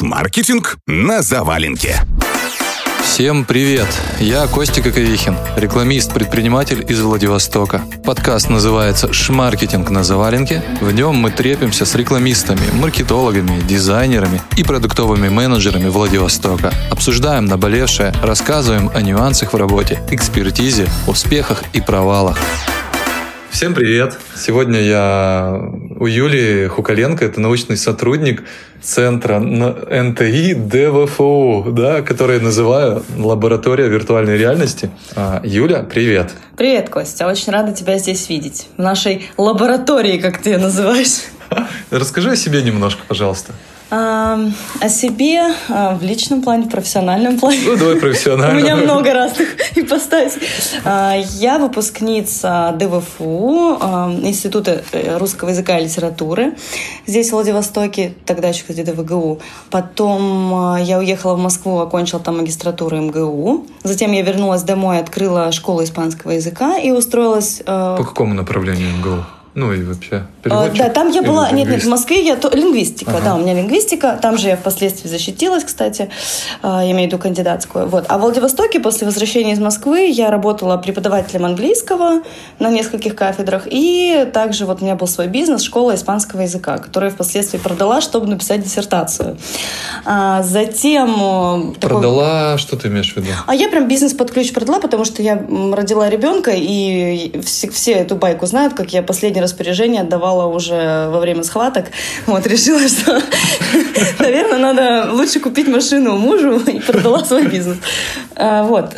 Шмаркетинг 0.00 0.78
на 0.86 1.20
заваленке. 1.20 1.94
Всем 3.04 3.44
привет! 3.44 3.86
Я 4.18 4.46
Костя 4.46 4.80
Коковихин, 4.80 5.36
рекламист-предприниматель 5.56 6.86
из 6.88 7.02
Владивостока. 7.02 7.82
Подкаст 8.02 8.48
называется 8.48 9.12
«Шмаркетинг 9.12 9.90
на 9.90 10.02
заваленке». 10.02 10.62
В 10.80 10.90
нем 10.90 11.16
мы 11.16 11.30
трепимся 11.30 11.84
с 11.84 11.94
рекламистами, 11.96 12.62
маркетологами, 12.80 13.60
дизайнерами 13.60 14.40
и 14.56 14.64
продуктовыми 14.64 15.28
менеджерами 15.28 15.90
Владивостока. 15.90 16.72
Обсуждаем 16.90 17.44
наболевшее, 17.44 18.14
рассказываем 18.22 18.90
о 18.94 19.02
нюансах 19.02 19.52
в 19.52 19.56
работе, 19.56 20.00
экспертизе, 20.10 20.88
успехах 21.06 21.62
и 21.74 21.82
провалах. 21.82 22.38
Всем 23.50 23.74
привет! 23.74 24.16
Сегодня 24.36 24.80
я 24.80 25.60
у 25.98 26.06
Юлии 26.06 26.68
Хукаленко, 26.68 27.24
это 27.24 27.40
научный 27.40 27.76
сотрудник 27.76 28.44
центра 28.80 29.40
НТИ 29.40 30.54
ДВФУ, 30.54 31.72
да, 31.72 32.00
который 32.02 32.36
я 32.36 32.42
называю 32.42 33.04
лаборатория 33.18 33.88
виртуальной 33.88 34.38
реальности. 34.38 34.90
А, 35.16 35.40
Юля, 35.42 35.82
привет! 35.82 36.30
Привет, 36.56 36.90
Костя! 36.90 37.26
Очень 37.26 37.52
рада 37.52 37.72
тебя 37.72 37.98
здесь 37.98 38.28
видеть. 38.28 38.68
В 38.76 38.82
нашей 38.82 39.28
лаборатории, 39.36 40.18
как 40.18 40.38
ты 40.38 40.50
ее 40.50 40.58
называешь. 40.58 41.24
Расскажи 41.90 42.30
о 42.30 42.36
себе 42.36 42.62
немножко, 42.62 43.02
пожалуйста. 43.08 43.52
О 43.90 44.88
себе 44.88 45.52
а, 45.68 45.96
в 45.96 46.02
личном 46.02 46.42
плане, 46.42 46.66
в 46.66 46.68
профессиональном 46.68 47.38
плане. 47.38 47.58
Ну, 47.64 47.76
давай 47.76 47.96
профессионально. 47.96 48.54
У 48.58 48.62
меня 48.62 48.76
много 48.76 49.12
разных 49.12 49.48
ипостасей. 49.76 50.42
А, 50.84 51.16
я 51.16 51.58
выпускница 51.58 52.74
ДВФУ, 52.78 53.78
а, 53.80 54.12
Института 54.22 54.84
э, 54.92 55.18
русского 55.18 55.48
языка 55.48 55.78
и 55.78 55.84
литературы. 55.84 56.54
Здесь, 57.06 57.30
в 57.30 57.32
Владивостоке, 57.32 58.14
тогда 58.26 58.48
еще, 58.48 58.60
кстати, 58.60 58.82
ДВГУ. 58.82 59.40
Потом 59.70 60.76
я 60.76 60.98
уехала 60.98 61.34
в 61.34 61.38
Москву, 61.38 61.80
окончила 61.80 62.20
там 62.20 62.38
магистратуру 62.38 62.96
МГУ. 62.96 63.66
Затем 63.82 64.12
я 64.12 64.22
вернулась 64.22 64.62
домой, 64.62 65.00
открыла 65.00 65.50
школу 65.50 65.82
испанского 65.82 66.32
языка 66.32 66.78
и 66.78 66.92
устроилась... 66.92 67.60
По 67.64 68.04
какому 68.04 68.34
направлению 68.34 68.88
МГУ? 68.98 69.24
Ну 69.54 69.72
и 69.72 69.82
вообще 69.82 70.26
переводчик? 70.44 70.78
Да, 70.78 70.88
там 70.90 71.10
я 71.10 71.22
была, 71.22 71.50
нет, 71.50 71.68
нет, 71.68 71.82
в 71.82 71.88
Москве 71.88 72.24
я, 72.24 72.36
то, 72.36 72.54
лингвистика, 72.56 73.10
ага. 73.10 73.20
да, 73.24 73.34
у 73.34 73.40
меня 73.40 73.52
лингвистика, 73.52 74.16
там 74.20 74.38
же 74.38 74.48
я 74.48 74.56
впоследствии 74.56 75.08
защитилась, 75.08 75.64
кстати, 75.64 76.08
я 76.62 76.90
имею 76.92 77.08
в 77.08 77.12
виду 77.12 77.18
кандидатскую. 77.18 77.88
Вот. 77.88 78.04
А 78.08 78.18
в 78.18 78.20
Владивостоке 78.20 78.78
после 78.78 79.06
возвращения 79.06 79.52
из 79.52 79.58
Москвы 79.58 80.06
я 80.06 80.30
работала 80.30 80.76
преподавателем 80.76 81.44
английского 81.46 82.22
на 82.60 82.70
нескольких 82.70 83.16
кафедрах, 83.16 83.64
и 83.66 84.28
также 84.32 84.66
вот 84.66 84.82
у 84.82 84.84
меня 84.84 84.94
был 84.94 85.08
свой 85.08 85.26
бизнес, 85.26 85.62
школа 85.62 85.96
испанского 85.96 86.42
языка, 86.42 86.78
которую 86.78 87.10
я 87.10 87.14
впоследствии 87.14 87.58
продала, 87.58 88.00
чтобы 88.00 88.28
написать 88.28 88.62
диссертацию. 88.62 89.36
А 90.04 90.42
затем... 90.42 91.74
Продала, 91.80 92.52
такой... 92.52 92.58
что 92.58 92.76
ты 92.76 92.86
имеешь 92.86 93.12
в 93.12 93.16
виду? 93.16 93.30
А 93.46 93.54
я 93.54 93.68
прям 93.68 93.88
бизнес 93.88 94.14
под 94.14 94.30
ключ 94.30 94.52
продала, 94.52 94.78
потому 94.78 95.04
что 95.04 95.22
я 95.22 95.34
родила 95.72 96.08
ребенка, 96.08 96.52
и 96.54 97.40
все, 97.42 97.68
все 97.68 97.92
эту 97.94 98.14
байку 98.14 98.46
знают, 98.46 98.74
как 98.74 98.92
я 98.92 99.02
последний 99.02 99.39
последнее 99.40 99.42
распоряжение 99.42 100.02
отдавала 100.02 100.46
уже 100.46 101.08
во 101.10 101.20
время 101.20 101.42
схваток. 101.42 101.86
Вот, 102.26 102.46
решила, 102.46 102.80
что, 102.88 103.20
наверное, 104.18 104.58
надо 104.58 105.12
лучше 105.12 105.40
купить 105.40 105.68
машину 105.68 106.16
мужу 106.18 106.58
и 106.66 106.80
продала 106.80 107.24
свой 107.24 107.46
бизнес. 107.46 107.78
А, 108.36 108.62
вот. 108.62 108.94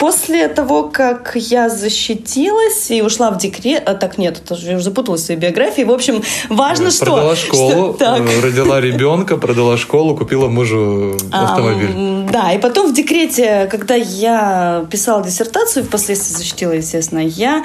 После 0.00 0.48
того, 0.48 0.84
как 0.84 1.32
я 1.34 1.68
защитилась 1.68 2.90
и 2.90 3.02
ушла 3.02 3.30
в 3.30 3.36
декрет, 3.36 3.82
а 3.86 3.94
так 3.94 4.16
нет, 4.16 4.40
это 4.42 4.54
я 4.54 4.76
уже 4.76 4.84
запуталась 4.84 5.20
в 5.20 5.24
своей 5.26 5.38
биографии. 5.38 5.82
В 5.82 5.90
общем, 5.90 6.22
важно, 6.48 6.90
что... 6.90 7.04
Продала 7.04 7.36
школу, 7.36 7.70
что, 7.70 7.92
так. 7.98 8.20
Э, 8.20 8.40
родила 8.40 8.80
ребенка, 8.80 9.36
продала 9.36 9.76
школу, 9.76 10.16
купила 10.16 10.48
мужу 10.48 11.18
автомобиль. 11.30 11.90
А, 11.94 12.28
да, 12.32 12.52
и 12.54 12.58
потом 12.58 12.90
в 12.90 12.94
декрете, 12.94 13.68
когда 13.70 13.94
я 13.94 14.86
писала 14.90 15.22
диссертацию, 15.22 15.84
впоследствии 15.84 16.34
защитила, 16.34 16.72
естественно, 16.72 17.20
я 17.20 17.62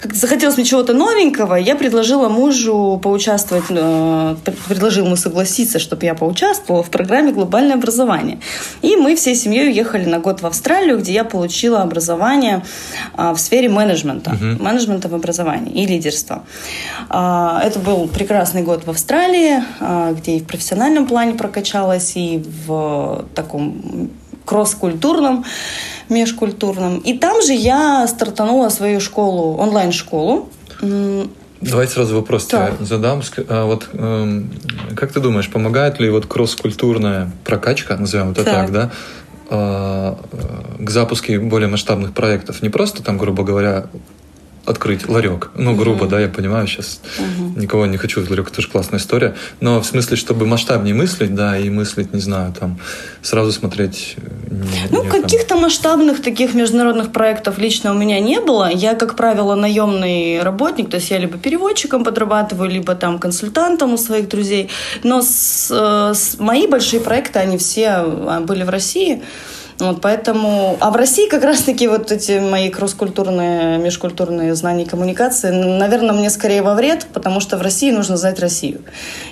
как 0.00 0.14
захотелось 0.14 0.56
мне 0.56 0.66
чего-то 0.66 0.92
новенького, 0.92 1.54
я 1.54 1.76
предложила 1.76 2.28
мужу 2.28 3.00
поучаствовать, 3.02 3.64
э, 3.68 4.36
предложил 4.68 5.04
ему 5.04 5.16
согласиться, 5.16 5.78
чтобы 5.78 6.06
я 6.06 6.14
поучаствовала 6.14 6.82
в 6.82 6.90
программе 6.90 7.32
«Глобальное 7.32 7.74
образование». 7.74 8.38
И 8.82 8.96
мы 8.96 9.16
всей 9.16 9.34
семьей 9.34 9.68
уехали 9.68 10.04
на 10.04 10.18
год 10.18 10.42
в 10.42 10.46
Австралию, 10.46 10.98
где 10.98 11.12
я 11.12 11.24
получила 11.24 11.73
образование 11.82 12.62
э, 13.16 13.32
в 13.32 13.38
сфере 13.38 13.68
менеджмента, 13.68 14.30
uh-huh. 14.30 14.62
менеджмента 14.62 15.08
в 15.08 15.14
образовании 15.14 15.72
и 15.72 15.86
лидерства. 15.86 16.44
Э, 17.10 17.60
это 17.62 17.78
был 17.78 18.08
прекрасный 18.08 18.62
год 18.62 18.86
в 18.86 18.90
Австралии, 18.90 19.62
где 20.14 20.36
и 20.36 20.40
в 20.40 20.46
профессиональном 20.46 21.06
плане 21.06 21.34
прокачалась, 21.34 22.12
и 22.16 22.42
в 22.66 23.24
таком 23.34 24.10
кросс-культурном 24.44 25.44
межкультурном. 26.08 26.98
И 26.98 27.16
там 27.18 27.42
же 27.42 27.52
я 27.52 28.06
стартанула 28.06 28.68
свою 28.68 29.00
школу, 29.00 29.56
онлайн-школу. 29.56 30.48
Давай 31.60 31.88
сразу 31.88 32.16
вопрос 32.16 32.46
тебе 32.46 32.72
задам. 32.80 33.22
А 33.48 33.64
вот 33.64 33.88
эм, 33.94 34.50
как 34.94 35.12
ты 35.12 35.20
думаешь, 35.20 35.48
помогает 35.48 35.98
ли 35.98 36.10
вот 36.10 36.26
кросс-культурная 36.26 37.30
прокачка, 37.42 37.96
назовем 37.96 38.32
это 38.32 38.44
так, 38.44 38.54
так 38.54 38.72
да, 38.72 38.90
к 39.54 40.90
запуску 40.90 41.32
более 41.40 41.68
масштабных 41.68 42.12
проектов? 42.12 42.62
Не 42.62 42.68
просто 42.68 43.02
там, 43.02 43.18
грубо 43.18 43.44
говоря, 43.44 43.86
открыть 44.66 45.08
ларек. 45.08 45.50
Ну, 45.56 45.74
грубо, 45.76 46.06
uh-huh. 46.06 46.08
да, 46.08 46.20
я 46.20 46.28
понимаю, 46.28 46.66
сейчас 46.66 47.00
uh-huh. 47.18 47.60
никого 47.60 47.86
не 47.86 47.96
хочу 47.96 48.22
в 48.22 48.30
ларек, 48.30 48.46
это 48.46 48.56
тоже 48.56 48.68
классная 48.68 48.98
история. 48.98 49.34
Но 49.60 49.80
в 49.80 49.86
смысле, 49.86 50.16
чтобы 50.16 50.46
масштабнее 50.46 50.94
мыслить, 50.94 51.34
да, 51.34 51.58
и 51.58 51.68
мыслить, 51.70 52.12
не 52.12 52.20
знаю, 52.20 52.52
там, 52.58 52.78
сразу 53.22 53.52
смотреть... 53.52 54.16
Не, 54.50 54.88
ну, 54.90 55.04
каких-то 55.04 55.56
масштабных 55.56 56.22
таких 56.22 56.54
международных 56.54 57.12
проектов 57.12 57.58
лично 57.58 57.92
у 57.92 57.94
меня 57.94 58.20
не 58.20 58.40
было. 58.40 58.70
Я, 58.72 58.94
как 58.94 59.16
правило, 59.16 59.54
наемный 59.54 60.42
работник, 60.42 60.90
то 60.90 60.96
есть 60.96 61.10
я 61.10 61.18
либо 61.18 61.38
переводчиком 61.38 62.04
подрабатываю, 62.04 62.70
либо 62.70 62.94
там 62.94 63.18
консультантом 63.18 63.94
у 63.94 63.98
своих 63.98 64.28
друзей. 64.28 64.70
Но 65.02 65.22
с, 65.22 65.68
э, 65.70 66.14
с, 66.14 66.38
мои 66.38 66.66
большие 66.66 67.00
проекты, 67.00 67.38
они 67.38 67.58
все 67.58 67.88
а, 67.88 68.40
были 68.40 68.64
в 68.64 68.70
России. 68.70 69.22
Вот, 69.78 70.00
поэтому... 70.00 70.76
А 70.80 70.90
в 70.90 70.96
России 70.96 71.28
как 71.28 71.42
раз-таки 71.42 71.88
вот 71.88 72.12
эти 72.12 72.38
мои 72.38 72.70
кросс-культурные, 72.70 73.78
межкультурные 73.78 74.54
знания 74.54 74.84
и 74.84 74.88
коммуникации, 74.88 75.50
наверное, 75.50 76.12
мне 76.12 76.30
скорее 76.30 76.62
во 76.62 76.74
вред, 76.74 77.06
потому 77.12 77.40
что 77.40 77.56
в 77.56 77.62
России 77.62 77.90
нужно 77.90 78.16
знать 78.16 78.38
Россию. 78.38 78.82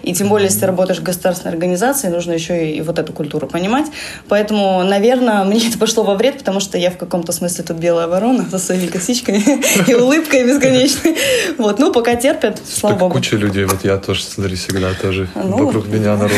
И 0.03 0.13
тем 0.13 0.29
более, 0.29 0.47
если 0.47 0.61
ты 0.61 0.67
работаешь 0.67 0.99
в 0.99 1.03
государственной 1.03 1.53
организации, 1.53 2.09
нужно 2.09 2.33
еще 2.33 2.69
и, 2.69 2.79
и 2.79 2.81
вот 2.81 2.99
эту 2.99 3.13
культуру 3.13 3.47
понимать. 3.47 3.87
Поэтому, 4.29 4.83
наверное, 4.83 5.45
мне 5.45 5.69
это 5.69 5.79
пошло 5.79 6.03
во 6.03 6.15
вред, 6.15 6.39
потому 6.39 6.59
что 6.59 6.77
я 6.77 6.91
в 6.91 6.97
каком-то 6.97 7.33
смысле 7.33 7.65
тут 7.65 7.77
белая 7.77 8.09
ворона 8.09 8.45
со 8.51 8.59
своими 8.59 8.87
косичками 8.87 9.43
и 9.87 9.95
улыбкой 9.95 10.45
бесконечной. 10.45 11.17
Вот, 11.59 11.79
ну, 11.79 11.93
пока 11.93 12.17
терпят, 12.17 12.61
слава 12.69 12.97
богу. 12.97 13.15
Куча 13.15 13.37
людей, 13.37 13.65
вот 13.65 13.85
я 13.85 13.97
тоже, 13.97 14.25
смотри, 14.25 14.57
всегда 14.57 14.93
тоже 15.01 15.29
ну, 15.37 15.67
вокруг 15.67 15.87
меня 15.87 16.17
народу. 16.17 16.35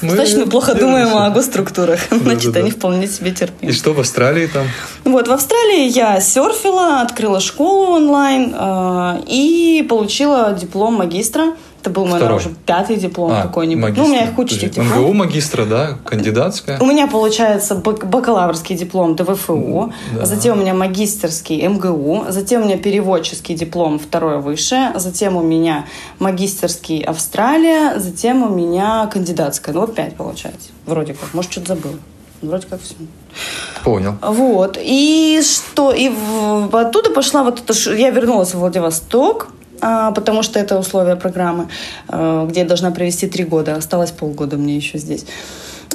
Точно 0.16 0.46
плохо 0.46 0.74
думаем 0.74 1.16
о 1.16 1.28
госструктурах. 1.30 2.00
Значит, 2.10 2.56
они 2.56 2.70
вполне 2.70 3.08
себе 3.08 3.31
терпим. 3.32 3.68
И 3.68 3.72
что 3.72 3.92
в 3.92 4.00
Австралии 4.00 4.46
там? 4.46 4.66
Вот, 5.04 5.28
в 5.28 5.32
Австралии 5.32 5.88
я 5.88 6.20
серфила, 6.20 7.00
открыла 7.00 7.40
школу 7.40 7.92
онлайн 7.96 8.54
э, 8.58 9.22
и 9.26 9.86
получила 9.88 10.52
диплом 10.52 10.94
магистра. 10.94 11.54
Это 11.82 11.90
был 11.90 12.04
мой, 12.04 12.12
наверное, 12.12 12.36
уже 12.36 12.50
пятый 12.64 12.94
диплом 12.94 13.32
а, 13.32 13.42
какой-нибудь. 13.42 13.82
Магистр. 13.82 14.02
Ну, 14.02 14.06
у 14.06 14.12
меня 14.12 14.24
их 14.28 14.34
куча 14.36 14.56
дипломов. 14.56 14.98
МГУ 14.98 15.12
магистра, 15.14 15.64
да? 15.64 15.98
Кандидатская? 16.04 16.78
У 16.78 16.86
меня, 16.86 17.08
получается, 17.08 17.74
бакалаврский 17.74 18.76
диплом 18.76 19.16
ДВФУ, 19.16 19.92
да. 20.14 20.24
затем 20.24 20.58
у 20.58 20.60
меня 20.60 20.74
магистерский 20.74 21.66
МГУ, 21.66 22.26
затем 22.28 22.62
у 22.62 22.64
меня 22.66 22.78
переводческий 22.78 23.56
диплом 23.56 23.98
второе 23.98 24.38
высшее, 24.38 24.92
затем 24.94 25.34
у 25.36 25.42
меня 25.42 25.86
магистерский 26.20 27.02
Австралия, 27.02 27.98
затем 27.98 28.44
у 28.44 28.48
меня 28.48 29.10
кандидатская. 29.12 29.74
Ну, 29.74 29.80
вот 29.80 29.96
пять, 29.96 30.14
получается. 30.14 30.68
Вроде 30.86 31.14
как. 31.14 31.34
Может, 31.34 31.50
что-то 31.50 31.74
забыл. 31.74 31.94
Вроде 32.42 32.66
как 32.66 32.80
все. 32.82 32.94
Понял. 33.84 34.16
Вот. 34.20 34.78
И 34.80 35.40
что? 35.42 35.92
И 35.92 36.10
оттуда 36.72 37.10
пошла 37.10 37.44
вот 37.44 37.60
это... 37.60 37.94
Я 37.94 38.10
вернулась 38.10 38.50
в 38.50 38.58
Владивосток, 38.58 39.48
а, 39.80 40.10
потому 40.12 40.42
что 40.42 40.58
это 40.58 40.78
условия 40.78 41.16
программы, 41.16 41.68
а, 42.08 42.46
где 42.46 42.60
я 42.60 42.66
должна 42.66 42.90
провести 42.90 43.28
три 43.28 43.44
года. 43.44 43.76
Осталось 43.76 44.10
полгода 44.10 44.56
мне 44.56 44.76
еще 44.76 44.98
здесь. 44.98 45.24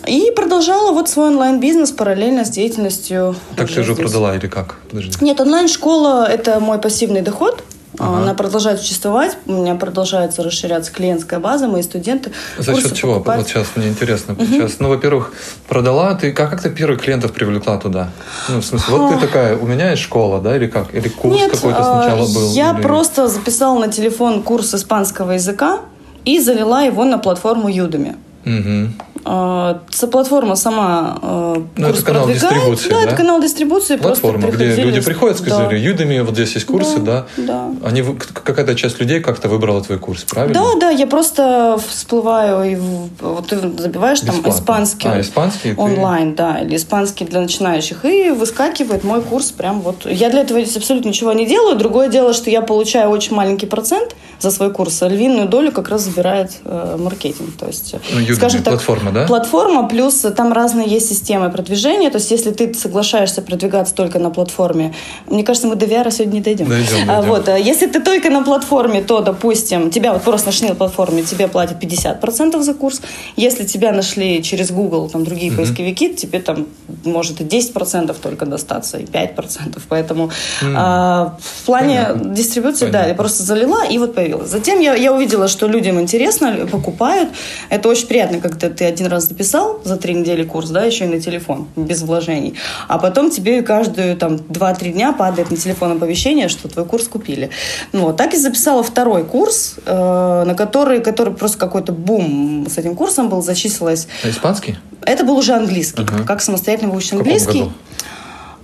И 0.05 0.31
продолжала 0.35 0.93
вот 0.93 1.09
свой 1.09 1.27
онлайн-бизнес 1.27 1.91
параллельно 1.91 2.45
с 2.45 2.49
деятельностью. 2.49 3.35
Так 3.55 3.67
ты 3.69 3.83
же 3.83 3.95
продала 3.95 4.35
или 4.35 4.47
как? 4.47 4.75
Подожди. 4.89 5.11
Нет, 5.21 5.41
онлайн-школа– 5.41 6.25
это 6.29 6.59
мой 6.59 6.79
пассивный 6.79 7.21
доход. 7.21 7.63
Ага. 7.99 8.21
Она 8.21 8.33
продолжает 8.33 8.79
существовать, 8.79 9.37
у 9.47 9.53
меня 9.53 9.75
продолжается 9.75 10.43
расширяться 10.43 10.91
клиентская 10.91 11.39
база, 11.39 11.67
мои 11.67 11.81
студенты. 11.81 12.31
За 12.57 12.75
счет 12.75 12.93
чего? 12.93 13.13
Покупать. 13.15 13.39
Вот 13.39 13.47
сейчас 13.47 13.67
мне 13.75 13.87
интересно. 13.87 14.33
Угу. 14.33 14.45
Сейчас, 14.45 14.79
ну, 14.79 14.89
во-первых, 14.89 15.33
продала 15.67 16.13
ты, 16.13 16.31
как, 16.31 16.49
как 16.51 16.61
ты 16.61 16.69
первых 16.69 17.01
клиентов 17.01 17.31
привлекла 17.31 17.77
туда? 17.77 18.11
Ну, 18.49 18.59
в 18.61 18.65
смысле, 18.65 18.97
вот 18.97 19.13
ты 19.13 19.25
такая, 19.25 19.57
у 19.57 19.65
меня 19.65 19.91
есть 19.91 20.03
школа, 20.03 20.41
да, 20.41 20.55
или 20.55 20.67
как? 20.67 20.93
Или 20.93 21.07
курс 21.07 21.35
Нет, 21.35 21.51
какой-то 21.51 21.81
сначала 21.81 22.25
а, 22.25 22.33
был? 22.33 22.51
Я 22.51 22.73
или... 22.73 22.81
просто 22.81 23.27
записала 23.29 23.79
на 23.79 23.91
телефон 23.91 24.43
курс 24.43 24.73
испанского 24.75 25.31
языка 25.31 25.79
и 26.25 26.39
залила 26.39 26.83
его 26.83 27.05
на 27.05 27.17
платформу 27.17 27.69
Udemy. 27.69 28.15
Угу. 28.45 29.16
Э, 29.29 29.79
платформа 30.09 30.55
сама 30.55 31.19
э, 31.21 31.61
ну, 31.75 31.87
это 31.87 32.01
канал 32.01 32.25
продвигает. 32.25 32.53
дистрибуции, 32.53 32.89
да? 32.89 32.95
Да, 32.95 33.03
это 33.03 33.15
канал 33.15 33.41
дистрибуции. 33.41 33.95
Платформа, 33.97 34.47
где 34.47 34.75
люди 34.75 35.01
приходят, 35.01 35.37
сказали, 35.37 35.77
да. 35.77 36.03
Udemy, 36.03 36.23
вот 36.23 36.33
здесь 36.33 36.53
есть 36.53 36.65
курсы, 36.65 36.99
да? 36.99 37.27
Да. 37.35 37.69
да. 37.81 37.87
Они, 37.87 38.03
какая-то 38.03 38.75
часть 38.75 38.99
людей 39.01 39.19
как-то 39.19 39.49
выбрала 39.49 39.81
твой 39.81 39.99
курс, 39.99 40.23
правильно? 40.23 40.53
Да, 40.53 40.79
да, 40.79 40.89
я 40.91 41.07
просто 41.07 41.77
всплываю, 41.89 42.71
и 42.71 42.75
вот 43.19 43.47
ты 43.47 43.59
забиваешь 43.59 44.21
там 44.21 44.35
Бесплатно. 44.37 44.59
испанский, 44.59 45.07
а, 45.09 45.19
испанский 45.19 45.73
онлайн, 45.75 46.31
ты... 46.31 46.37
да, 46.37 46.59
или 46.59 46.77
испанский 46.77 47.25
для 47.25 47.41
начинающих, 47.41 48.05
и 48.05 48.29
выскакивает 48.29 49.03
мой 49.03 49.21
курс 49.21 49.51
прям 49.51 49.81
вот. 49.81 50.05
Я 50.05 50.29
для 50.29 50.41
этого 50.41 50.61
абсолютно 50.61 51.09
ничего 51.09 51.33
не 51.33 51.45
делаю. 51.45 51.75
Другое 51.75 52.07
дело, 52.07 52.33
что 52.33 52.49
я 52.49 52.61
получаю 52.61 53.09
очень 53.09 53.35
маленький 53.35 53.65
процент 53.65 54.15
за 54.39 54.51
свой 54.51 54.71
курс, 54.71 55.01
а 55.01 55.09
львиную 55.09 55.47
долю 55.47 55.71
как 55.71 55.89
раз 55.89 56.03
забирает 56.03 56.51
э, 56.63 56.95
маркетинг. 56.97 57.57
То 57.57 57.67
есть, 57.67 57.95
ну, 58.13 58.19
Udemy, 58.19 58.35
скажем 58.35 58.63
так, 58.63 58.73
платформа, 58.75 59.11
да? 59.21 59.27
Платформа, 59.27 59.87
плюс 59.87 60.25
там 60.35 60.53
разные 60.53 60.87
есть 60.87 61.09
системы 61.09 61.49
продвижения. 61.49 62.09
То 62.09 62.17
есть, 62.17 62.31
если 62.31 62.51
ты 62.51 62.73
соглашаешься 62.73 63.41
продвигаться 63.41 63.93
только 63.95 64.19
на 64.19 64.29
платформе, 64.29 64.93
мне 65.27 65.43
кажется, 65.43 65.67
мы 65.67 65.75
до 65.75 65.85
VR 65.85 66.11
сегодня 66.11 66.35
не 66.35 66.41
дойдем. 66.41 66.67
Дойдем, 66.67 66.91
дойдем. 66.91 67.11
А, 67.11 67.21
вот, 67.21 67.49
а 67.49 67.57
если 67.57 67.87
ты 67.87 68.01
только 68.01 68.29
на 68.29 68.43
платформе, 68.43 69.01
то, 69.01 69.21
допустим, 69.21 69.89
тебя 69.89 70.13
вот 70.13 70.23
просто 70.23 70.47
нашли 70.47 70.69
на 70.69 70.75
платформе, 70.75 71.23
тебе 71.23 71.47
платят 71.47 71.83
50% 71.83 72.61
за 72.61 72.73
курс. 72.73 73.01
Если 73.35 73.65
тебя 73.65 73.91
нашли 73.91 74.43
через 74.43 74.71
Google, 74.71 75.09
там 75.09 75.23
другие 75.23 75.51
mm-hmm. 75.51 75.55
поисковики, 75.55 76.13
тебе 76.13 76.39
там 76.39 76.67
может 77.03 77.41
и 77.41 77.43
10% 77.43 78.15
только 78.21 78.45
достаться, 78.45 78.97
и 78.97 79.05
5%. 79.05 79.81
Поэтому 79.89 80.25
mm-hmm. 80.61 80.73
а, 80.75 81.37
в 81.39 81.65
плане 81.65 82.05
Понятно. 82.07 82.35
дистрибуции, 82.35 82.85
Понятно. 82.85 82.99
да, 82.99 83.07
я 83.07 83.15
просто 83.15 83.43
залила 83.43 83.85
и 83.85 83.97
вот 83.97 84.15
появилась. 84.15 84.49
Затем 84.49 84.79
я, 84.79 84.95
я 84.95 85.13
увидела, 85.13 85.47
что 85.47 85.67
людям 85.67 85.99
интересно, 85.99 86.67
покупают. 86.71 87.29
Это 87.69 87.89
очень 87.89 88.07
приятно, 88.07 88.39
когда 88.39 88.69
ты 88.69 88.85
один 88.97 89.07
раз 89.07 89.27
записал 89.27 89.79
за 89.83 89.95
три 89.97 90.15
недели 90.15 90.43
курс, 90.43 90.69
да, 90.69 90.83
еще 90.83 91.05
и 91.05 91.07
на 91.07 91.21
телефон, 91.21 91.67
без 91.75 92.01
вложений. 92.01 92.55
А 92.87 92.97
потом 92.97 93.29
тебе 93.29 93.61
каждую 93.61 94.17
там 94.17 94.35
2-3 94.35 94.91
дня 94.91 95.13
падает 95.13 95.51
на 95.51 95.57
телефон 95.57 95.91
оповещение, 95.93 96.49
что 96.49 96.67
твой 96.67 96.85
курс 96.85 97.07
купили. 97.07 97.51
Ну, 97.93 98.05
вот 98.05 98.17
так 98.17 98.33
и 98.33 98.37
записала 98.37 98.81
второй 98.81 99.23
курс, 99.23 99.75
э, 99.85 100.43
на 100.45 100.55
который, 100.55 100.99
который 100.99 101.33
просто 101.33 101.59
какой-то 101.59 101.91
бум 101.91 102.67
с 102.69 102.77
этим 102.77 102.95
курсом 102.95 103.29
был, 103.29 103.41
зачислилась. 103.41 104.07
А 104.23 104.29
испанский? 104.29 104.77
Это 105.03 105.23
был 105.23 105.37
уже 105.37 105.53
английский, 105.53 106.01
uh-huh. 106.01 106.25
как 106.25 106.41
самостоятельно 106.41 106.91
выучить 106.91 107.13
английский. 107.13 107.59
Году? 107.59 107.73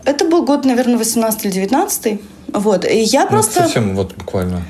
Это 0.04 0.26
был 0.26 0.44
год, 0.44 0.66
наверное, 0.66 0.98
18 0.98 1.46
или 1.46 1.52
19 1.52 2.22
Вот. 2.54 2.86
И 2.86 2.98
я 2.98 3.24
ну, 3.24 3.30
просто... 3.30 3.62
Совсем 3.62 3.96
вот 3.96 4.16
буквально 4.16 4.64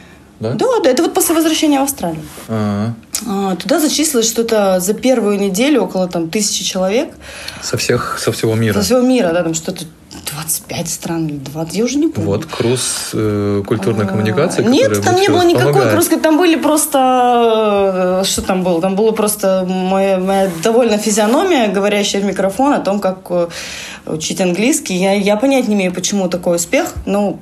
да? 0.43 0.53
Да, 0.53 0.65
да, 0.83 0.89
это 0.89 1.01
вот 1.03 1.13
после 1.13 1.35
возвращения 1.35 1.79
в 1.79 1.83
Австралию. 1.83 2.21
А-а. 2.47 2.93
А, 3.25 3.55
туда 3.55 3.79
зачислилось 3.79 4.27
что-то 4.27 4.79
за 4.79 4.93
первую 4.93 5.39
неделю 5.39 5.83
около 5.83 6.07
там 6.07 6.29
тысячи 6.29 6.63
человек. 6.63 7.09
Со 7.61 7.77
всех, 7.77 8.19
со 8.19 8.31
всего 8.31 8.55
мира. 8.55 8.73
Со 8.73 8.81
всего 8.81 9.01
мира, 9.01 9.31
да, 9.33 9.43
там 9.43 9.53
что-то 9.53 9.85
25 10.33 10.89
стран 10.89 11.27
или 11.27 11.37
20, 11.37 11.75
я 11.75 11.83
уже 11.83 11.97
не 11.97 12.07
помню. 12.07 12.29
Вот 12.29 12.45
курс 12.45 13.09
э, 13.13 13.63
культурной 13.65 14.07
коммуникации. 14.07 14.63
Нет, 14.63 15.01
там 15.03 15.15
не 15.15 15.27
было 15.27 15.43
никакой 15.43 15.73
помогает. 15.73 16.21
там 16.21 16.37
были 16.37 16.55
просто... 16.55 18.21
Э, 18.21 18.25
что 18.25 18.41
там 18.41 18.63
было? 18.63 18.81
Там 18.81 18.95
было 18.95 19.11
просто 19.11 19.65
моя, 19.67 20.17
моя 20.17 20.49
довольно 20.63 20.97
физиономия, 20.97 21.67
говорящая 21.67 22.21
в 22.21 22.25
микрофон 22.25 22.73
о 22.73 22.79
том, 22.79 22.99
как 22.99 23.19
э, 23.29 23.47
учить 24.05 24.41
английский. 24.41 24.95
Я, 24.95 25.13
я 25.13 25.35
понять 25.35 25.67
не 25.67 25.75
имею, 25.75 25.93
почему 25.93 26.29
такой 26.29 26.57
успех, 26.57 26.93
ну, 27.05 27.39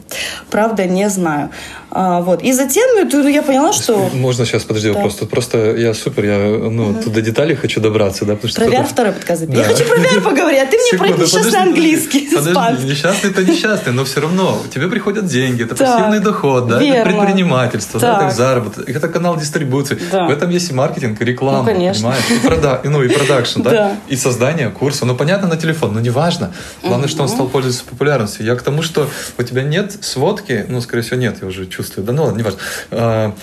правда, 0.50 0.86
не 0.86 1.09
знаю. 1.09 1.50
А, 1.92 2.22
вот. 2.22 2.42
И 2.42 2.54
затем 2.54 2.90
ну, 3.12 3.28
я 3.28 3.42
поняла, 3.42 3.74
что... 3.74 4.10
Можно 4.14 4.46
сейчас, 4.46 4.64
подожди, 4.64 4.90
да. 4.90 4.96
вопрос. 4.96 5.16
Тут 5.16 5.30
просто 5.30 5.76
я 5.76 5.94
супер, 5.94 6.26
я 6.26 6.38
ну, 6.70 6.90
угу. 6.90 7.10
до 7.10 7.22
деталей 7.22 7.56
хочу 7.56 7.82
добраться. 7.82 8.24
Да, 8.26 8.36
потому 8.36 8.50
что 8.50 8.62
про 8.62 8.70
VR 8.70 8.88
второй 8.88 9.12
подкаст. 9.12 9.46
Да. 9.46 9.58
Я 9.58 9.64
хочу 9.66 9.84
про 9.84 9.98
VR 9.98 10.22
поговорить, 10.22 10.62
а 10.62 10.66
ты 10.66 10.78
мне 10.78 10.92
Секунду, 10.92 11.14
про 11.16 11.24
несчастный 11.24 11.52
подожди, 11.52 11.70
английский. 11.70 12.30
Подожди, 12.34 12.88
несчастный 12.88 13.30
это 13.32 13.44
несчастный, 13.44 13.94
но 13.94 14.06
все 14.06 14.22
равно 14.22 14.62
тебе 14.74 14.88
приходят 14.88 15.26
деньги, 15.26 15.64
это 15.64 15.76
пассивный 15.76 16.20
доход, 16.20 16.68
да, 16.68 16.82
это 16.82 17.10
предпринимательство, 17.10 18.00
да, 18.00 18.28
это 18.28 18.36
заработок, 18.36 18.90
это 18.90 19.08
канал 19.10 19.38
дистрибуции. 19.38 19.96
В 19.96 20.30
этом 20.30 20.50
есть 20.50 20.72
и 20.72 20.74
маркетинг, 20.74 21.22
и 21.22 21.26
реклама, 21.26 21.60
ну, 21.60 21.66
понимаешь? 21.66 21.98
И, 22.30 22.48
прода, 22.48 22.80
ну, 22.84 23.04
и 23.04 23.10
продакшн, 23.10 23.62
да? 23.62 23.98
И 24.08 24.16
создание 24.16 24.70
курса. 24.70 25.06
Ну, 25.06 25.16
понятно, 25.16 25.48
на 25.48 25.58
телефон, 25.58 25.94
но 25.94 26.00
неважно. 26.00 26.54
Главное, 26.84 27.10
что 27.10 27.24
он 27.24 27.30
стал 27.30 27.48
пользоваться 27.48 27.84
популярностью. 27.84 28.46
Я 28.46 28.56
к 28.56 28.62
тому, 28.62 28.82
что 28.82 29.10
у 29.38 29.44
тебя 29.44 29.64
нет 29.64 29.98
сводки, 30.02 30.66
ну, 30.70 30.80
скорее 30.80 31.04
всего, 31.04 31.18
нет, 31.18 31.38
я 31.42 31.48
уже 31.48 31.66
чувствую. 31.66 31.81
Да 32.01 32.13
ну 32.13 32.25
ладно, 32.25 32.51
а, 32.92 33.36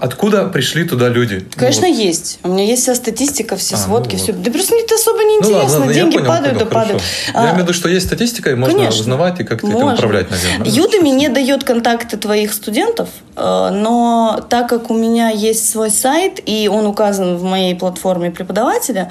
Откуда 0.00 0.46
пришли 0.46 0.84
туда 0.84 1.08
люди? 1.08 1.46
Конечно, 1.56 1.86
ну, 1.86 1.94
вот. 1.94 2.02
есть. 2.02 2.38
У 2.42 2.48
меня 2.48 2.64
есть 2.64 2.82
вся 2.82 2.94
статистика, 2.94 3.56
все 3.56 3.74
а, 3.74 3.78
ну 3.78 3.84
сводки, 3.84 4.16
ну, 4.16 4.22
все. 4.22 4.32
Да 4.32 4.50
просто 4.50 4.74
мне 4.74 4.84
это 4.84 4.94
особо 4.94 5.22
не 5.24 5.36
интересно. 5.36 5.68
Ну, 5.68 5.78
ладно, 5.78 5.94
Деньги 5.94 6.16
понял, 6.16 6.28
падают, 6.28 6.58
да 6.58 6.64
падают. 6.66 7.02
А, 7.34 7.38
я 7.38 7.50
имею 7.50 7.56
в 7.56 7.62
виду, 7.64 7.72
что 7.74 7.88
есть 7.88 8.06
статистика, 8.06 8.50
и 8.50 8.54
можно 8.54 8.78
конечно, 8.78 9.00
узнавать 9.00 9.40
и 9.40 9.44
как-то 9.44 9.66
этим 9.66 9.92
управлять, 9.92 10.28
наверное. 10.30 10.66
Udemy 10.66 11.10
не 11.10 11.28
дает 11.28 11.64
контакты 11.64 12.16
твоих 12.16 12.52
студентов, 12.52 13.08
э, 13.36 13.70
но 13.70 14.44
так 14.48 14.68
как 14.68 14.90
у 14.90 14.94
меня 14.94 15.30
есть 15.30 15.68
свой 15.68 15.90
сайт, 15.90 16.40
и 16.44 16.68
он 16.68 16.86
указан 16.86 17.36
в 17.36 17.42
моей 17.42 17.74
платформе 17.74 18.30
преподавателя, 18.30 19.10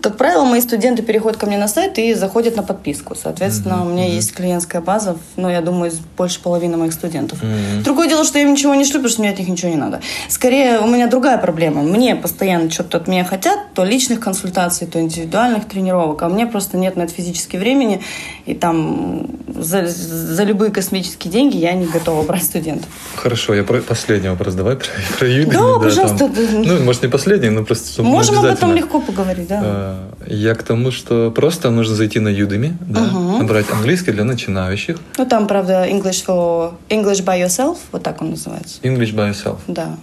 как 0.00 0.16
правило, 0.16 0.44
мои 0.44 0.60
студенты 0.60 1.02
переходят 1.02 1.38
ко 1.38 1.46
мне 1.46 1.58
на 1.58 1.68
сайт 1.68 1.98
и 1.98 2.14
заходят 2.14 2.56
на 2.56 2.62
подписку. 2.62 3.14
Соответственно, 3.14 3.74
mm-hmm. 3.74 3.86
у 3.86 3.88
меня 3.92 4.06
mm-hmm. 4.06 4.14
есть 4.14 4.32
клиентская 4.32 4.80
база, 4.80 5.16
ну, 5.36 5.48
я 5.48 5.60
думаю, 5.60 5.92
больше 6.16 6.40
половины 6.40 6.76
моих 6.76 6.92
студентов. 6.92 7.42
Mm-hmm. 7.42 7.82
Другое 7.82 8.08
дело, 8.08 8.24
что 8.24 8.38
я 8.38 8.44
им 8.44 8.52
ничего 8.52 8.74
не 8.74 8.84
шлю, 8.84 8.94
потому 8.94 9.08
что 9.08 9.22
мне 9.22 9.30
от 9.30 9.38
них 9.38 9.48
ничего 9.48 9.70
не 9.70 9.76
надо. 9.76 9.87
Скорее, 10.28 10.80
у 10.80 10.86
меня 10.86 11.06
другая 11.06 11.38
проблема. 11.38 11.82
Мне 11.82 12.16
постоянно 12.16 12.70
что-то 12.70 12.98
от 12.98 13.08
меня 13.08 13.24
хотят, 13.24 13.58
то 13.74 13.84
личных 13.84 14.20
консультаций, 14.20 14.86
то 14.86 15.00
индивидуальных 15.00 15.66
тренировок, 15.66 16.22
а 16.22 16.28
мне 16.28 16.46
просто 16.46 16.76
нет 16.76 16.96
на 16.96 17.02
это 17.02 17.12
физически 17.12 17.56
времени, 17.56 18.02
и 18.48 18.54
там 18.54 19.26
за, 19.58 19.86
за 19.86 20.44
любые 20.44 20.70
космические 20.70 21.30
деньги 21.30 21.58
я 21.58 21.74
не 21.74 21.84
готова 21.84 22.22
брать 22.22 22.44
студентов. 22.44 22.88
Хорошо, 23.14 23.54
я 23.54 23.62
про 23.62 23.82
последний 23.82 24.30
вопрос 24.30 24.54
давай 24.54 24.76
про, 24.76 24.86
про 25.18 25.26
Udemy. 25.26 25.52
Да, 25.52 25.74
да 25.74 25.78
пожалуйста. 25.78 26.18
Там, 26.18 26.32
ну, 26.64 26.80
может, 26.82 27.02
не 27.02 27.08
последний, 27.10 27.50
но 27.50 27.64
просто... 27.64 28.02
Можем 28.02 28.38
об 28.38 28.46
этом 28.46 28.74
легко 28.74 29.00
поговорить, 29.00 29.48
да. 29.48 29.60
А, 29.62 30.10
я 30.26 30.54
к 30.54 30.62
тому, 30.62 30.90
что 30.90 31.30
просто 31.30 31.68
нужно 31.70 31.94
зайти 31.94 32.20
на 32.20 32.30
Udemy, 32.30 32.72
да, 32.80 33.02
угу. 33.02 33.38
набрать 33.38 33.66
английский 33.70 34.12
для 34.12 34.24
начинающих. 34.24 34.96
Ну, 35.18 35.26
там, 35.26 35.46
правда, 35.46 35.86
English 35.86 36.24
for 36.26 36.72
English 36.88 37.22
by 37.22 37.44
yourself, 37.44 37.76
вот 37.92 38.02
так 38.02 38.22
он 38.22 38.30
называется. 38.30 38.78
English 38.82 39.14
by 39.14 39.30
yourself. 39.30 39.58
Да. 39.66 39.98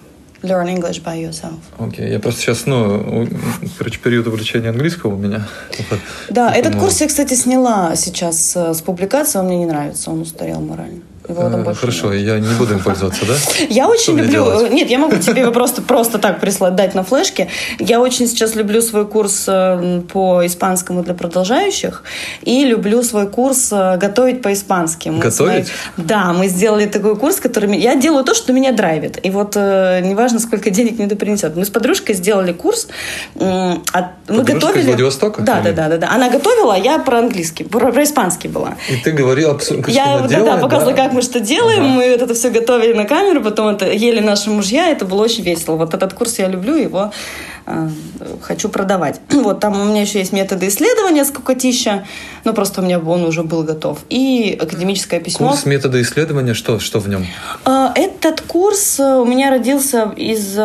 Learn 0.45 0.67
English 0.67 1.01
by 1.03 1.17
yourself. 1.17 1.59
Окей, 1.79 2.05
okay. 2.05 2.11
я 2.11 2.19
просто 2.19 2.41
сейчас, 2.41 2.65
ну, 2.65 3.27
короче, 3.77 3.99
период 3.99 4.27
увлечения 4.27 4.69
английского 4.69 5.15
у 5.15 5.17
меня. 5.17 5.47
Да, 6.29 6.53
этот 6.53 6.75
курс 6.75 7.01
я, 7.01 7.07
кстати, 7.07 7.33
сняла 7.33 7.95
сейчас 7.95 8.55
э, 8.55 8.73
с 8.73 8.81
публикации, 8.81 9.39
он 9.39 9.47
мне 9.47 9.57
не 9.57 9.65
нравится, 9.65 10.11
он 10.11 10.21
устарел 10.21 10.61
морально. 10.61 11.01
Больше 11.27 11.79
Хорошо, 11.79 12.13
нет. 12.13 12.25
я 12.25 12.39
не 12.39 12.53
буду 12.55 12.73
им 12.73 12.79
пользоваться, 12.79 13.25
да? 13.25 13.33
Я 13.69 13.87
очень 13.87 14.17
люблю... 14.17 14.67
Нет, 14.67 14.89
я 14.89 14.99
могу 14.99 15.17
тебе 15.17 15.41
его 15.41 15.51
просто, 15.53 15.81
просто 15.81 16.19
так 16.19 16.39
прислать, 16.39 16.75
дать 16.75 16.95
на 16.95 17.03
флешке. 17.03 17.47
Я 17.79 17.99
очень 17.99 18.27
сейчас 18.27 18.55
люблю 18.55 18.81
свой 18.81 19.07
курс 19.07 19.45
э, 19.47 20.01
по 20.11 20.45
испанскому 20.45 21.03
для 21.03 21.13
продолжающих 21.13 22.03
и 22.41 22.65
люблю 22.65 23.01
свой 23.03 23.27
курс 23.27 23.69
э, 23.71 23.97
готовить 23.97 24.41
по-испански. 24.41 25.09
Готовить? 25.09 25.71
Да, 25.97 26.33
мы 26.33 26.47
сделали 26.47 26.85
такой 26.85 27.15
курс, 27.15 27.37
который... 27.37 27.75
Я 27.77 27.95
делаю 27.95 28.23
то, 28.23 28.33
что 28.33 28.53
меня 28.53 28.71
драйвит. 28.71 29.19
И 29.23 29.29
вот 29.29 29.53
э, 29.55 30.01
неважно, 30.03 30.39
сколько 30.39 30.69
денег 30.69 30.97
мне 30.97 31.07
это 31.07 31.15
принесет. 31.15 31.55
Мы 31.55 31.65
с 31.65 31.69
подружкой 31.69 32.15
сделали 32.15 32.53
курс. 32.53 32.87
Мы 33.35 33.81
готовили... 34.27 34.81
из 34.81 34.87
Владивостока? 34.87 35.41
Да, 35.41 35.61
да, 35.61 35.71
да, 35.71 35.89
да, 35.89 35.97
да. 35.97 36.11
Она 36.11 36.29
готовила, 36.29 36.75
а 36.75 36.77
я 36.77 36.99
про 36.99 37.19
английский, 37.19 37.63
про, 37.63 37.91
про 37.91 38.03
испанский 38.03 38.47
была. 38.47 38.75
И 38.89 38.97
ты 38.97 39.11
говорила, 39.11 39.59
что 39.59 39.75
я, 39.87 40.19
да, 40.19 40.27
делает, 40.27 40.55
да, 40.55 40.57
показывала, 40.57 40.95
как 40.95 41.14
мы 41.15 41.21
что 41.21 41.39
делаем, 41.39 41.83
ага. 41.83 41.93
мы 41.93 42.11
вот 42.11 42.21
это 42.21 42.33
все 42.33 42.49
готовили 42.49 42.93
на 42.93 43.05
камеру, 43.05 43.41
потом 43.41 43.69
это 43.69 43.91
ели 43.91 44.19
наши 44.19 44.49
мужья, 44.49 44.89
это 44.89 45.05
было 45.05 45.23
очень 45.23 45.43
весело. 45.43 45.75
Вот 45.75 45.93
этот 45.93 46.13
курс 46.13 46.37
я 46.39 46.47
люблю, 46.47 46.75
его 46.75 47.11
э, 47.65 47.89
хочу 48.41 48.69
продавать. 48.69 49.21
Вот 49.45 49.59
там 49.59 49.79
у 49.79 49.85
меня 49.85 50.01
еще 50.01 50.19
есть 50.19 50.33
методы 50.33 50.67
исследования 50.67 51.23
скукотища, 51.23 52.05
но 52.43 52.53
просто 52.53 52.81
у 52.81 52.83
меня 52.83 52.99
он 52.99 53.23
уже 53.23 53.43
был 53.43 53.63
готов. 53.63 53.99
И 54.09 54.57
академическое 54.59 55.19
письмо. 55.19 55.49
Курс 55.49 55.65
методы 55.65 56.01
исследования, 56.01 56.53
что, 56.53 56.79
что 56.79 56.99
в 56.99 57.07
нем? 57.07 57.25
Э, 57.65 57.87
этот 57.95 58.41
курс 58.41 58.99
э, 58.99 59.15
у 59.15 59.25
меня 59.25 59.49
родился 59.49 60.11
из 60.15 60.57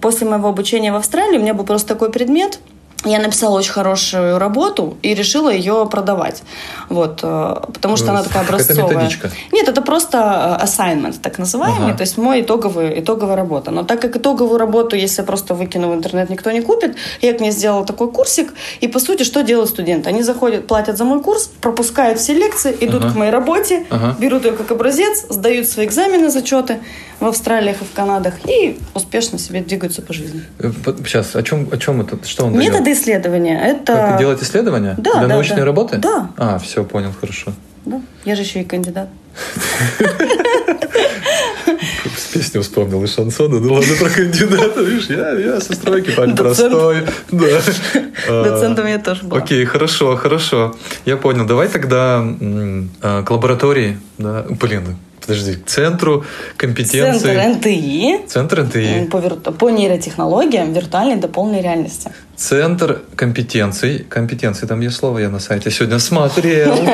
после 0.00 0.28
моего 0.28 0.48
обучения 0.48 0.92
в 0.92 0.96
Австралии. 0.96 1.38
У 1.38 1.40
меня 1.40 1.54
был 1.54 1.64
просто 1.64 1.88
такой 1.88 2.10
предмет– 2.10 2.58
я 3.04 3.18
написала 3.18 3.58
очень 3.58 3.72
хорошую 3.72 4.38
работу 4.38 4.96
и 5.02 5.14
решила 5.14 5.52
ее 5.52 5.86
продавать. 5.90 6.42
Вот, 6.88 7.20
э, 7.22 7.56
потому 7.72 7.96
что 7.96 8.06
Ну, 8.06 8.12
она 8.12 8.22
такая 8.22 8.42
образцовая. 8.44 8.82
какая-то 8.82 8.94
методичка? 9.04 9.30
Нет, 9.52 9.68
это 9.68 9.82
просто 9.82 10.58
э, 10.60 10.64
assignment, 10.64 11.20
так 11.20 11.38
называемый, 11.38 11.88
Ага. 11.88 11.96
то 11.98 12.02
есть 12.02 12.16
мой 12.18 12.40
итоговый, 12.40 13.00
итоговая 13.00 13.36
работа. 13.36 13.70
Но 13.70 13.82
так 13.84 14.00
как 14.00 14.16
итоговую 14.16 14.58
работу, 14.58 14.96
если 14.96 15.22
я 15.22 15.26
просто 15.26 15.54
выкину 15.54 15.90
в 15.90 15.94
интернет, 15.94 16.30
никто 16.30 16.50
не 16.50 16.60
купит, 16.62 16.96
я 17.20 17.32
к 17.32 17.40
ней 17.40 17.50
сделала 17.50 17.84
такой 17.84 18.10
курсик. 18.10 18.54
И, 18.80 18.88
по 18.88 18.98
сути, 18.98 19.22
что 19.22 19.42
делают 19.42 19.70
студенты? 19.70 20.08
Они 20.08 20.22
заходят, 20.22 20.66
платят 20.66 20.96
за 20.98 21.04
мой 21.04 21.20
курс, 21.22 21.50
пропускают 21.60 22.18
все 22.18 22.34
лекции, 22.34 22.76
идут 22.80 23.04
Ага. 23.04 23.12
к 23.12 23.16
моей 23.16 23.30
работе, 23.32 23.84
Ага. 23.90 24.16
берут 24.18 24.44
ее 24.44 24.52
как 24.52 24.70
образец, 24.70 25.26
сдают 25.28 25.68
свои 25.68 25.86
экзамены, 25.86 26.30
зачеты 26.30 26.78
в 27.20 27.26
Австралиях 27.26 27.80
и 27.80 27.84
в 27.84 27.92
Канадах 27.92 28.34
и 28.46 28.78
успешно 28.92 29.38
себе 29.38 29.60
двигаются 29.60 30.02
по 30.02 30.12
жизни. 30.12 30.42
Э, 30.58 30.72
Сейчас, 31.06 31.36
о 31.36 31.42
чем, 31.42 31.68
о 31.72 31.76
чем 31.76 32.00
это? 32.00 32.18
Что 32.26 32.46
он? 32.46 32.58
Методы 32.58 32.93
исследования– 32.94 33.60
это... 33.64 33.92
Как 33.94 34.18
делать 34.18 34.42
исследования? 34.42 34.94
Да, 34.98 35.12
Для 35.12 35.22
да, 35.22 35.28
научной 35.28 35.58
да. 35.58 35.64
работы? 35.64 35.98
Да. 35.98 36.30
А, 36.36 36.58
все, 36.58 36.84
понял, 36.84 37.12
хорошо. 37.18 37.52
Да, 37.84 38.00
я 38.24 38.34
же 38.34 38.42
еще 38.42 38.62
и 38.62 38.64
кандидат. 38.64 39.08
С 42.16 42.26
песню 42.32 42.62
вспомнил 42.62 43.02
из 43.04 43.14
шансона. 43.14 43.60
Ну 43.60 43.74
ладно, 43.74 43.94
про 43.98 44.08
кандидата, 44.08 44.80
видишь, 44.80 45.06
я, 45.08 45.32
я 45.32 45.60
со 45.60 45.74
стройки 45.74 46.10
парень 46.12 46.36
простой. 46.36 47.06
Да. 47.30 47.46
Доцентом 48.44 48.86
я 48.86 48.98
тоже 48.98 49.24
была. 49.24 49.40
Окей, 49.40 49.64
хорошо, 49.64 50.16
хорошо. 50.16 50.74
Я 51.04 51.16
понял. 51.16 51.46
Давай 51.46 51.68
тогда 51.68 52.24
а, 53.02 53.22
к 53.22 53.30
лаборатории, 53.30 53.98
да, 54.18 54.44
блин, 54.48 54.96
подожди, 55.20 55.54
к 55.56 55.66
центру 55.66 56.24
компетенции. 56.56 57.34
Центр 57.34 57.58
НТИ 57.58 58.26
Центр 58.28 58.62
НТИ. 58.62 59.08
по, 59.10 59.18
вир- 59.18 59.34
по 59.36 59.70
нейротехнологиям 59.70 60.72
виртуальной 60.72 61.16
дополненной 61.16 61.62
реальности. 61.62 62.12
Центр 62.36 63.02
компетенций. 63.16 64.04
Компетенции, 64.08 64.66
там 64.66 64.80
есть 64.80 64.96
слово, 64.96 65.18
я 65.18 65.28
на 65.28 65.38
сайте 65.38 65.70
сегодня 65.70 65.98
смотрел. 65.98 66.74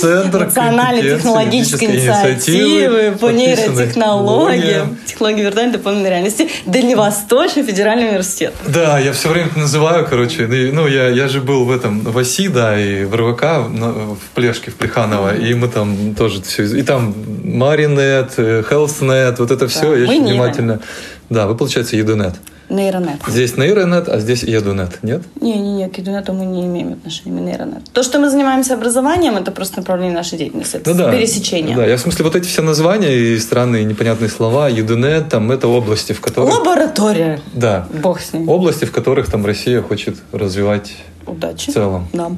Центр 0.00 0.44
Национальной 0.44 1.02
компетенций, 1.02 1.16
технологической 1.18 1.88
юридической 1.88 2.30
инициативы 2.30 3.18
по 3.20 3.30
нейротехнологиям, 3.30 4.96
технологии 5.04 5.42
виртуальной 5.42 5.72
дополненной 5.72 6.10
реальности 6.10 6.48
Дальневосточный 6.64 7.62
федеральный 7.62 8.08
университет. 8.08 8.54
Да, 8.66 8.98
я 8.98 9.12
все 9.12 9.28
время 9.28 9.48
это 9.48 9.58
называю, 9.58 10.06
короче. 10.08 10.46
Ну, 10.46 10.86
я, 10.86 11.08
я 11.08 11.28
же 11.28 11.40
был 11.40 11.64
в 11.64 11.70
этом, 11.70 12.00
в 12.00 12.16
ОСИ, 12.16 12.48
да, 12.48 12.80
и 12.80 13.04
в 13.04 13.14
РВК, 13.14 13.42
в 13.68 14.34
Плешке, 14.34 14.70
в 14.70 14.76
Плеханово, 14.76 15.36
и 15.36 15.52
мы 15.54 15.68
там 15.68 16.14
тоже 16.14 16.40
все, 16.42 16.64
и 16.64 16.82
там 16.82 17.14
Маринет, 17.44 18.38
HealthNet, 18.38 19.36
вот 19.38 19.50
это 19.50 19.68
все, 19.68 19.94
я 19.96 20.08
очень 20.08 20.24
внимательно... 20.24 20.80
Да, 21.28 21.46
вы, 21.46 21.56
получается, 21.56 21.96
Едунет. 21.96 22.34
Нейронет. 22.70 23.16
Здесь 23.26 23.56
нейронет, 23.56 24.08
а 24.08 24.20
здесь 24.20 24.42
Едунет, 24.44 25.02
нет? 25.02 25.22
Не-не-не, 25.40 25.88
к 25.88 25.98
интернету 25.98 26.32
мы 26.32 26.46
не 26.46 26.64
имеем 26.66 26.92
отношения, 26.92 27.32
мы 27.32 27.40
нейронет. 27.40 27.82
То, 27.92 28.02
что 28.04 28.18
мы 28.20 28.30
занимаемся 28.30 28.74
образованием, 28.74 29.36
это 29.36 29.50
просто 29.50 29.78
направление 29.78 30.14
нашей 30.14 30.38
деятельности, 30.38 30.76
это 30.76 30.90
Ну 30.90 30.96
да. 30.96 31.10
пересечение. 31.10 31.76
Да, 31.76 31.84
я 31.84 31.96
в 31.96 32.00
смысле, 32.00 32.24
вот 32.24 32.36
эти 32.36 32.46
все 32.46 32.62
названия 32.62 33.12
и 33.16 33.38
странные 33.38 33.84
непонятные 33.84 34.30
слова, 34.30 34.68
Едунет, 34.68 35.28
там, 35.28 35.50
это 35.50 35.66
области, 35.68 36.12
в 36.12 36.20
которых... 36.20 36.54
Лаборатория. 36.58 37.40
Да, 37.52 37.88
Бог 38.02 38.20
с 38.20 38.32
ним. 38.32 38.48
области, 38.48 38.84
в 38.84 38.92
которых 38.92 39.28
там 39.30 39.44
Россия 39.44 39.82
хочет 39.82 40.16
развивать 40.32 40.92
Удачи. 41.26 41.70
в 41.70 41.74
целом. 41.74 42.08
Да. 42.12 42.30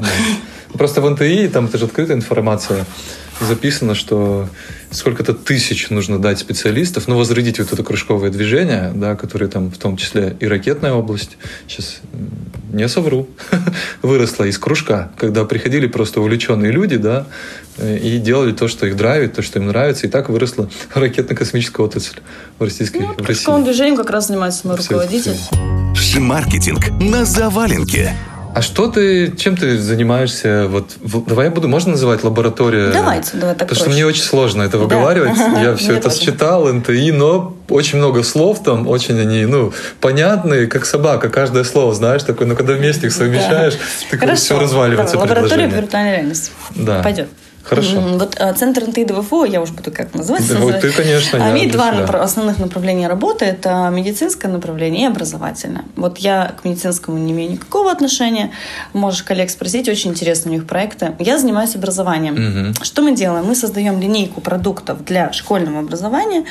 Просто 0.75 1.01
в 1.01 1.11
НТИ, 1.11 1.49
там 1.49 1.67
это 1.67 1.79
же 1.79 1.85
открытая 1.85 2.17
информация, 2.17 2.85
записано, 3.41 3.95
что 3.95 4.49
сколько-то 4.91 5.33
тысяч 5.35 5.91
нужно 5.91 6.19
дать 6.19 6.39
специалистов, 6.39 7.09
ну, 7.09 7.17
возродить 7.17 7.59
вот 7.59 7.73
это 7.73 7.83
кружковое 7.83 8.31
движение, 8.31 8.93
да, 8.95 9.17
которые 9.17 9.49
там 9.49 9.71
в 9.71 9.79
том 9.79 9.97
числе 9.97 10.37
и 10.39 10.47
ракетная 10.47 10.93
область, 10.93 11.37
сейчас 11.67 12.01
не 12.73 12.89
совру, 12.89 13.29
выросла 14.03 14.45
из 14.45 14.59
кружка, 14.59 15.11
когда 15.19 15.45
приходили 15.45 15.87
просто 15.87 16.21
увлеченные 16.21 16.73
люди, 16.73 16.97
да, 16.97 17.27
э, 17.79 17.99
и 17.99 18.19
делали 18.19 18.53
то, 18.53 18.69
что 18.69 18.87
их 18.87 18.97
драйвит, 18.97 19.35
то, 19.35 19.43
что 19.43 19.59
им 19.59 19.67
нравится, 19.67 20.07
и 20.07 20.11
так 20.11 20.29
выросла 20.29 20.71
ракетно-космическая 20.95 21.83
отрасль 21.83 22.21
в 22.59 22.63
российской 22.63 22.99
Ну, 23.03 23.07
в 23.09 23.19
России. 23.19 23.25
кружковым 23.25 23.65
движением 23.65 23.97
как 23.97 24.11
раз 24.11 24.29
занимается 24.29 24.67
мой 24.67 24.77
руководитель. 24.77 25.35
всё. 25.35 25.95
Шмаркетинг 25.95 26.91
на 27.01 27.25
заваленке. 27.25 28.15
А 28.55 28.61
что 28.61 28.89
ты, 28.89 29.35
чем 29.37 29.57
ты 29.57 29.79
занимаешься? 29.79 30.67
Вот, 30.69 30.93
в- 31.01 31.25
давай 31.27 31.47
я 31.47 31.51
буду, 31.51 31.69
можно 31.69 31.93
называть 31.93 32.23
лаборатория? 32.23 32.91
Давайте, 32.93 33.31
давай 33.39 33.55
так 33.55 33.61
Потому 33.69 33.77
что 33.77 33.85
проще. 33.87 33.95
мне 33.95 34.07
очень 34.07 34.23
сложно 34.23 34.63
это 34.63 34.77
Да. 34.77 34.85
выговаривать. 34.85 35.39
Я 35.63 35.75
все 35.77 35.95
это 35.95 36.11
тоже. 36.11 36.21
считал, 36.21 36.69
НТИ, 36.71 37.13
но 37.13 37.57
очень 37.71 37.97
много 37.99 38.23
слов 38.23 38.63
там, 38.63 38.87
очень 38.89 39.19
они, 39.19 39.47
ну, 39.47 39.73
понятные, 40.01 40.67
как 40.67 40.85
собака, 40.85 41.31
каждое 41.31 41.65
слово, 41.65 41.95
знаешь, 41.95 42.25
такое, 42.25 42.47
но 42.47 42.55
когда 42.55 42.75
вместе 42.75 43.07
их 43.07 43.13
совмещаешь, 43.15 43.75
ты 44.11 44.19
Хорошо. 44.19 44.37
все 44.43 44.59
разваливается 44.61 45.15
Давай, 45.17 45.29
Лаборатория 45.31 45.67
виртуальной 45.69 46.13
реальности. 46.13 46.51
Да. 46.75 47.03
Пойдет. 47.03 47.29
Хорошо. 47.65 48.01
Вот 48.01 48.37
а, 48.41 48.53
Центр 48.55 48.87
НТИ 48.89 49.07
я 49.51 49.61
уже 49.61 49.73
буду 49.73 49.93
как 49.93 50.15
называться. 50.15 50.55
Да, 50.55 50.61
вот 50.61 50.81
ты, 50.81 50.91
конечно, 50.91 51.37
имеет 51.37 51.71
для 51.71 51.79
два 51.79 51.93
себя. 51.93 52.05
напра- 52.05 52.21
основных 52.21 52.59
направления 52.59 53.09
работы. 53.09 53.45
Это 53.45 53.89
медицинское 53.93 54.49
направление 54.49 55.05
и 55.05 55.07
образовательное. 55.07 55.85
Вот 55.97 56.19
я 56.19 56.55
к 56.61 56.65
медицинскому 56.65 57.19
не 57.19 57.33
имею 57.33 57.53
никакого 57.53 57.91
отношения. 57.91 58.51
Можешь 58.93 59.23
коллег 59.23 59.51
спросить, 59.51 59.89
очень 59.89 60.11
интересные 60.11 60.53
у 60.53 60.55
них 60.55 60.67
проекты. 60.67 61.15
Я 61.19 61.39
занимаюсь 61.39 61.77
образованием. 61.77 62.35
Мгм. 62.35 62.75
Что 62.83 63.03
мы 63.03 63.15
делаем? 63.15 63.45
Мы 63.47 63.55
создаем 63.55 64.01
линейку 64.01 64.41
продуктов 64.41 65.05
для 65.05 65.33
школьного 65.33 65.81
образования, 65.81 66.45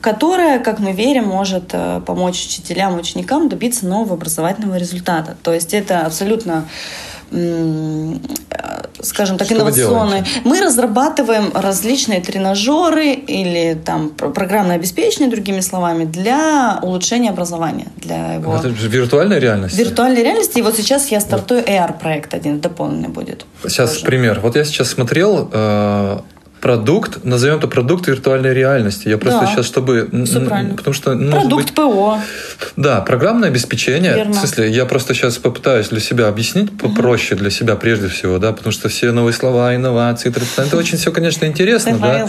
которая, 0.00 0.60
как 0.60 0.78
мы 0.78 0.92
верим, 0.92 1.24
может 1.24 1.70
э, 1.72 2.00
помочь 2.06 2.46
учителям, 2.46 2.96
ученикам 2.96 3.48
добиться 3.48 3.86
нового 3.86 4.14
образовательного 4.14 4.76
результата. 4.76 5.36
То 5.42 5.52
есть 5.52 5.74
это 5.74 6.06
абсолютно 6.06 6.64
скажем 9.02 9.38
так, 9.38 9.46
Что 9.46 9.56
инновационные. 9.56 10.24
Мы 10.44 10.60
разрабатываем 10.60 11.50
различные 11.54 12.20
тренажеры 12.20 13.12
или 13.12 13.74
там 13.84 14.10
пр- 14.10 14.30
программное 14.32 14.76
обеспечение, 14.76 15.30
другими 15.30 15.60
словами, 15.60 16.04
для 16.04 16.78
улучшения 16.82 17.30
образования, 17.30 17.88
для 17.96 18.34
его 18.34 18.56
Это 18.56 18.70
же 18.70 18.88
виртуальная 18.88 19.38
реальность. 19.38 19.76
виртуальной 19.78 20.22
реальности. 20.22 20.58
И 20.58 20.62
вот 20.62 20.76
сейчас 20.76 21.08
я 21.08 21.20
стартую 21.20 21.62
AR-проект 21.64 22.34
один, 22.34 22.60
дополненный 22.60 23.08
будет. 23.08 23.46
Сейчас 23.62 23.92
тоже. 23.94 24.04
пример. 24.06 24.40
Вот 24.40 24.56
я 24.56 24.64
сейчас 24.64 24.88
смотрел 24.90 25.48
э, 25.52 26.18
продукт, 26.60 27.24
назовем 27.24 27.58
это 27.58 27.68
продукт 27.68 28.06
виртуальной 28.06 28.54
реальности. 28.54 29.08
Я 29.08 29.18
просто 29.18 29.40
Да. 29.40 29.46
сейчас, 29.46 29.66
чтобы... 29.66 30.08
Потому 30.76 30.94
что... 30.94 31.14
ну, 31.14 31.32
Продукт 31.32 31.66
быть, 31.66 31.74
ПО. 31.74 32.18
Да, 32.76 33.00
программное 33.00 33.48
обеспечение. 33.48 34.14
Верно. 34.14 34.32
В 34.32 34.36
смысле, 34.36 34.70
я 34.70 34.84
просто 34.86 35.14
сейчас 35.14 35.38
попытаюсь 35.38 35.88
для 35.88 36.00
себя 36.00 36.28
объяснить 36.28 36.76
попроще 36.76 37.38
для 37.38 37.50
себя 37.50 37.76
прежде 37.76 38.08
всего, 38.08 38.38
да, 38.38 38.52
потому 38.52 38.72
что 38.72 38.88
все 38.88 39.12
новые 39.12 39.34
слова, 39.34 39.74
инновации, 39.74 40.32
это 40.56 40.76
очень 40.76 40.98
все, 40.98 41.12
конечно, 41.12 41.44
интересно, 41.46 41.98
да. 41.98 42.26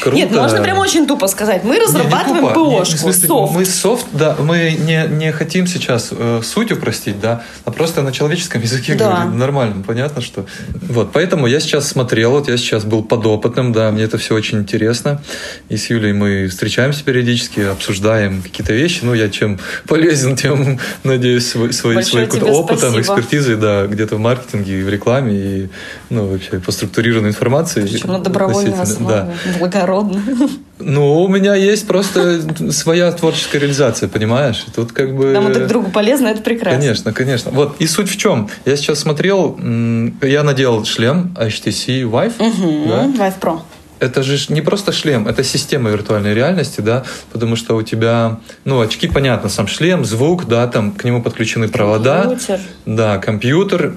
Круто. 0.00 0.16
Нет, 0.16 0.30
можно 0.30 0.62
прям 0.62 0.78
очень 0.78 1.06
тупо 1.06 1.26
сказать. 1.28 1.64
Мы 1.64 1.78
разрабатываем 1.78 2.44
смысле, 2.84 3.28
софт. 3.28 3.54
Мы 3.54 3.64
софт, 3.64 4.06
да, 4.12 4.36
мы 4.38 4.76
не, 4.78 5.06
не 5.08 5.32
хотим 5.32 5.66
сейчас 5.66 6.08
э, 6.10 6.40
суть 6.42 6.72
упростить, 6.72 7.20
да, 7.20 7.42
а 7.64 7.70
просто 7.70 8.02
на 8.02 8.12
человеческом 8.12 8.62
языке 8.62 8.94
Да. 8.94 9.10
говорим 9.10 9.38
нормально, 9.38 9.82
понятно, 9.86 10.22
что... 10.22 10.46
Вот, 10.88 11.12
поэтому 11.12 11.46
я 11.46 11.60
сейчас 11.60 11.88
смотрел, 11.88 12.32
вот 12.32 12.48
я 12.48 12.56
сейчас 12.56 12.84
был 12.84 13.02
подопытным, 13.02 13.72
да, 13.74 13.90
мне 13.90 14.04
это 14.04 14.18
все 14.18 14.34
очень 14.34 14.58
интересно. 14.58 15.20
И 15.68 15.76
с 15.76 15.90
Юлей 15.90 16.12
мы 16.12 16.48
встречаемся 16.48 17.04
периодически, 17.04 17.60
обсуждаем 17.60 18.42
какие-то 18.42 18.72
вещи. 18.72 19.00
Ну, 19.02 19.14
я 19.14 19.28
чем 19.28 19.58
полезен, 19.86 20.36
тем, 20.44 20.78
надеюсь, 21.02 21.48
свой, 21.48 21.72
свой, 21.72 22.02
тебе 22.02 22.24
опытом, 22.24 22.92
спасибо. 22.92 23.00
экспертизой, 23.00 23.56
да, 23.56 23.86
где-то 23.86 24.16
в 24.16 24.20
маркетинге, 24.20 24.80
и 24.80 24.82
в 24.82 24.88
рекламе, 24.88 25.34
и, 25.34 25.68
ну, 26.10 26.26
вообще 26.26 26.60
по 26.60 26.72
структурированной 26.72 27.30
информации. 27.30 27.82
Причем 27.82 28.10
на 28.10 28.20
добровольной 28.20 28.72
относительно. 28.72 29.08
Да. 29.08 29.20
основе. 29.22 29.58
Благородно. 29.58 30.22
Ну, 30.80 31.22
у 31.22 31.28
меня 31.28 31.54
есть 31.54 31.86
просто 31.86 32.40
своя 32.72 33.12
творческая 33.12 33.60
реализация, 33.60 34.08
понимаешь? 34.08 34.64
И 34.66 34.72
Тут 34.72 34.90
как 34.90 35.14
бы... 35.14 35.32
Нам 35.32 35.52
друг 35.52 35.68
другу 35.68 35.90
полезно, 35.90 36.28
это 36.28 36.42
прекрасно. 36.42 36.80
Конечно, 36.80 37.12
конечно. 37.12 37.50
Вот, 37.52 37.76
и 37.78 37.86
суть 37.86 38.10
в 38.10 38.16
чем? 38.16 38.48
Я 38.64 38.76
сейчас 38.76 38.98
смотрел, 38.98 39.56
я 40.20 40.42
надел 40.42 40.84
шлем 40.84 41.34
HTC 41.38 42.02
Vive, 42.02 42.88
да? 42.88 43.06
Vive 43.06 43.34
Pro. 43.40 43.60
Это 44.00 44.22
же 44.22 44.52
не 44.52 44.60
просто 44.60 44.92
шлем, 44.92 45.28
это 45.28 45.44
система 45.44 45.90
виртуальной 45.90 46.34
реальности, 46.34 46.80
да, 46.80 47.04
потому 47.32 47.56
что 47.56 47.76
у 47.76 47.82
тебя, 47.82 48.38
ну, 48.64 48.80
очки, 48.80 49.08
понятно, 49.08 49.48
сам 49.48 49.66
шлем, 49.66 50.04
звук, 50.04 50.46
да, 50.46 50.66
там 50.66 50.92
к 50.92 51.04
нему 51.04 51.22
подключены 51.22 51.68
провода, 51.68 52.22
Компьютер. 52.22 52.60
да, 52.86 53.18
компьютер 53.18 53.94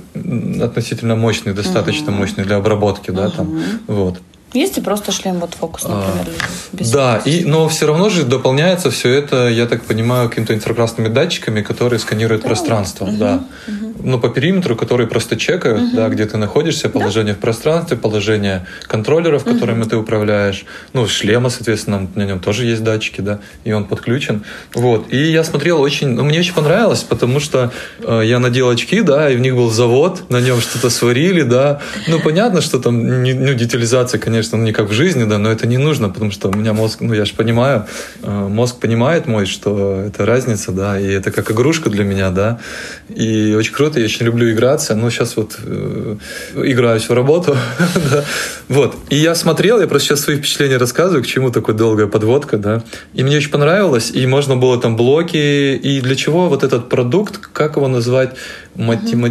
относительно 0.62 1.16
мощный, 1.16 1.54
достаточно 1.54 2.12
мощный 2.12 2.44
для 2.44 2.58
обработки, 2.58 3.12
да, 3.12 3.30
там, 3.30 3.62
вот. 3.88 4.20
Есть 4.54 4.78
и 4.78 4.82
просто 4.82 5.12
шлем 5.12 5.40
вот 5.40 5.56
фокус, 5.56 5.84
а, 5.86 5.90
например. 5.90 6.40
А, 6.40 6.84
да, 6.94 7.18
и, 7.26 7.44
но 7.44 7.68
все 7.68 7.86
равно 7.86 8.10
же 8.10 8.24
дополняется 8.24 8.92
все 8.92 9.12
это, 9.12 9.50
я 9.50 9.66
так 9.66 9.84
понимаю, 9.84 10.30
какими-то 10.30 10.54
инфракрасными 10.54 11.10
датчиками, 11.10 11.62
которые 11.62 12.00
сканируют 12.00 12.44
да. 12.44 12.48
пространство. 12.48 13.06
Угу, 13.06 13.18
да. 13.18 13.44
Угу. 13.68 13.87
Ну, 14.04 14.20
по 14.20 14.30
периметру, 14.30 14.76
которые 14.76 15.08
просто 15.08 15.38
чекают, 15.38 15.82
угу. 15.82 15.96
да, 15.96 16.10
где 16.10 16.26
ты 16.26 16.38
находишься, 16.38 16.90
положение 16.90 17.34
да. 17.34 17.38
в 17.38 17.42
пространстве, 17.42 17.98
положение 17.98 18.66
контроллеров, 18.88 19.44
которыми 19.44 19.82
угу. 19.82 19.90
ты 19.90 19.98
управляешь. 19.98 20.66
Ну, 20.94 21.08
шлема, 21.08 21.50
соответственно, 21.50 22.08
на 22.16 22.26
нем 22.26 22.40
тоже 22.40 22.66
есть 22.66 22.84
датчики, 22.84 23.22
да, 23.22 23.40
и 23.64 23.72
он 23.72 23.86
подключен. 23.86 24.44
Вот. 24.74 25.12
И 25.14 25.32
я 25.32 25.44
смотрел 25.44 25.82
очень, 25.82 26.10
ну, 26.10 26.24
мне 26.24 26.40
очень 26.40 26.54
понравилось, 26.54 27.04
потому 27.04 27.40
что 27.40 27.72
э, 28.00 28.22
я 28.26 28.40
надел 28.40 28.70
очки, 28.70 29.02
да, 29.02 29.30
и 29.30 29.36
в 29.36 29.40
них 29.40 29.56
был 29.56 29.70
завод, 29.70 30.30
на 30.30 30.42
нем 30.42 30.62
что-то 30.62 30.90
сварили, 30.90 31.44
да. 31.44 31.82
Ну, 32.08 32.20
понятно, 32.20 32.62
что 32.62 32.80
там, 32.80 33.24
ну, 33.24 33.54
детализация, 33.54 34.20
конечно, 34.20 34.38
конечно, 34.38 34.58
ну, 34.58 34.64
не 34.66 34.74
как 34.74 34.90
в 34.90 34.94
жизни, 34.94 35.26
да, 35.26 35.38
но 35.38 35.50
это 35.50 35.68
не 35.68 35.78
нужно, 35.78 36.10
потому 36.10 36.32
что 36.32 36.50
у 36.50 36.54
меня 36.54 36.74
мозг, 36.74 37.02
ну, 37.02 37.14
я 37.14 37.26
же 37.26 37.34
понимаю, 37.34 37.86
э, 38.24 38.48
мозг 38.50 38.80
понимает 38.80 39.28
мой, 39.28 39.46
что 39.46 40.04
это 40.08 40.26
разница, 40.26 40.72
да, 40.72 41.00
и 41.00 41.08
это 41.08 41.32
как 41.32 41.52
игрушка 41.52 41.90
для 41.90 42.04
меня, 42.04 42.30
да, 42.30 42.60
и 43.10 43.56
очень 43.58 43.74
круто, 43.74 43.87
я 43.96 44.06
очень 44.06 44.26
люблю 44.26 44.52
играться, 44.52 44.96
но 44.96 45.10
сейчас 45.10 45.38
вот 45.38 45.58
э, 45.64 46.18
играюсь 46.56 47.08
в 47.08 47.14
работу, 47.14 47.56
да, 48.12 48.26
вот, 48.68 48.96
и 49.10 49.16
я 49.16 49.36
смотрел, 49.36 49.80
я 49.80 49.88
просто 49.88 50.10
сейчас 50.10 50.22
свои 50.22 50.38
впечатления 50.38 50.78
рассказываю, 50.78 51.24
к 51.24 51.28
чему 51.28 51.52
такая 51.52 51.76
долгая 51.76 52.08
подводка, 52.08 52.58
да, 52.58 52.84
и 53.14 53.24
мне 53.24 53.38
очень 53.38 53.52
понравилось, 53.52 54.12
и 54.12 54.26
можно 54.28 54.56
было 54.56 54.80
там 54.80 54.96
блоки, 54.96 55.76
и 55.76 56.02
для 56.02 56.16
чего 56.16 56.50
вот 56.50 56.64
этот 56.64 56.90
продукт, 56.90 57.38
как 57.54 57.78
его 57.78 57.88
назвать, 57.88 58.32
матема... 58.78 59.30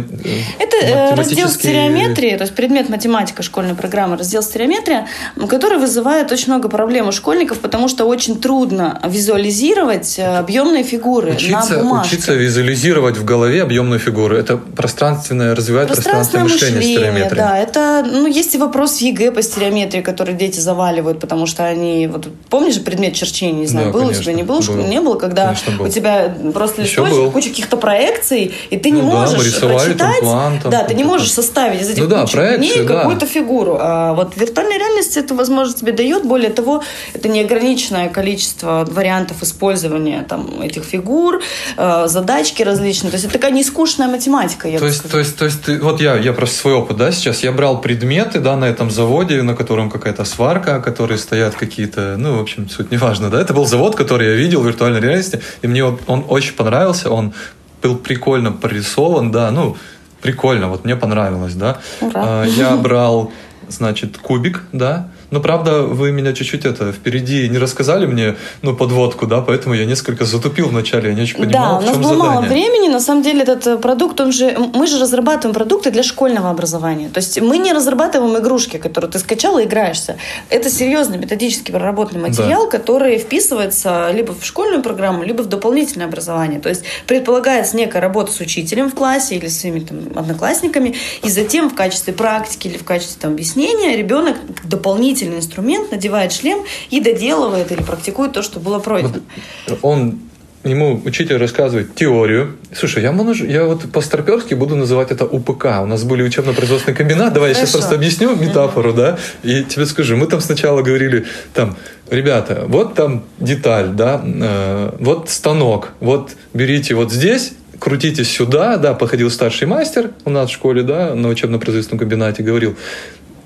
Это 0.59 0.77
э, 0.81 1.15
раздел 1.15 1.49
стереометрии, 1.49 2.35
то 2.35 2.43
есть 2.43 2.53
предмет 2.53 2.89
математика 2.89 3.43
школьной 3.43 3.75
программы, 3.75 4.17
раздел 4.17 4.43
стереометрия, 4.43 5.07
который 5.49 5.79
вызывает 5.79 6.31
очень 6.31 6.51
много 6.51 6.69
проблем 6.69 7.07
у 7.07 7.11
школьников, 7.11 7.59
потому 7.59 7.87
что 7.87 8.05
очень 8.05 8.39
трудно 8.39 8.99
визуализировать 9.05 10.19
э, 10.19 10.37
объемные 10.37 10.83
фигуры 10.83 11.31
учиться, 11.33 11.73
на 11.73 11.83
бумажке. 11.83 12.15
Учиться 12.15 12.33
визуализировать 12.33 13.17
в 13.17 13.23
голове 13.23 13.63
объемную 13.63 13.99
фигуру. 13.99 14.35
Это 14.35 14.57
пространственное, 14.57 15.55
развивает 15.55 15.87
пространственное, 15.87 16.45
пространственное 16.45 16.81
мышление, 16.81 17.09
мышление 17.11 17.35
Да, 17.35 17.57
это, 17.57 18.05
ну, 18.05 18.27
есть 18.27 18.53
и 18.55 18.57
вопрос 18.57 18.97
в 18.97 19.01
ЕГЭ 19.01 19.31
по 19.31 19.41
стереометрии, 19.41 20.01
который 20.01 20.35
дети 20.35 20.59
заваливают, 20.59 21.19
потому 21.19 21.45
что 21.45 21.65
они, 21.65 22.07
вот, 22.07 22.27
помнишь 22.49 22.81
предмет 22.83 23.13
черчения, 23.13 23.61
не 23.61 23.67
знаю, 23.67 23.87
да, 23.87 23.93
был 23.93 24.01
конечно, 24.01 24.21
у 24.21 24.23
тебя, 24.23 24.33
не 24.33 24.43
был, 24.43 24.61
был. 24.61 24.87
не 24.87 25.01
было, 25.01 25.15
когда 25.15 25.55
был. 25.77 25.85
у 25.85 25.89
тебя 25.89 26.35
просто 26.53 26.81
листочек, 26.81 27.31
куча 27.31 27.49
каких-то 27.49 27.77
проекций, 27.77 28.53
и 28.69 28.77
ты 28.77 28.91
ну, 28.91 28.95
не 28.97 29.01
можешь 29.03 29.36
можешь 29.36 29.36
рисовали 29.43 29.77
прочитать, 29.77 30.19
там 30.19 30.21
план, 30.21 30.59
там, 30.59 30.71
да, 30.71 30.83
ты 30.83 30.93
не 30.93 31.03
можешь 31.03 31.31
составить 31.31 31.81
из 31.81 31.89
этих 31.89 32.03
ну, 32.03 32.09
да, 32.09 32.25
проекции, 32.25 32.83
да. 32.83 32.95
какую-то 32.95 33.25
фигуру. 33.25 33.77
А 33.79 34.13
вот 34.13 34.35
виртуальная 34.35 34.77
реальность 34.77 35.17
эту 35.17 35.35
возможность 35.35 35.79
тебе 35.79 35.91
дает. 35.91 36.25
Более 36.25 36.49
того, 36.49 36.83
это 37.13 37.29
неограниченное 37.29 38.09
количество 38.09 38.85
вариантов 38.89 39.43
использования 39.43 40.25
там, 40.27 40.61
этих 40.61 40.83
фигур, 40.83 41.41
э, 41.77 42.07
задачки 42.07 42.63
различные. 42.63 43.11
То 43.11 43.15
есть 43.15 43.25
это 43.25 43.33
такая 43.33 43.51
нескучная 43.51 44.07
математика. 44.07 44.67
Я 44.67 44.79
то, 44.79 44.85
есть, 44.85 45.09
то 45.09 45.19
есть, 45.19 45.37
то 45.37 45.45
есть, 45.45 45.61
ты, 45.63 45.79
вот 45.79 46.01
я, 46.01 46.15
я 46.15 46.33
просто 46.33 46.55
свой 46.57 46.73
опыт, 46.73 46.97
да, 46.97 47.11
сейчас 47.11 47.43
я 47.43 47.51
брал 47.51 47.81
предметы, 47.81 48.39
да, 48.39 48.55
на 48.55 48.65
этом 48.65 48.91
заводе, 48.91 49.41
на 49.41 49.55
котором 49.55 49.89
какая-то 49.89 50.25
сварка, 50.25 50.79
которые 50.79 51.17
стоят 51.17 51.55
какие-то, 51.55 52.15
ну, 52.17 52.37
в 52.37 52.41
общем, 52.41 52.69
суть 52.69 52.91
неважно, 52.91 53.29
да, 53.29 53.41
это 53.41 53.53
был 53.53 53.65
завод, 53.65 53.95
который 53.95 54.27
я 54.27 54.35
видел 54.35 54.61
в 54.61 54.67
виртуальной 54.67 54.99
реальности, 54.99 55.41
и 55.61 55.67
мне 55.67 55.83
он, 55.83 55.99
он 56.07 56.25
очень 56.27 56.53
понравился, 56.53 57.09
он 57.09 57.33
был 57.81 57.97
прикольно 57.97 58.51
прорисован, 58.51 59.31
да, 59.31 59.51
ну, 59.51 59.77
прикольно, 60.21 60.67
вот 60.67 60.85
мне 60.85 60.95
понравилось, 60.95 61.53
да. 61.53 61.79
Ура. 62.01 62.11
А, 62.15 62.43
я 62.43 62.75
брал, 62.75 63.31
значит, 63.67 64.17
кубик, 64.17 64.63
да, 64.71 65.09
но, 65.29 65.41
правда, 65.41 65.83
вы 65.83 66.11
меня 66.11 66.33
чуть-чуть 66.33 66.65
это 66.65 66.91
впереди 66.91 67.49
не 67.49 67.57
рассказали 67.57 68.05
мне, 68.05 68.35
ну, 68.61 68.75
подводку, 68.75 69.27
да, 69.27 69.41
поэтому 69.41 69.75
я 69.75 69.85
несколько 69.85 70.25
затупил 70.25 70.69
вначале, 70.69 71.09
я 71.09 71.15
не 71.15 71.23
очень 71.23 71.37
понимал, 71.37 71.81
да, 71.81 71.91
в 71.91 71.93
чем 71.93 72.03
задание. 72.03 72.03
Да, 72.03 72.11
у 72.11 72.13
нас 72.13 72.19
было 72.19 72.29
мало 72.29 72.41
времени, 72.45 72.87
на 72.87 72.99
самом 72.99 73.23
деле 73.23 73.41
этот 73.41 73.67
э, 73.67 73.77
продукт, 73.77 74.21
он 74.21 74.31
же, 74.31 74.57
мы 74.73 74.87
же 74.87 74.99
разрабатываем 74.99 75.53
продукты 75.53 75.91
для 75.91 76.03
школьного 76.03 76.49
образования, 76.49 77.09
то 77.09 77.17
есть 77.17 77.41
мы 77.41 77.57
не 77.57 77.73
разрабатываем 77.73 78.37
игрушки, 78.37 78.77
которые 78.77 79.11
ты 79.11 79.19
скачал 79.19 79.59
и 79.59 79.65
играешься. 79.65 80.17
Это 80.49 80.69
серьезный 80.69 81.17
методически 81.17 81.71
проработанный 81.71 82.21
материал, 82.21 82.69
да. 82.69 82.77
который 82.77 83.17
вписывается 83.17 84.11
либо 84.13 84.33
в 84.33 84.45
школьную 84.45 84.81
программу, 84.81 85.23
либо 85.23 85.41
в 85.41 85.47
дополнительное 85.47 86.07
образование. 86.07 86.61
То 86.61 86.69
есть 86.69 86.83
предполагается 87.05 87.75
некая 87.75 87.99
работа 88.01 88.31
с 88.31 88.39
учителем 88.39 88.89
в 88.89 88.95
классе 88.95 89.35
или 89.35 89.47
с 89.47 89.59
своими 89.59 89.81
там, 89.81 89.99
одноклассниками, 90.15 90.95
и 91.21 91.29
затем 91.29 91.69
в 91.69 91.75
качестве 91.75 92.13
практики 92.13 92.67
или 92.67 92.77
в 92.77 92.85
качестве 92.85 93.17
там, 93.19 93.33
объяснения 93.33 93.97
ребенок 93.97 94.37
дополнительно 94.63 95.16
дополнительный 95.17 95.37
инструмент, 95.37 95.91
надевает 95.91 96.31
шлем 96.31 96.63
и 96.89 96.99
доделывает 96.99 97.71
или 97.71 97.81
практикует 97.81 98.33
то, 98.33 98.41
что 98.41 98.59
было 98.59 98.79
пройдено. 98.79 99.19
Вот 99.67 99.79
он 99.81 100.19
ему 100.63 101.01
учитель 101.05 101.37
рассказывает 101.37 101.95
теорию. 101.95 102.57
Слушай, 102.73 103.03
я, 103.03 103.11
могу, 103.11 103.31
я 103.31 103.63
вот 103.63 103.89
по-старперски 103.91 104.53
буду 104.53 104.75
называть 104.75 105.11
это 105.11 105.25
УПК. 105.25 105.65
У 105.81 105.85
нас 105.85 106.03
были 106.03 106.23
учебно-производственный 106.23 106.95
комбинат. 106.95 107.33
Давай 107.33 107.53
Хорошо. 107.53 107.61
я 107.61 107.65
сейчас 107.65 107.71
просто 107.71 107.95
объясню 107.95 108.35
метафору, 108.35 108.93
да, 108.93 109.17
и 109.43 109.63
тебе 109.63 109.85
скажу. 109.85 110.17
Мы 110.17 110.27
там 110.27 110.41
сначала 110.41 110.81
говорили, 110.81 111.25
там, 111.53 111.77
ребята, 112.09 112.65
вот 112.67 112.95
там 112.95 113.23
деталь, 113.39 113.89
да, 113.89 114.21
э, 114.23 114.91
вот 114.99 115.29
станок, 115.29 115.93
вот 115.99 116.31
берите 116.53 116.95
вот 116.95 117.13
здесь, 117.13 117.53
крутите 117.79 118.25
сюда, 118.25 118.77
да, 118.77 118.93
походил 118.93 119.29
старший 119.29 119.67
мастер 119.67 120.11
у 120.25 120.29
нас 120.31 120.49
в 120.49 120.53
школе, 120.53 120.83
да, 120.83 121.15
на 121.15 121.29
учебно-производственном 121.29 121.99
комбинате, 121.99 122.43
говорил, 122.43 122.75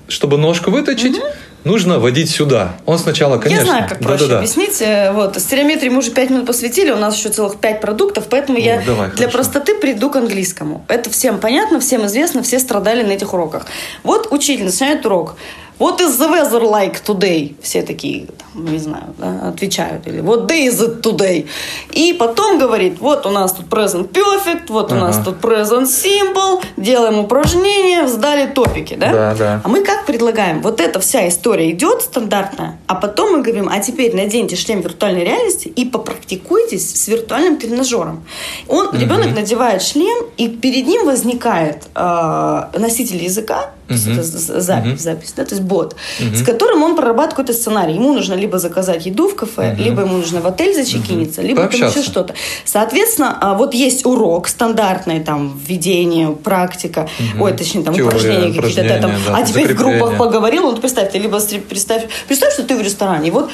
чтобы 0.08 0.38
ножку 0.38 0.70
выточить, 0.70 1.20
нужно 1.64 1.98
водить 1.98 2.30
сюда. 2.30 2.76
Он 2.86 2.98
сначала, 2.98 3.38
конечно... 3.38 3.64
Я 3.64 3.70
знаю, 3.70 3.88
как 3.88 4.00
проще 4.00 4.24
да, 4.24 4.30
да, 4.30 4.38
объяснить. 4.38 4.80
Э, 4.80 5.12
вот, 5.12 5.38
стереометрии 5.38 5.88
мы 5.88 5.98
уже 5.98 6.10
5 6.10 6.30
минут 6.30 6.46
посвятили, 6.46 6.90
у 6.90 6.96
нас 6.96 7.16
еще 7.16 7.28
целых 7.28 7.56
5 7.56 7.80
продуктов, 7.80 8.24
поэтому 8.28 8.58
ну, 8.58 8.64
я 8.64 8.82
давай, 8.84 9.10
для 9.10 9.28
хорошо. 9.28 9.38
простоты 9.38 9.74
приду 9.74 10.10
к 10.10 10.16
английскому. 10.16 10.84
Это 10.88 11.10
всем 11.10 11.38
понятно, 11.38 11.80
всем 11.80 12.06
известно, 12.06 12.42
все 12.42 12.58
страдали 12.58 13.02
на 13.02 13.12
этих 13.12 13.32
уроках. 13.34 13.66
Вот 14.02 14.28
учитель 14.30 14.64
начинает 14.64 15.04
урок. 15.06 15.36
What 15.82 16.00
is 16.00 16.16
the 16.16 16.28
weather 16.28 16.62
like 16.62 17.02
today? 17.04 17.56
Все 17.60 17.82
такие, 17.82 18.26
там, 18.26 18.64
не 18.72 18.78
знаю, 18.78 19.06
да, 19.18 19.48
отвечают. 19.48 20.06
Или 20.06 20.22
what 20.22 20.46
day 20.46 20.68
is 20.68 20.78
it 20.80 21.02
today? 21.02 21.48
И 21.90 22.12
потом 22.12 22.60
говорит, 22.60 23.00
вот 23.00 23.26
у 23.26 23.30
нас 23.30 23.52
тут 23.52 23.66
present 23.66 24.08
perfect, 24.12 24.66
вот 24.68 24.92
uh-huh. 24.92 24.96
у 24.96 25.00
нас 25.00 25.18
тут 25.24 25.40
present 25.40 25.86
simple, 25.86 26.62
делаем 26.76 27.18
упражнения, 27.18 28.06
сдали 28.06 28.46
топики, 28.46 28.94
да? 28.94 29.12
Да, 29.12 29.34
да. 29.34 29.60
А 29.64 29.68
мы 29.68 29.82
как 29.82 30.06
предлагаем? 30.06 30.62
Вот 30.62 30.80
эта 30.80 31.00
вся 31.00 31.26
история 31.26 31.68
идет 31.72 32.02
стандартная, 32.02 32.78
а 32.86 32.94
потом 32.94 33.32
мы 33.32 33.42
говорим, 33.42 33.68
а 33.68 33.80
теперь 33.80 34.14
наденьте 34.14 34.54
шлем 34.54 34.82
виртуальной 34.82 35.24
реальности 35.24 35.66
и 35.66 35.84
попрактикуйтесь 35.84 36.94
с 36.94 37.08
виртуальным 37.08 37.56
тренажером. 37.56 38.22
Он, 38.68 38.86
uh-huh. 38.86 39.00
ребенок 39.00 39.34
надевает 39.34 39.82
шлем, 39.82 40.26
и 40.36 40.46
перед 40.46 40.86
ним 40.86 41.06
возникает 41.06 41.88
э, 41.96 42.62
носитель 42.78 43.24
языка, 43.24 43.70
Uh-huh. 43.88 44.12
Это 44.12 44.22
запись, 44.22 44.90
uh-huh. 44.90 44.98
запись, 44.98 45.32
да, 45.36 45.44
то 45.44 45.54
есть 45.54 45.62
бот, 45.62 45.96
uh-huh. 46.20 46.36
с 46.36 46.42
которым 46.44 46.82
он 46.82 46.96
прорабатывает 46.96 47.30
какой-то 47.32 47.52
сценарий. 47.52 47.94
Ему 47.94 48.12
нужно 48.12 48.34
либо 48.34 48.58
заказать 48.58 49.06
еду 49.06 49.28
в 49.28 49.34
кафе, 49.34 49.74
uh-huh. 49.76 49.82
либо 49.82 50.02
ему 50.02 50.18
нужно 50.18 50.40
в 50.40 50.46
отель 50.46 50.74
зачекиниться, 50.74 51.40
uh-huh. 51.40 51.46
либо 51.46 51.66
там 51.66 51.88
еще 51.88 52.02
что-то. 52.02 52.34
Соответственно, 52.64 53.36
а, 53.40 53.54
вот 53.54 53.74
есть 53.74 54.06
урок 54.06 54.48
стандартный, 54.48 55.20
там, 55.20 55.60
введение, 55.66 56.30
практика, 56.30 57.08
uh-huh. 57.18 57.42
ой, 57.42 57.52
точнее, 57.52 57.82
там, 57.82 57.94
Теория, 57.94 58.08
упражнения 58.08 58.54
какие-то, 58.54 58.88
да, 58.88 58.98
там, 58.98 59.12
да, 59.26 59.36
а 59.36 59.42
теперь 59.42 59.74
в 59.74 59.76
группах 59.76 60.16
поговорил, 60.16 60.62
вот 60.62 60.80
представь, 60.80 61.10
ты 61.12 61.18
либо 61.18 61.40
представь, 61.40 62.04
представь, 62.28 62.54
что 62.54 62.62
ты 62.62 62.76
в 62.76 62.80
ресторане, 62.80 63.30
вот 63.30 63.50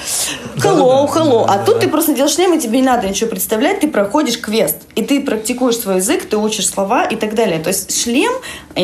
hello, 0.57 1.09
hello, 1.13 1.47
а 1.49 1.59
тут 1.65 1.81
ты 1.81 1.89
просто 1.89 2.15
делаешь 2.15 2.35
шлем, 2.35 2.57
и 2.57 2.61
тебе 2.61 2.81
не 2.81 2.87
надо 2.87 3.09
ничего 3.09 3.31
представлять, 3.31 3.81
ты 3.81 3.89
проходишь 3.89 4.39
квест, 4.39 4.77
и 4.95 5.03
ты 5.03 5.21
практикуешь 5.21 5.77
свой 5.77 5.97
язык, 5.97 6.29
ты 6.29 6.37
учишь 6.37 6.69
слова 6.69 7.05
и 7.05 7.17
так 7.17 7.35
далее. 7.35 7.59
То 7.59 7.69
есть 7.69 8.01
шлем, 8.03 8.33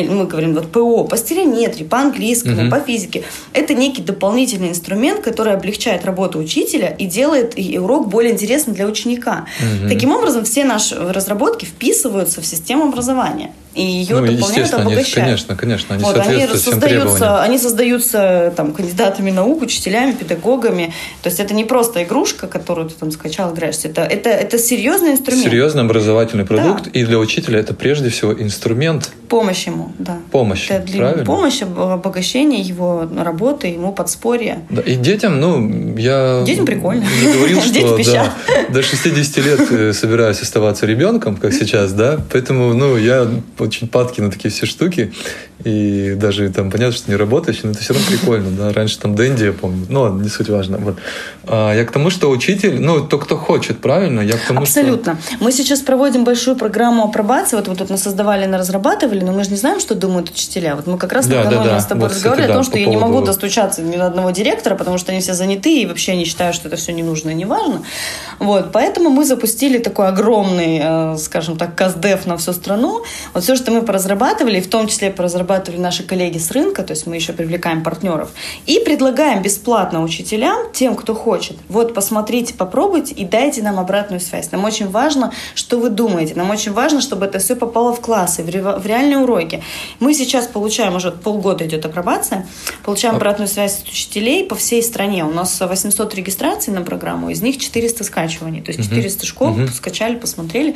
мы 0.03 0.25
говорим, 0.25 0.53
вот 0.53 0.71
ПО, 0.71 1.03
постеление 1.03 1.65
геометрии, 1.65 1.83
по 1.83 1.99
английскому, 1.99 2.63
угу. 2.63 2.71
по 2.71 2.79
физике. 2.79 3.23
Это 3.53 3.73
некий 3.73 4.01
дополнительный 4.01 4.69
инструмент, 4.69 5.21
который 5.21 5.53
облегчает 5.53 6.05
работу 6.05 6.39
учителя 6.39 6.87
и 6.87 7.05
делает 7.05 7.57
и 7.57 7.77
урок 7.77 8.07
более 8.09 8.33
интересным 8.33 8.75
для 8.75 8.85
ученика. 8.85 9.45
Угу. 9.59 9.89
Таким 9.89 10.11
образом, 10.11 10.43
все 10.45 10.63
наши 10.63 10.95
разработки 10.95 11.65
вписываются 11.65 12.41
в 12.41 12.45
систему 12.45 12.85
образования 12.85 13.51
и 13.75 13.81
ее 13.83 14.19
ну, 14.19 14.25
дополняют, 14.25 14.73
обогащают. 14.73 15.13
Конечно, 15.13 15.55
конечно, 15.55 15.95
они 15.95 16.03
вот, 16.03 16.15
соответствуют 16.15 16.53
они 16.53 16.57
всем 16.57 16.73
создаются, 16.73 17.41
они 17.41 17.57
создаются 17.57 18.53
там, 18.55 18.73
кандидатами 18.73 19.31
наук, 19.31 19.61
учителями, 19.61 20.13
педагогами. 20.13 20.93
То 21.21 21.29
есть 21.29 21.39
это 21.39 21.53
не 21.53 21.65
просто 21.65 22.03
игрушка, 22.03 22.47
которую 22.47 22.89
ты 22.89 22.95
там 22.95 23.11
скачал, 23.11 23.53
играешься. 23.53 23.89
Это, 23.89 24.01
это, 24.01 24.29
это 24.29 24.57
серьезный 24.57 25.11
инструмент. 25.11 25.43
Серьезный 25.43 25.83
образовательный 25.83 26.45
продукт. 26.45 26.85
Да. 26.85 26.89
И 26.91 27.03
для 27.03 27.19
учителя 27.19 27.59
это 27.59 27.73
прежде 27.73 28.09
всего 28.09 28.33
инструмент. 28.33 29.11
Помощь 29.27 29.67
ему, 29.67 29.91
да. 29.99 30.19
Помощь, 30.31 30.67
это 30.69 30.85
для 30.85 30.99
правильно? 30.99 31.25
помощь, 31.25 31.61
обогащение 31.61 32.61
его 32.61 33.09
работы, 33.17 33.67
ему 33.67 33.91
подспорье. 33.91 34.59
Да, 34.69 34.81
и 34.81 34.95
детям, 34.95 35.39
ну, 35.39 35.97
я... 35.97 36.43
Детям 36.45 36.65
прикольно. 36.65 37.05
Я 37.21 37.33
говорил, 37.33 37.61
что 37.61 37.97
да, 38.13 38.33
до 38.69 38.83
60 38.83 39.37
лет 39.45 39.71
э, 39.71 39.93
собираюсь 39.93 40.41
оставаться 40.41 40.85
ребенком, 40.85 41.35
как 41.35 41.53
сейчас, 41.53 41.91
да, 41.93 42.19
поэтому, 42.31 42.73
ну, 42.73 42.97
я 42.97 43.27
очень 43.65 43.87
падки 43.87 44.21
на 44.21 44.31
такие 44.31 44.49
все 44.49 44.65
штуки. 44.65 45.11
И 45.63 46.15
даже 46.15 46.49
там 46.49 46.69
понятно, 46.69 46.95
что 46.95 47.09
не 47.09 47.15
работающий, 47.15 47.61
но 47.63 47.71
это 47.71 47.79
все 47.79 47.93
равно 47.93 48.07
прикольно, 48.09 48.51
да. 48.51 48.73
Раньше 48.73 48.99
там 48.99 49.15
Дэнди, 49.15 49.45
я 49.45 49.53
помню. 49.53 49.85
Ну 49.89 50.19
не 50.19 50.27
суть 50.27 50.49
важно. 50.49 50.77
Вот. 50.77 50.97
А, 51.45 51.73
я 51.73 51.85
к 51.85 51.91
тому, 51.91 52.09
что 52.09 52.29
учитель, 52.29 52.81
ну, 52.81 53.07
то, 53.07 53.17
кто 53.17 53.37
хочет, 53.37 53.79
правильно? 53.79 54.19
Я 54.19 54.37
к 54.37 54.47
тому, 54.47 54.61
Абсолютно. 54.61 55.17
Что... 55.25 55.43
Мы 55.43 55.51
сейчас 55.53 55.79
проводим 55.79 56.25
большую 56.25 56.57
программу 56.57 57.05
апробации. 57.05 57.55
Вот 57.55 57.69
вы 57.69 57.75
тут 57.75 57.89
на 57.89 58.57
разрабатывали, 58.57 59.21
но 59.21 59.31
мы 59.31 59.43
же 59.45 59.51
не 59.51 59.55
знаем, 59.55 59.79
что 59.79 59.95
думают 59.95 60.29
учителя. 60.29 60.75
Вот 60.75 60.87
мы 60.87 60.97
как 60.97 61.13
раз 61.13 61.27
да, 61.27 61.45
да, 61.45 61.63
да. 61.63 61.79
с 61.79 61.85
тобой 61.85 62.09
вот, 62.09 62.15
разговаривали 62.15 62.47
кстати, 62.47 62.51
о 62.51 62.53
том, 62.55 62.63
что 62.63 62.77
я 62.77 62.85
поводу... 62.85 63.05
не 63.05 63.13
могу 63.13 63.25
достучаться 63.25 63.81
ни 63.81 63.95
до 63.95 64.07
одного 64.07 64.31
директора, 64.31 64.75
потому 64.75 64.97
что 64.97 65.13
они 65.13 65.21
все 65.21 65.33
заняты, 65.33 65.81
и 65.81 65.85
вообще 65.85 66.11
они 66.13 66.25
считают, 66.25 66.55
что 66.55 66.67
это 66.67 66.75
все 66.75 66.91
не 66.91 67.03
нужно 67.03 67.29
и 67.29 67.33
не 67.33 67.45
важно. 67.45 67.81
Вот, 68.39 68.71
поэтому 68.73 69.09
мы 69.09 69.23
запустили 69.23 69.77
такой 69.77 70.09
огромный, 70.09 70.81
э, 70.83 71.17
скажем 71.17 71.57
так, 71.57 71.75
каздев 71.75 72.25
на 72.25 72.35
всю 72.35 72.51
страну. 72.51 73.03
Вот 73.33 73.43
все, 73.43 73.55
что 73.55 73.71
мы 73.71 73.81
поразрабатывали, 73.81 74.59
в 74.59 74.69
том 74.69 74.87
числе 74.87 75.11
поразрабатывали 75.11 75.44
наши 75.77 76.03
коллеги 76.03 76.37
с 76.37 76.51
рынка, 76.51 76.83
то 76.83 76.91
есть 76.91 77.07
мы 77.07 77.15
еще 77.15 77.33
привлекаем 77.33 77.83
партнеров, 77.83 78.29
и 78.65 78.79
предлагаем 78.79 79.41
бесплатно 79.41 80.03
учителям, 80.03 80.71
тем, 80.73 80.95
кто 80.95 81.13
хочет, 81.15 81.57
вот 81.69 81.93
посмотрите, 81.93 82.53
попробуйте 82.53 83.13
и 83.13 83.25
дайте 83.25 83.61
нам 83.61 83.79
обратную 83.79 84.19
связь. 84.19 84.51
Нам 84.51 84.63
очень 84.65 84.89
важно, 84.89 85.31
что 85.55 85.79
вы 85.79 85.89
думаете, 85.89 86.35
нам 86.35 86.49
очень 86.49 86.71
важно, 86.73 87.01
чтобы 87.01 87.25
это 87.25 87.39
все 87.39 87.55
попало 87.55 87.93
в 87.93 88.01
классы, 88.01 88.43
в, 88.43 88.49
ре- 88.49 88.61
в 88.61 88.85
реальные 88.85 89.19
уроки. 89.19 89.63
Мы 89.99 90.13
сейчас 90.13 90.47
получаем, 90.47 90.95
уже 90.95 91.11
полгода 91.11 91.65
идет 91.65 91.85
апробация, 91.85 92.45
получаем 92.83 93.15
обратную 93.15 93.47
связь 93.47 93.81
от 93.81 93.87
учителей 93.89 94.45
по 94.45 94.55
всей 94.55 94.81
стране. 94.83 95.23
У 95.25 95.31
нас 95.31 95.59
800 95.59 96.15
регистраций 96.15 96.73
на 96.73 96.81
программу, 96.81 97.29
из 97.29 97.41
них 97.41 97.57
400 97.57 98.03
скачиваний. 98.03 98.61
То 98.61 98.71
есть 98.71 98.83
400 98.89 99.25
школ 99.25 99.55
скачали, 99.73 100.15
посмотрели, 100.15 100.75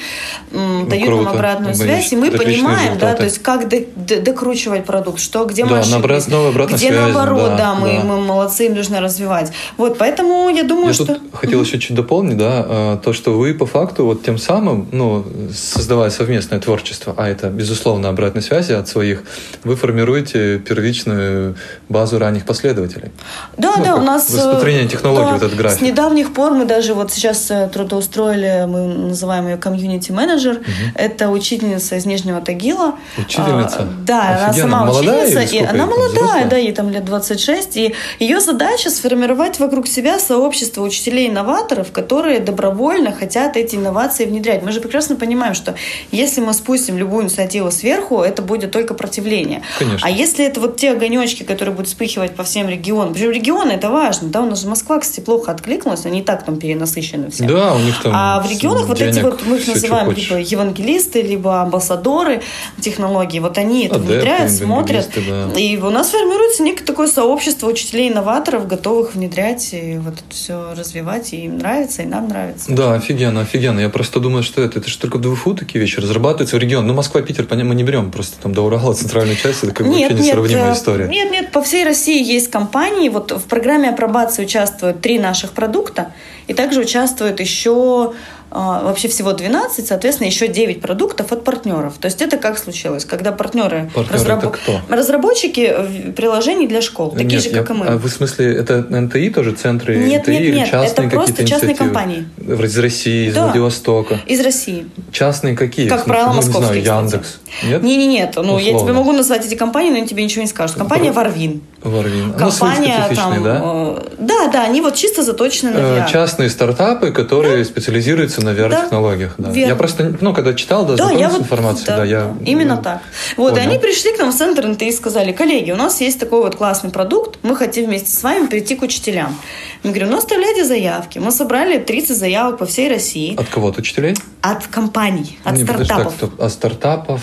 м, 0.51 0.88
дают 0.89 1.05
круто. 1.05 1.23
нам 1.23 1.34
обратную 1.34 1.71
Ну, 1.71 1.75
связь, 1.84 2.12
и 2.13 2.15
мы 2.15 2.27
отличные 2.27 2.55
понимаем, 2.55 2.97
да, 2.97 3.13
то 3.15 3.23
есть 3.23 3.39
как 3.39 3.67
до- 3.67 4.21
докручивать 4.60 4.86
продукт, 4.86 5.19
что, 5.19 5.45
где 5.45 5.63
мы 5.63 5.69
Да, 5.72 5.80
ошиблись, 5.80 5.95
набрать 5.95 6.28
новую 6.28 6.50
обратную 6.50 6.78
где 6.78 6.88
связь, 6.89 7.13
наоборот, 7.13 7.52
да, 7.52 7.58
да, 7.58 7.76
мы, 7.76 7.93
да. 7.93 8.04
мы 8.04 8.22
молодцы, 8.22 8.65
им 8.65 8.76
нужно 8.76 9.02
развивать. 9.02 9.52
Вот, 9.78 9.98
поэтому 9.98 10.50
я 10.50 10.63
думаю, 10.63 10.88
Я 10.88 10.93
что... 10.93 11.06
тут 11.06 11.22
хотел 11.34 11.62
еще 11.62 11.80
чуть 11.80 11.95
дополнить, 11.95 12.38
да, 12.38 12.65
э, 12.67 12.98
то, 13.04 13.13
что 13.13 13.38
вы 13.38 13.54
по 13.54 13.65
факту 13.65 14.06
вот 14.06 14.24
тем 14.24 14.38
самым, 14.38 14.88
ну, 14.91 15.26
создавая 15.54 16.10
совместное 16.10 16.60
творчество, 16.60 17.13
а 17.17 17.28
это, 17.28 17.50
безусловно, 17.50 18.10
обратной 18.10 18.41
связи 18.41 18.74
от 18.74 18.88
своих, 18.88 19.24
вы 19.63 19.76
формируете 19.76 20.60
первичную 20.60 21.56
базу 21.88 22.19
ранних 22.19 22.45
последователей. 22.45 23.12
Да, 23.58 23.76
Ну, 23.78 23.84
да, 23.84 23.95
у 23.95 24.02
нас... 24.02 24.34
э, 24.34 24.38
распространение 24.38 24.88
технологий, 24.88 25.26
да, 25.26 25.34
вот 25.34 25.43
этот 25.43 25.58
график. 25.58 25.80
С 25.80 25.82
недавних 25.82 26.34
пор 26.34 26.54
мы 26.54 26.65
даже 26.65 26.93
вот 26.93 27.12
сейчас 27.12 27.50
э, 27.52 27.69
трудоустроили, 27.72 28.65
мы 28.67 28.88
называем 29.10 29.48
ее 29.48 29.58
комьюнити-менеджер. 29.58 30.60
Это 30.95 31.30
учительница 31.30 31.95
из 31.95 32.06
Нижнего 32.06 32.41
Тагила. 32.41 32.95
Учительница? 33.17 33.80
А, 33.82 33.88
да, 34.06 34.48
она 34.49 34.59
Офигенно. 34.59 34.71
сама 34.71 34.91
учительница. 34.91 35.41
или 35.41 35.62
и 35.62 35.65
она 35.65 35.85
молодая, 35.85 36.09
взрослая? 36.09 36.45
да, 36.45 36.57
ей 36.57 36.71
там 36.71 36.89
лет 36.89 37.05
26. 37.05 37.77
И 37.77 37.95
ее 38.19 38.39
задача 38.39 38.89
сформировать 38.89 39.59
вокруг 39.59 39.88
себя 39.88 40.19
сообщество 40.19 40.83
учителей-инноваторов, 40.83 41.91
которые 41.91 42.39
добровольно 42.39 43.12
хотят 43.12 43.57
эти 43.57 43.75
инновации 43.75 44.25
внедрять. 44.25 44.63
Мы 44.63 44.71
же 44.71 44.81
прекрасно 44.81 45.15
понимаем, 45.15 45.53
что 45.53 45.75
если 46.12 46.41
мы 46.41 46.53
спустим 46.53 46.97
любую 46.97 47.23
инициативу 47.23 47.71
сверху, 47.71 48.21
это 48.21 48.41
будет 48.41 48.71
только 48.71 48.93
противление. 48.93 49.62
Конечно. 49.77 50.07
А 50.07 50.09
если 50.09 50.45
это 50.45 50.59
вот 50.59 50.77
те 50.77 50.91
огонечки, 50.91 51.43
которые 51.43 51.73
будут 51.73 51.88
вспыхивать 51.88 52.35
по 52.35 52.43
всем 52.43 52.69
регионам, 52.69 53.13
причем 53.13 53.31
регионы 53.31 53.71
это 53.71 53.89
важно, 53.89 54.29
да, 54.29 54.41
у 54.41 54.45
нас 54.45 54.62
же 54.62 54.67
Москва, 54.67 54.99
кстати, 54.99 55.19
плохо 55.19 55.51
откликнулась, 55.51 56.05
они 56.05 56.19
и 56.19 56.23
так 56.23 56.43
там 56.43 56.57
перенасыщены 56.57 57.29
все. 57.31 57.45
Да, 57.45 57.73
у 57.73 57.79
них 57.79 58.01
там 58.01 58.12
А 58.15 58.41
в 58.41 58.49
регионах 58.49 58.85
вот 58.88 59.01
эти 59.01 59.19
вот, 59.19 59.41
мы 59.45 59.57
их 59.57 59.67
называем 59.67 60.13
типа 60.13 60.35
евангелисты, 60.35 61.21
либо 61.21 61.62
амбассадоры 61.62 62.41
технологий, 62.79 63.39
вот 63.39 63.57
они 63.57 63.88
это 63.88 63.99
внедряют, 63.99 64.38
смотрят. 64.47 65.10
евангелисты, 65.15 65.54
да. 65.54 65.60
И 65.60 65.78
у 65.78 65.89
нас 65.89 66.10
формируется 66.12 66.63
некое 66.63 66.86
такое 66.86 67.08
сообщество 67.08 67.67
учителей-инноваторов, 67.67 68.67
готовых 68.67 69.15
внедрять 69.15 69.73
и 69.73 69.97
вот 69.97 70.13
это 70.13 70.23
все 70.30 70.73
развивать, 70.73 71.34
и 71.34 71.45
им 71.45 71.58
нравится, 71.58 72.04
и 72.04 72.06
нам 72.06 72.28
нравится. 72.28 72.71
Да, 72.71 72.93
офигенно, 72.93 73.41
офигенно. 73.41 73.80
Я 73.80 73.89
просто 73.89 74.19
думаю, 74.19 74.43
что 74.43 74.62
это, 74.62 74.80
это 74.80 74.89
же 74.89 74.97
только 74.97 75.17
в 75.17 75.21
ДВФУ 75.21 75.56
такие 75.56 75.80
вещи 75.80 75.99
разрабатываются 75.99 76.56
в 76.56 76.60
регион. 76.60 76.88
Ну, 76.88 76.93
Москва, 76.93 77.21
Питер, 77.21 77.45
понятно, 77.45 77.69
мы 77.69 77.75
не 77.75 77.84
берем 77.84 78.12
просто 78.12 78.38
там 78.41 78.54
до 78.54 78.62
Урала, 78.62 78.93
центральную 78.99 79.36
часть, 79.36 79.63
это 79.63 79.73
как 79.73 79.88
бы 79.88 79.93
вообще 79.93 80.13
несравнимая 80.13 80.71
э, 80.71 80.73
история. 80.73 81.08
Нет, 81.08 81.32
нет, 81.32 81.52
по 81.52 81.62
всей 81.62 81.84
России 81.84 82.23
есть 82.23 82.49
компании. 82.49 83.10
Вот 83.10 83.32
в 83.32 83.43
программе 83.43 83.89
апробации 83.89 84.43
участвуют 84.43 85.02
три 85.02 85.19
наших 85.19 85.52
продукта, 85.52 86.13
и 86.47 86.54
также 86.54 86.82
участвует 86.82 87.39
еще 87.39 88.13
вообще 88.51 89.07
всего 89.07 89.33
12, 89.33 89.85
соответственно, 89.88 90.27
еще 90.27 90.47
9 90.47 90.81
продуктов 90.81 91.31
от 91.31 91.43
партнеров. 91.43 91.93
То 91.99 92.05
есть 92.07 92.21
это 92.21 92.38
как 92.38 92.57
случилось, 92.57 93.05
когда 93.05 93.31
партнеры, 93.31 93.89
Партнеры 93.93 94.39
кто? 94.41 94.81
разработчики 94.89 96.12
приложений 96.15 96.67
для 96.67 96.81
школ, 96.81 97.12
такие 97.12 97.25
Нет, 97.29 97.43
же, 97.43 97.49
я- 97.49 97.57
как 97.62 97.69
и 97.69 97.73
мы. 97.73 97.85
А 97.85 97.97
вы 97.97 98.09
в 98.09 98.12
смысле, 98.12 98.55
это 98.55 98.85
НТИ 98.89 99.29
тоже, 99.29 99.51
центры 99.53 99.97
Нет, 99.97 100.23
НТИ 100.23 100.31
нет, 100.31 100.41
или 100.41 100.55
нет, 100.55 100.69
частные 100.71 101.07
это 101.07 101.15
просто 101.15 101.45
частные 101.45 101.71
инициативы? 101.71 101.75
компании. 101.77 102.27
Из 102.65 102.77
России, 102.77 103.27
из 103.29 103.33
Да. 103.35 103.45
Владивостока. 103.45 104.19
Из 104.25 104.39
России. 104.41 104.88
Частные 105.12 105.55
какие? 105.55 105.88
Как 105.88 105.99
смысле, 105.99 106.13
правило, 106.13 106.29
ну, 106.33 106.35
не 106.38 106.41
знаю, 106.41 106.59
московские. 106.62 106.83
Яндекс. 106.83 107.39
Нет? 107.65 107.83
Не, 107.83 107.97
не, 107.97 108.07
нет. 108.07 108.33
Ну, 108.35 108.57
я 108.57 108.71
Условно. 108.73 108.79
тебе 108.79 108.93
могу 108.93 109.12
назвать 109.12 109.45
эти 109.45 109.55
компании, 109.55 109.89
но 109.91 109.97
они 109.97 110.07
тебе 110.07 110.23
ничего 110.23 110.41
не 110.41 110.47
скажут. 110.47 110.77
Компания 110.77 111.12
Варвин. 111.12 111.29
Варвин. 111.39 111.62
Ну, 111.81 112.51
свои 112.51 112.71
Компания 112.75 113.09
там. 113.15 113.43
да? 113.43 113.61
э, 113.63 114.01
Да, 114.19 114.47
да, 114.47 114.63
они 114.63 114.81
вот 114.81 114.95
чисто 114.95 115.23
заточены 115.23 115.71
на 115.71 115.77
Э, 115.77 115.99
VR. 115.99 116.11
Частные 116.11 116.49
стартапы, 116.49 117.11
которые 117.11 117.63
специализируются 117.63 118.43
на 118.43 118.49
VR-технологиях. 118.49 119.35
Да. 119.37 119.49
Верно. 119.49 119.69
Я 119.69 119.75
просто, 119.75 120.13
ну, 120.19 120.33
когда 120.33 120.53
читал, 120.53 120.85
да, 120.85 120.95
Да, 120.95 121.11
я 121.11 121.29
вот, 121.29 121.41
информацией, 121.41 121.87
да, 121.87 121.97
да, 121.97 122.03
я... 122.05 122.33
именно 122.45 122.75
ну, 122.75 122.81
так. 122.81 122.99
Вот, 123.37 123.53
и 123.53 123.55
понял. 123.55 123.69
они 123.69 123.79
пришли 123.79 124.13
к 124.13 124.19
нам 124.19 124.31
в 124.31 124.35
центр 124.35 124.67
НТ 124.67 124.81
и 124.81 124.91
сказали, 124.91 125.31
коллеги, 125.31 125.71
у 125.71 125.77
нас 125.77 126.01
есть 126.01 126.19
такой 126.19 126.41
вот 126.41 126.55
классный 126.55 126.89
продукт, 126.89 127.39
мы 127.43 127.55
хотим 127.55 127.85
вместе 127.85 128.09
с 128.11 128.21
вами 128.23 128.47
прийти 128.47 128.75
к 128.75 128.81
учителям. 128.81 129.37
Мы 129.83 129.91
говорим, 129.91 130.09
ну, 130.11 130.17
оставляйте 130.17 130.65
заявки. 130.65 131.19
Мы 131.19 131.31
собрали 131.31 131.77
30 131.77 132.17
заявок 132.17 132.57
по 132.57 132.65
всей 132.65 132.89
России 132.89 133.35
От 133.39 133.47
кого? 133.47 133.69
От 133.69 133.77
учителей? 133.77 134.15
от 134.41 134.67
компаний, 134.67 135.37
от 135.43 135.53
Не, 135.57 135.65
подожди, 135.65 135.85
стартапов. 135.85 136.13
так, 136.13 136.29
стоп. 136.29 136.41
От 136.41 136.51
стартапов. 136.53 137.21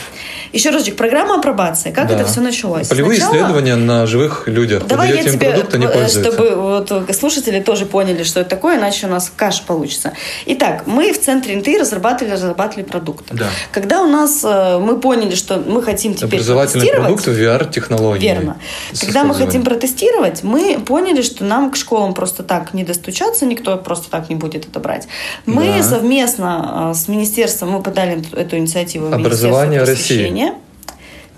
Еще 0.52 0.68
разочек, 0.70 0.96
программа 0.96 1.36
апробации. 1.38 1.90
Как 1.90 2.08
Да. 2.08 2.14
это 2.14 2.26
все 2.26 2.40
началось? 2.42 2.88
Полевые 2.88 3.18
Сначала- 3.18 3.36
исследования 3.36 3.76
на 3.76 4.06
живых 4.06 4.45
людях. 4.46 4.82
Вы 4.82 4.88
Давай 4.88 5.14
я 5.14 5.22
тебе, 5.24 5.50
продукт, 5.50 5.74
они 5.74 5.86
э, 5.86 5.88
пользуются. 5.88 6.32
чтобы 6.32 6.54
вот 6.56 7.16
слушатели 7.16 7.60
тоже 7.60 7.86
поняли, 7.86 8.22
что 8.22 8.40
это 8.40 8.50
такое, 8.50 8.78
иначе 8.78 9.06
у 9.06 9.10
нас 9.10 9.32
каш 9.34 9.62
получится. 9.62 10.12
Итак, 10.46 10.84
мы 10.86 11.12
в 11.12 11.20
центре 11.20 11.56
НТИ 11.56 11.78
разрабатывали, 11.78 12.32
разрабатывали 12.32 12.84
продукты. 12.84 13.34
Да. 13.34 13.46
Когда 13.72 14.02
у 14.02 14.06
нас 14.06 14.42
э, 14.44 14.78
мы 14.78 14.98
поняли, 14.98 15.34
что 15.34 15.56
мы 15.58 15.82
хотим 15.82 16.14
теперь 16.14 16.40
Образовательный 16.40 16.88
продукт 16.88 17.26
VR-технологии. 17.28 18.26
Верно. 18.26 18.56
Когда 19.00 19.24
мы 19.24 19.34
хотим 19.34 19.62
протестировать, 19.62 20.42
мы 20.42 20.78
поняли, 20.78 21.22
что 21.22 21.44
нам 21.44 21.70
к 21.70 21.76
школам 21.76 22.14
просто 22.14 22.42
так 22.42 22.74
не 22.74 22.84
достучаться, 22.84 23.46
никто 23.46 23.76
просто 23.76 24.10
так 24.10 24.28
не 24.28 24.36
будет 24.36 24.68
это 24.68 24.80
брать. 24.80 25.08
Мы 25.44 25.78
Да. 25.78 25.82
совместно 25.82 26.90
э, 26.92 26.94
с 26.94 27.08
министерством, 27.08 27.70
мы 27.70 27.82
подали 27.82 28.22
эту 28.32 28.56
инициативу 28.56 29.08
в 29.08 29.14
Образование 29.14 29.82
России. 29.82 30.54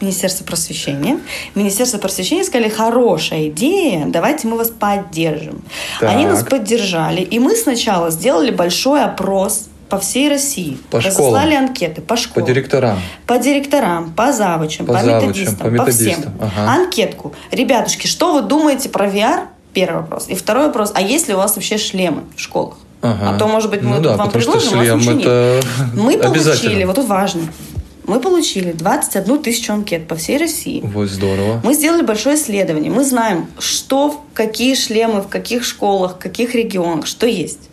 Министерство 0.00 0.44
просвещения. 0.44 1.18
Министерство 1.54 1.98
просвещения 1.98 2.44
сказали, 2.44 2.68
хорошая 2.68 3.48
идея, 3.48 4.04
давайте 4.06 4.46
мы 4.48 4.56
вас 4.56 4.70
поддержим. 4.70 5.62
Так. 6.00 6.10
Они 6.10 6.26
нас 6.26 6.44
поддержали, 6.44 7.20
и 7.20 7.38
мы 7.38 7.56
сначала 7.56 8.10
сделали 8.10 8.50
большой 8.50 9.02
опрос 9.04 9.66
по 9.88 9.98
всей 9.98 10.28
России. 10.28 10.78
По 10.90 10.98
Разослали 11.00 11.50
школам. 11.52 11.68
анкеты 11.68 12.00
по 12.02 12.08
По 12.14 12.16
школам. 12.20 12.46
директорам. 12.46 13.00
По 13.26 13.38
директорам, 13.38 14.12
по 14.12 14.32
завучам, 14.32 14.86
По 14.86 14.92
по, 14.92 14.98
завучам, 15.00 15.28
методистам, 15.28 15.56
по 15.56 15.64
по, 15.64 15.68
методистам, 15.70 16.22
всем. 16.22 16.32
ага. 16.40 16.72
Анкетку. 16.72 17.34
Ребятушки, 17.50 18.06
что 18.06 18.34
вы 18.34 18.42
думаете 18.42 18.88
про 18.90 19.06
VR? 19.06 19.46
Первый 19.72 20.02
вопрос. 20.02 20.26
И 20.28 20.34
второй 20.34 20.66
вопрос. 20.66 20.92
А 20.94 21.00
есть 21.00 21.28
ли 21.28 21.34
у 21.34 21.38
вас 21.38 21.54
вообще 21.56 21.78
шлемы 21.78 22.22
в 22.36 22.40
школах? 22.40 22.76
Ага. 23.00 23.30
А 23.34 23.38
то, 23.38 23.46
может 23.46 23.70
быть, 23.70 23.80
мы 23.82 23.96
Ну 23.96 24.02
да, 24.02 24.16
вам 24.16 24.30
предложим, 24.30 24.72
а 24.72 24.74
у 24.74 24.76
вас 24.78 24.86
шлем 24.86 24.98
ничего 24.98 25.12
это 25.20 25.60
нет. 25.78 25.94
Мы 25.94 26.18
получили, 26.18 26.84
вот 26.84 26.96
тут 26.96 27.06
важно, 27.06 27.42
мы 28.08 28.20
получили 28.20 28.72
21 28.72 29.42
тысячу 29.42 29.72
анкет 29.72 30.08
по 30.08 30.16
всей 30.16 30.38
России. 30.38 30.80
Вот 30.82 31.08
здорово. 31.08 31.60
Мы 31.62 31.74
сделали 31.74 32.02
большое 32.02 32.36
исследование. 32.36 32.90
Мы 32.90 33.04
знаем, 33.04 33.46
что, 33.58 34.24
какие 34.34 34.74
шлемы, 34.74 35.20
в 35.20 35.28
каких 35.28 35.62
школах, 35.62 36.16
в 36.16 36.18
каких 36.18 36.54
регионах, 36.54 37.06
что 37.06 37.26
есть. 37.26 37.68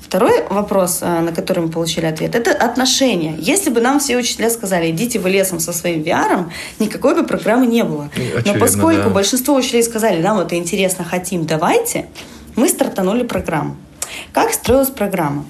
Второй 0.00 0.42
вопрос, 0.48 0.98
э, 1.02 1.20
на 1.20 1.32
который 1.32 1.60
мы 1.60 1.70
получили 1.70 2.06
ответ, 2.06 2.34
это 2.34 2.52
отношения. 2.52 3.36
Если 3.38 3.70
бы 3.70 3.80
нам 3.80 4.00
все 4.00 4.16
учителя 4.16 4.50
сказали, 4.50 4.90
идите 4.90 5.18
вы 5.18 5.30
лесом 5.30 5.60
со 5.60 5.72
своим 5.72 6.02
VR, 6.02 6.50
никакой 6.78 7.14
бы 7.14 7.26
программы 7.26 7.66
не 7.66 7.84
было. 7.84 8.10
Очевидно, 8.12 8.52
Но 8.52 8.58
поскольку 8.58 9.04
да. 9.04 9.10
большинство 9.10 9.54
учителей 9.54 9.82
сказали, 9.82 10.20
нам 10.20 10.38
это 10.38 10.56
интересно, 10.56 11.04
хотим, 11.04 11.46
давайте, 11.46 12.06
мы 12.56 12.68
стартанули 12.68 13.22
программу. 13.22 13.76
Как 14.32 14.52
строилась 14.52 14.90
программа? 14.90 15.44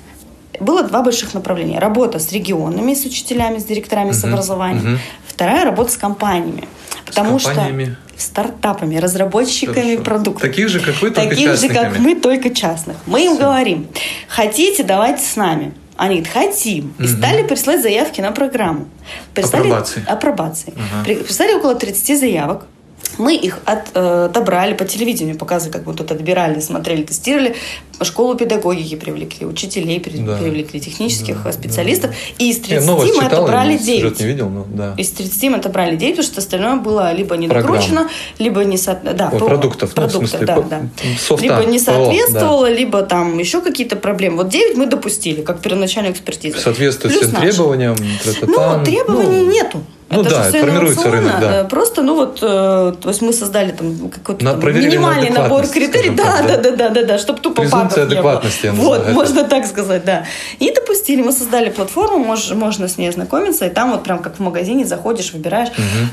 Было 0.60 0.82
два 0.82 1.02
больших 1.02 1.34
направления. 1.34 1.78
Работа 1.78 2.18
с 2.18 2.30
регионами, 2.32 2.94
с 2.94 3.04
учителями, 3.04 3.58
с 3.58 3.64
директорами, 3.64 4.12
с 4.12 4.22
Мгм, 4.22 4.32
образованием. 4.34 4.90
мгм. 4.92 4.98
Вторая 5.26 5.64
работа 5.64 5.90
с 5.92 5.96
компаниями. 5.96 6.64
Потому 7.06 7.38
компаниями? 7.38 7.84
что 8.16 8.20
стартапами, 8.22 8.96
разработчиками 8.96 9.82
Хорошо. 9.96 10.02
продуктов. 10.04 10.42
Таких 10.42 10.68
же, 10.68 10.80
как 10.80 11.00
вы, 11.00 11.10
только 11.10 11.30
Таких 11.30 11.56
же, 11.56 11.68
как 11.70 11.98
мы, 11.98 12.14
только 12.14 12.50
частных. 12.50 12.96
Мы 13.06 13.24
им 13.24 13.36
говорим, 13.38 13.88
хотите, 14.28 14.82
давайте 14.84 15.24
с 15.24 15.36
нами. 15.36 15.72
Они 15.96 16.16
говорят, 16.16 16.32
хотим. 16.32 16.92
И 16.98 17.06
стали 17.06 17.42
присылать 17.42 17.82
заявки 17.82 18.20
на 18.20 18.32
программу. 18.32 18.86
Прислали, 19.34 19.68
Апробации. 19.68 20.04
Апробации. 20.06 20.74
При- 21.04 21.16
Прислали 21.16 21.54
около 21.54 21.74
30 21.74 22.16
заявок. 22.16 22.66
Мы 23.18 23.36
их 23.36 23.58
от- 23.64 23.90
э, 23.94 24.26
отобрали 24.30 24.74
по 24.74 24.84
телевидению, 24.84 25.36
показывали, 25.36 25.72
как 25.72 25.86
мы 25.86 25.94
тут 25.94 26.10
отбирали, 26.12 26.60
смотрели, 26.60 27.02
тестировали. 27.02 27.54
Школу 28.02 28.34
педагогики 28.34 28.94
привлекли, 28.96 29.44
учителей 29.46 29.98
Да. 29.98 30.36
привлекли, 30.38 30.80
технических 30.80 31.44
э, 31.44 31.52
специалистов. 31.52 32.12
И 32.38 32.50
из 32.50 32.58
Я 32.58 32.64
30 32.64 32.86
новость 32.86 33.14
мы 33.16 33.24
читал, 33.24 33.42
отобрали 33.44 33.72
я 33.72 33.78
9. 33.78 34.00
сюжет 34.02 34.20
не 34.20 34.26
видел, 34.26 34.48
но 34.48 34.66
да. 34.70 34.94
Из 34.96 35.10
30 35.10 35.48
мы 35.50 35.56
отобрали 35.58 35.96
9, 35.96 36.16
потому 36.16 36.24
что 36.32 36.40
остальное 36.40 36.76
было 36.76 37.12
либо 37.12 37.36
не 37.36 37.46
докручено, 37.48 38.08
либо 38.38 38.64
не 38.64 38.78
со... 38.78 38.94
да, 38.94 39.28
Ой, 39.32 39.38
ПО. 39.38 39.46
продуктов, 39.46 39.90
ну, 39.96 40.02
в 40.02 40.10
Продуктов, 40.10 40.30
смысле, 40.30 40.46
да, 40.46 40.54
по- 40.54 40.62
да. 40.62 40.82
софта, 41.18 41.44
Либо 41.44 41.64
не 41.64 41.78
соответствовало, 41.78 42.70
либо 42.70 43.02
там 43.02 43.38
еще 43.38 43.60
какие-то 43.60 43.96
проблемы. 43.96 44.38
Вот 44.38 44.48
9 44.48 44.76
мы 44.76 44.86
допустили, 44.86 45.42
как 45.42 45.60
первоначальную 45.60 46.14
экспертизу. 46.14 46.58
Соответствует 46.58 47.12
Плюс 47.14 47.26
всем 47.28 47.40
наши. 47.40 47.52
требованиям. 47.52 47.96
Ну, 47.98 48.84
требований 48.84 49.40
Ну, 49.44 49.50
нету. 49.52 49.82
Ну 50.10 50.20
это 50.22 50.30
да, 50.30 50.42
же 50.44 50.48
все 50.50 50.60
формируется 50.60 51.10
рынок, 51.10 51.40
да. 51.40 51.60
Э, 51.60 51.64
Просто, 51.68 52.02
ну 52.02 52.14
вот, 52.16 52.38
э, 52.42 52.94
то 53.00 53.08
есть 53.08 53.22
мы 53.22 53.32
создали 53.32 53.70
там 53.70 54.08
какой-то 54.08 54.44
там 54.44 54.60
на 54.60 54.66
минимальный 54.70 55.30
набор 55.30 55.66
критерий. 55.66 56.10
Да, 56.10 56.42
да, 56.42 56.56
да. 56.56 56.70
да, 56.70 56.70
да, 56.76 56.88
да, 56.90 57.02
да, 57.04 57.18
чтобы 57.18 57.40
тупо 57.40 57.62
багов 57.62 57.90
не 57.96 58.04
было. 58.04 58.06
адекватности, 58.06 58.66
Вот, 58.74 59.02
это. 59.02 59.10
можно 59.12 59.44
так 59.44 59.66
сказать, 59.66 60.04
да. 60.04 60.24
И 60.58 60.72
допустили, 60.72 61.22
мы 61.22 61.32
создали 61.32 61.70
платформу, 61.70 62.24
мож- 62.24 62.54
можно 62.54 62.88
с 62.88 62.98
ней 62.98 63.08
ознакомиться, 63.08 63.66
и 63.66 63.70
там 63.70 63.92
вот 63.92 64.02
прям 64.02 64.18
как 64.18 64.36
в 64.36 64.40
магазине 64.40 64.84
заходишь, 64.84 65.32
выбираешь. 65.32 65.68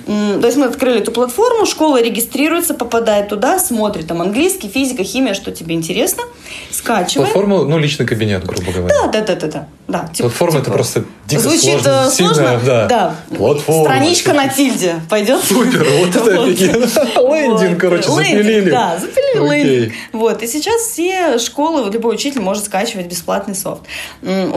М, 0.07 0.39
То 0.41 0.47
есть 0.47 0.57
мы 0.57 0.65
открыли 0.67 0.99
эту 0.99 1.11
платформу, 1.11 1.65
школа 1.65 2.01
регистрируется, 2.01 2.73
попадает 2.73 3.29
туда, 3.29 3.59
смотрит 3.59 4.07
там 4.07 4.21
английский, 4.21 4.67
физика, 4.69 5.03
химия, 5.03 5.33
что 5.33 5.51
тебе 5.51 5.75
интересно, 5.75 6.23
скачивает. 6.71 7.31
Платформа, 7.31 7.63
ну, 7.63 7.77
личный 7.77 8.05
кабинет, 8.05 8.45
грубо 8.45 8.71
говоря. 8.71 8.93
Да, 9.03 9.07
да, 9.07 9.21
да, 9.21 9.35
да, 9.35 9.47
да. 9.47 9.67
да 9.87 9.99
типа- 10.13 10.29
Платформа 10.29 10.55
это 10.57 10.65
типа- 10.65 10.73
просто 10.75 11.03
дико 11.25 11.41
Звучит 11.41 11.61
сложно, 11.81 12.03
э, 12.07 12.11
сильно, 12.11 12.33
сложно, 12.33 12.85
да. 12.89 13.15
Платформа. 13.35 13.86
Страничка 13.87 14.33
на 14.33 14.47
тильде 14.47 14.95
пойдет. 15.09 15.43
Супер, 15.43 15.85
вот 15.99 16.09
это 16.15 16.43
офигенно. 16.43 16.87
Лендинг, 17.37 17.79
короче, 17.79 18.09
запилили. 18.09 18.69
Да, 18.69 18.97
запилили 18.99 19.63
лендинг. 19.63 19.93
Вот, 20.13 20.43
и 20.43 20.47
сейчас 20.47 20.81
все 20.81 21.37
школы, 21.39 21.89
любой 21.91 22.15
учитель 22.15 22.41
может 22.41 22.65
скачивать 22.65 23.07
бесплатный 23.07 23.55
софт. 23.55 23.83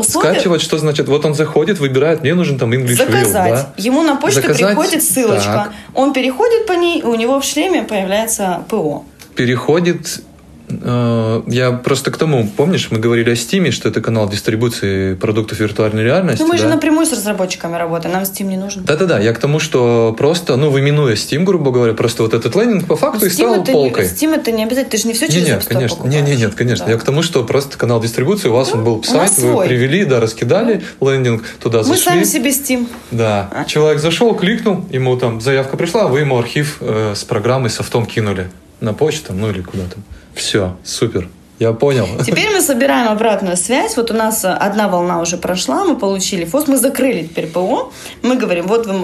Скачивать, 0.02 0.62
что 0.62 0.78
значит? 0.78 1.08
Вот 1.08 1.24
он 1.24 1.34
заходит, 1.34 1.78
выбирает, 1.78 2.22
мне 2.22 2.34
нужен 2.34 2.58
там 2.58 2.72
English 2.72 2.96
заказать. 2.96 3.66
Ему 3.76 4.02
на 4.02 4.16
почту 4.16 4.42
приходит 4.42 5.02
ссылочка. 5.02 5.72
Он 5.94 6.12
переходит 6.12 6.66
по 6.66 6.72
ней, 6.72 7.02
у 7.02 7.14
него 7.14 7.40
в 7.40 7.44
шлеме 7.44 7.82
появляется 7.82 8.64
ПО. 8.68 9.04
Переходит 9.36 10.22
я 11.46 11.72
просто 11.72 12.10
к 12.10 12.16
тому, 12.16 12.48
помнишь, 12.56 12.88
мы 12.90 12.98
говорили 12.98 13.30
о 13.30 13.34
Steam, 13.34 13.70
что 13.70 13.88
это 13.88 14.00
канал 14.00 14.28
дистрибуции 14.28 15.14
продуктов 15.14 15.60
виртуальной 15.60 16.02
реальности. 16.02 16.42
Ну, 16.42 16.48
мы 16.48 16.56
же 16.56 16.64
да? 16.64 16.70
напрямую 16.70 17.06
с 17.06 17.12
разработчиками 17.12 17.76
работаем, 17.76 18.14
нам 18.14 18.22
Steam 18.22 18.44
не 18.44 18.56
нужен. 18.56 18.84
Да-да-да, 18.84 19.18
я 19.18 19.32
к 19.32 19.38
тому, 19.38 19.58
что 19.58 20.14
просто, 20.16 20.56
ну, 20.56 20.70
вы 20.70 20.80
минуя 20.80 21.14
Steam, 21.14 21.44
грубо 21.44 21.70
говоря, 21.70 21.94
просто 21.94 22.22
вот 22.22 22.34
этот 22.34 22.54
лендинг 22.56 22.86
по 22.86 22.96
факту 22.96 23.26
и 23.26 23.28
Steam 23.28 23.32
стал 23.32 23.62
это, 23.62 23.72
полкой. 23.72 24.04
Не, 24.04 24.10
Steam 24.10 24.34
это 24.34 24.52
не 24.52 24.64
обязательно, 24.64 24.90
ты 24.90 24.96
же 24.98 25.08
не 25.08 25.14
все 25.14 25.28
через 25.28 25.46
нет, 25.46 25.64
конечно. 25.64 25.96
Не, 25.96 26.18
покупаешь. 26.18 26.28
не, 26.28 26.36
нет, 26.36 26.54
конечно. 26.54 26.86
Да. 26.86 26.92
Я 26.92 26.98
к 26.98 27.02
тому, 27.04 27.22
что 27.22 27.44
просто 27.44 27.76
канал 27.76 28.00
дистрибуции, 28.00 28.48
у 28.48 28.52
вас 28.52 28.72
он 28.72 28.84
был 28.84 29.02
сайт, 29.04 29.30
вы 29.38 29.52
свой. 29.52 29.66
привели, 29.68 30.04
да, 30.04 30.20
раскидали 30.20 30.82
лендинг, 31.00 31.44
туда 31.62 31.78
Мы 31.78 31.84
зашли. 31.84 32.02
сами 32.02 32.24
себе 32.24 32.50
Steam. 32.50 32.88
Да. 33.10 33.48
А. 33.52 33.64
Человек 33.64 34.00
зашел, 34.00 34.34
кликнул, 34.34 34.84
ему 34.90 35.16
там 35.16 35.40
заявка 35.40 35.76
пришла, 35.76 36.06
вы 36.08 36.20
ему 36.20 36.38
архив 36.38 36.78
э, 36.80 37.14
с 37.16 37.24
программой 37.24 37.70
софтом 37.70 38.06
кинули 38.06 38.50
на 38.80 38.94
почту, 38.94 39.32
ну 39.32 39.50
или 39.50 39.62
куда 39.62 39.84
там. 39.84 40.02
Все, 40.34 40.76
супер. 40.84 41.28
Я 41.60 41.74
понял. 41.74 42.08
Теперь 42.24 42.48
мы 42.54 42.62
собираем 42.62 43.12
обратную 43.12 43.54
связь. 43.54 43.94
Вот 43.98 44.10
у 44.10 44.14
нас 44.14 44.46
э, 44.46 44.48
одна 44.48 44.88
волна 44.88 45.20
уже 45.20 45.36
прошла, 45.36 45.84
мы 45.84 45.94
получили 45.94 46.46
ФОС, 46.46 46.68
мы 46.68 46.78
закрыли 46.78 47.24
теперь 47.24 47.48
ПО. 47.48 47.92
Мы 48.22 48.36
говорим, 48.36 48.66
вот 48.66 48.86
вы 48.86 48.98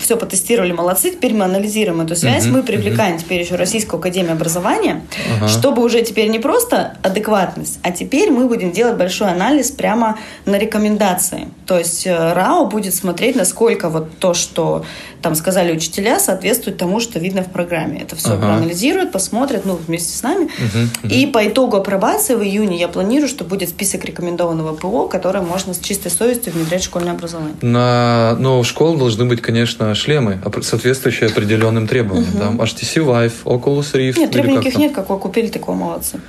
все 0.00 0.16
потестировали, 0.16 0.72
молодцы, 0.72 1.12
теперь 1.12 1.32
мы 1.34 1.44
анализируем 1.44 2.00
эту 2.00 2.16
связь, 2.16 2.46
Мгм, 2.46 2.54
мы 2.56 2.62
привлекаем 2.64 3.16
теперь 3.16 3.42
еще 3.42 3.54
Российскую 3.54 4.00
Академию 4.00 4.32
Образования, 4.32 5.02
Ага. 5.36 5.46
чтобы 5.46 5.84
уже 5.84 6.02
теперь 6.02 6.28
не 6.30 6.40
просто 6.40 6.96
адекватность, 7.04 7.78
а 7.84 7.92
теперь 7.92 8.32
мы 8.32 8.48
будем 8.48 8.72
делать 8.72 8.96
большой 8.96 9.30
анализ 9.30 9.70
прямо 9.70 10.18
на 10.46 10.58
рекомендации. 10.58 11.46
То 11.64 11.78
есть 11.78 12.08
э, 12.08 12.32
РАО 12.32 12.66
будет 12.66 12.92
смотреть, 12.92 13.36
насколько 13.36 13.88
вот 13.88 14.18
то, 14.18 14.34
что 14.34 14.84
там 15.22 15.34
сказали 15.34 15.72
учителя, 15.72 16.18
соответствует 16.18 16.76
тому, 16.78 17.00
что 17.00 17.18
видно 17.18 17.42
в 17.42 17.50
программе. 17.50 18.00
Это 18.02 18.16
все 18.16 18.30
Ага. 18.32 18.46
проанализируют, 18.46 19.12
посмотрят, 19.12 19.64
ну, 19.66 19.76
вместе 19.86 20.16
с 20.16 20.22
нами. 20.22 20.44
Мгм, 20.44 20.90
мгм. 21.02 21.12
И 21.12 21.26
по 21.26 21.46
итогу 21.46 21.76
апробации 21.76 22.34
в 22.34 22.42
июне 22.42 22.78
я 22.78 22.88
планирую, 22.88 23.28
что 23.28 23.44
будет 23.44 23.68
список 23.68 24.04
рекомендованного 24.04 24.74
ПО, 24.74 25.08
которое 25.08 25.42
можно 25.42 25.74
с 25.74 25.78
чистой 25.78 26.10
совестью 26.10 26.52
внедрять 26.52 26.82
в 26.82 26.84
школьное 26.84 27.12
образование. 27.12 27.54
На, 27.60 28.36
но 28.38 28.62
в 28.62 28.66
школу 28.66 28.96
должны 28.96 29.24
быть, 29.26 29.40
конечно, 29.42 29.94
шлемы, 29.94 30.40
соответствующие 30.62 31.28
определенным 31.30 31.86
требованиям. 31.86 32.32
Да? 32.34 32.64
HTC 32.64 33.04
Vive, 33.04 33.32
Oculus 33.44 33.92
Rift. 33.92 34.18
Нет, 34.18 34.30
требований 34.30 34.56
как 34.56 34.64
никаких 34.64 34.72
там? 34.72 34.82
нет, 34.82 34.92
какой 34.94 35.18
купили, 35.18 35.48
такого 35.48 35.76
молодцы. 35.76 36.20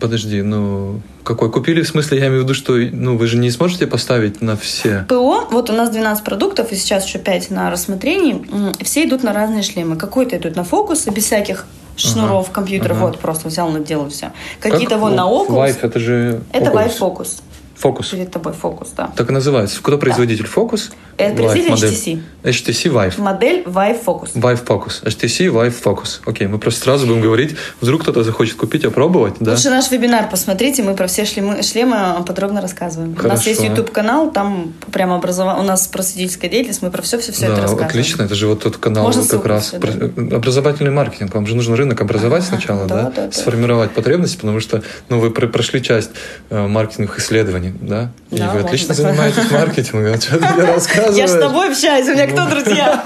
Подожди, 0.00 0.42
ну 0.42 1.00
какой 1.24 1.50
купили? 1.50 1.82
В 1.82 1.88
смысле, 1.88 2.18
я 2.18 2.26
имею 2.26 2.40
в 2.40 2.44
виду, 2.44 2.54
что 2.54 2.74
ну 2.74 3.16
вы 3.16 3.26
же 3.26 3.38
не 3.38 3.50
сможете 3.50 3.86
поставить 3.86 4.40
на 4.40 4.56
все. 4.56 5.06
ПО, 5.08 5.46
вот 5.50 5.70
у 5.70 5.72
нас 5.72 5.90
12 5.90 6.24
продуктов, 6.24 6.72
и 6.72 6.76
сейчас 6.76 7.06
еще 7.06 7.18
5 7.18 7.50
на 7.50 7.70
рассмотрении. 7.70 8.44
Все 8.82 9.04
идут 9.04 9.22
на 9.22 9.32
разные 9.32 9.62
шлемы. 9.62 9.96
Какой-то 9.96 10.36
идут 10.36 10.56
на 10.56 10.64
фокусы, 10.64 11.10
без 11.10 11.24
всяких 11.24 11.66
шнуров 11.96 12.50
компьютера. 12.50 12.94
ага. 12.94 13.06
Вот, 13.06 13.18
просто 13.18 13.48
взял, 13.48 13.70
наделал 13.70 14.08
все. 14.08 14.32
Какие-то 14.60 14.94
Как? 14.94 15.00
вон 15.02 15.14
на 15.14 15.22
Oculus. 15.28 15.76
это 15.82 15.98
же 16.00 16.40
Это 16.52 16.70
Oculus. 16.70 16.74
Vive 16.74 16.98
Focus. 16.98 17.28
Фокус. 17.76 18.08
Перед 18.08 18.30
тобой 18.30 18.52
фокус, 18.52 18.90
да. 18.96 19.10
Так 19.16 19.30
и 19.30 19.32
называется. 19.32 19.78
Кто 19.82 19.98
производитель? 19.98 20.46
Фокус? 20.46 20.92
Это 21.16 21.34
производитель 21.42 21.72
HTC. 21.72 22.22
HTC 22.42 22.92
Vive. 22.92 23.20
Модель 23.20 23.62
Vive 23.64 24.04
Focus. 24.04 24.32
Vive 24.34 24.64
Focus. 24.64 25.02
HTC 25.04 25.46
Vive 25.52 25.74
Focus. 25.82 26.20
Окей, 26.26 26.46
мы 26.46 26.58
просто 26.58 26.80
сразу 26.82 27.06
будем 27.06 27.20
говорить, 27.20 27.56
вдруг 27.80 28.02
кто-то 28.02 28.22
захочет 28.22 28.56
купить, 28.56 28.84
опробовать, 28.84 29.34
да? 29.40 29.52
Лучше 29.52 29.70
наш 29.70 29.90
вебинар 29.90 30.28
посмотрите, 30.30 30.82
мы 30.82 30.94
про 30.94 31.06
все 31.06 31.24
шлемы, 31.24 31.62
шлемы 31.62 32.22
подробно 32.26 32.60
рассказываем. 32.60 33.10
У 33.12 33.14
нас 33.14 33.22
Хорошо. 33.22 33.50
есть 33.50 33.62
YouTube 33.62 33.90
канал, 33.90 34.30
там 34.30 34.72
прямо 34.92 35.16
образова... 35.16 35.54
у 35.58 35.62
нас 35.62 35.86
просветительская 35.86 36.50
деятельность, 36.50 36.82
мы 36.82 36.90
про 36.90 37.02
все 37.02 37.18
все 37.18 37.32
все 37.32 37.46
это 37.46 37.56
да, 37.56 37.62
рассказываем. 37.62 37.88
отлично. 37.88 38.22
Это 38.22 38.34
же 38.34 38.46
вот 38.46 38.62
тот 38.62 38.76
канал 38.78 39.04
Можно 39.04 39.26
как 39.26 39.46
раз. 39.46 39.70
про- 39.70 40.36
Образовательный 40.36 40.90
маркетинг. 40.90 41.34
Вам 41.34 41.46
же 41.46 41.54
нужно 41.56 41.76
рынок 41.76 42.00
образовать 42.00 42.44
сначала, 42.44 42.86
да, 42.86 43.02
да? 43.04 43.12
да, 43.14 43.26
да. 43.26 43.32
Сформировать 43.32 43.92
потребности, 43.92 44.36
потому 44.36 44.60
что 44.60 44.82
ну, 45.08 45.18
вы 45.20 45.30
пр- 45.30 45.48
прошли 45.48 45.82
часть 45.82 46.10
э, 46.50 46.66
маркетинговых 46.66 47.18
исследований, 47.18 47.71
да? 47.80 48.10
И 48.30 48.36
Да, 48.36 48.46
вы 48.48 48.52
можно 48.54 48.66
отлично 48.68 48.88
так 48.94 48.96
занимаетесь 48.96 49.50
маркетингом. 49.50 50.20
Что 50.20 50.38
ты 50.38 50.46
мне 50.54 50.64
рассказываешь? 50.64 51.16
Я 51.16 51.26
же 51.26 51.32
с 51.34 51.38
тобой 51.40 51.70
общаюсь, 51.70 52.08
у 52.08 52.12
меня 52.12 52.26
кто 52.26 52.46
друзья? 52.48 53.02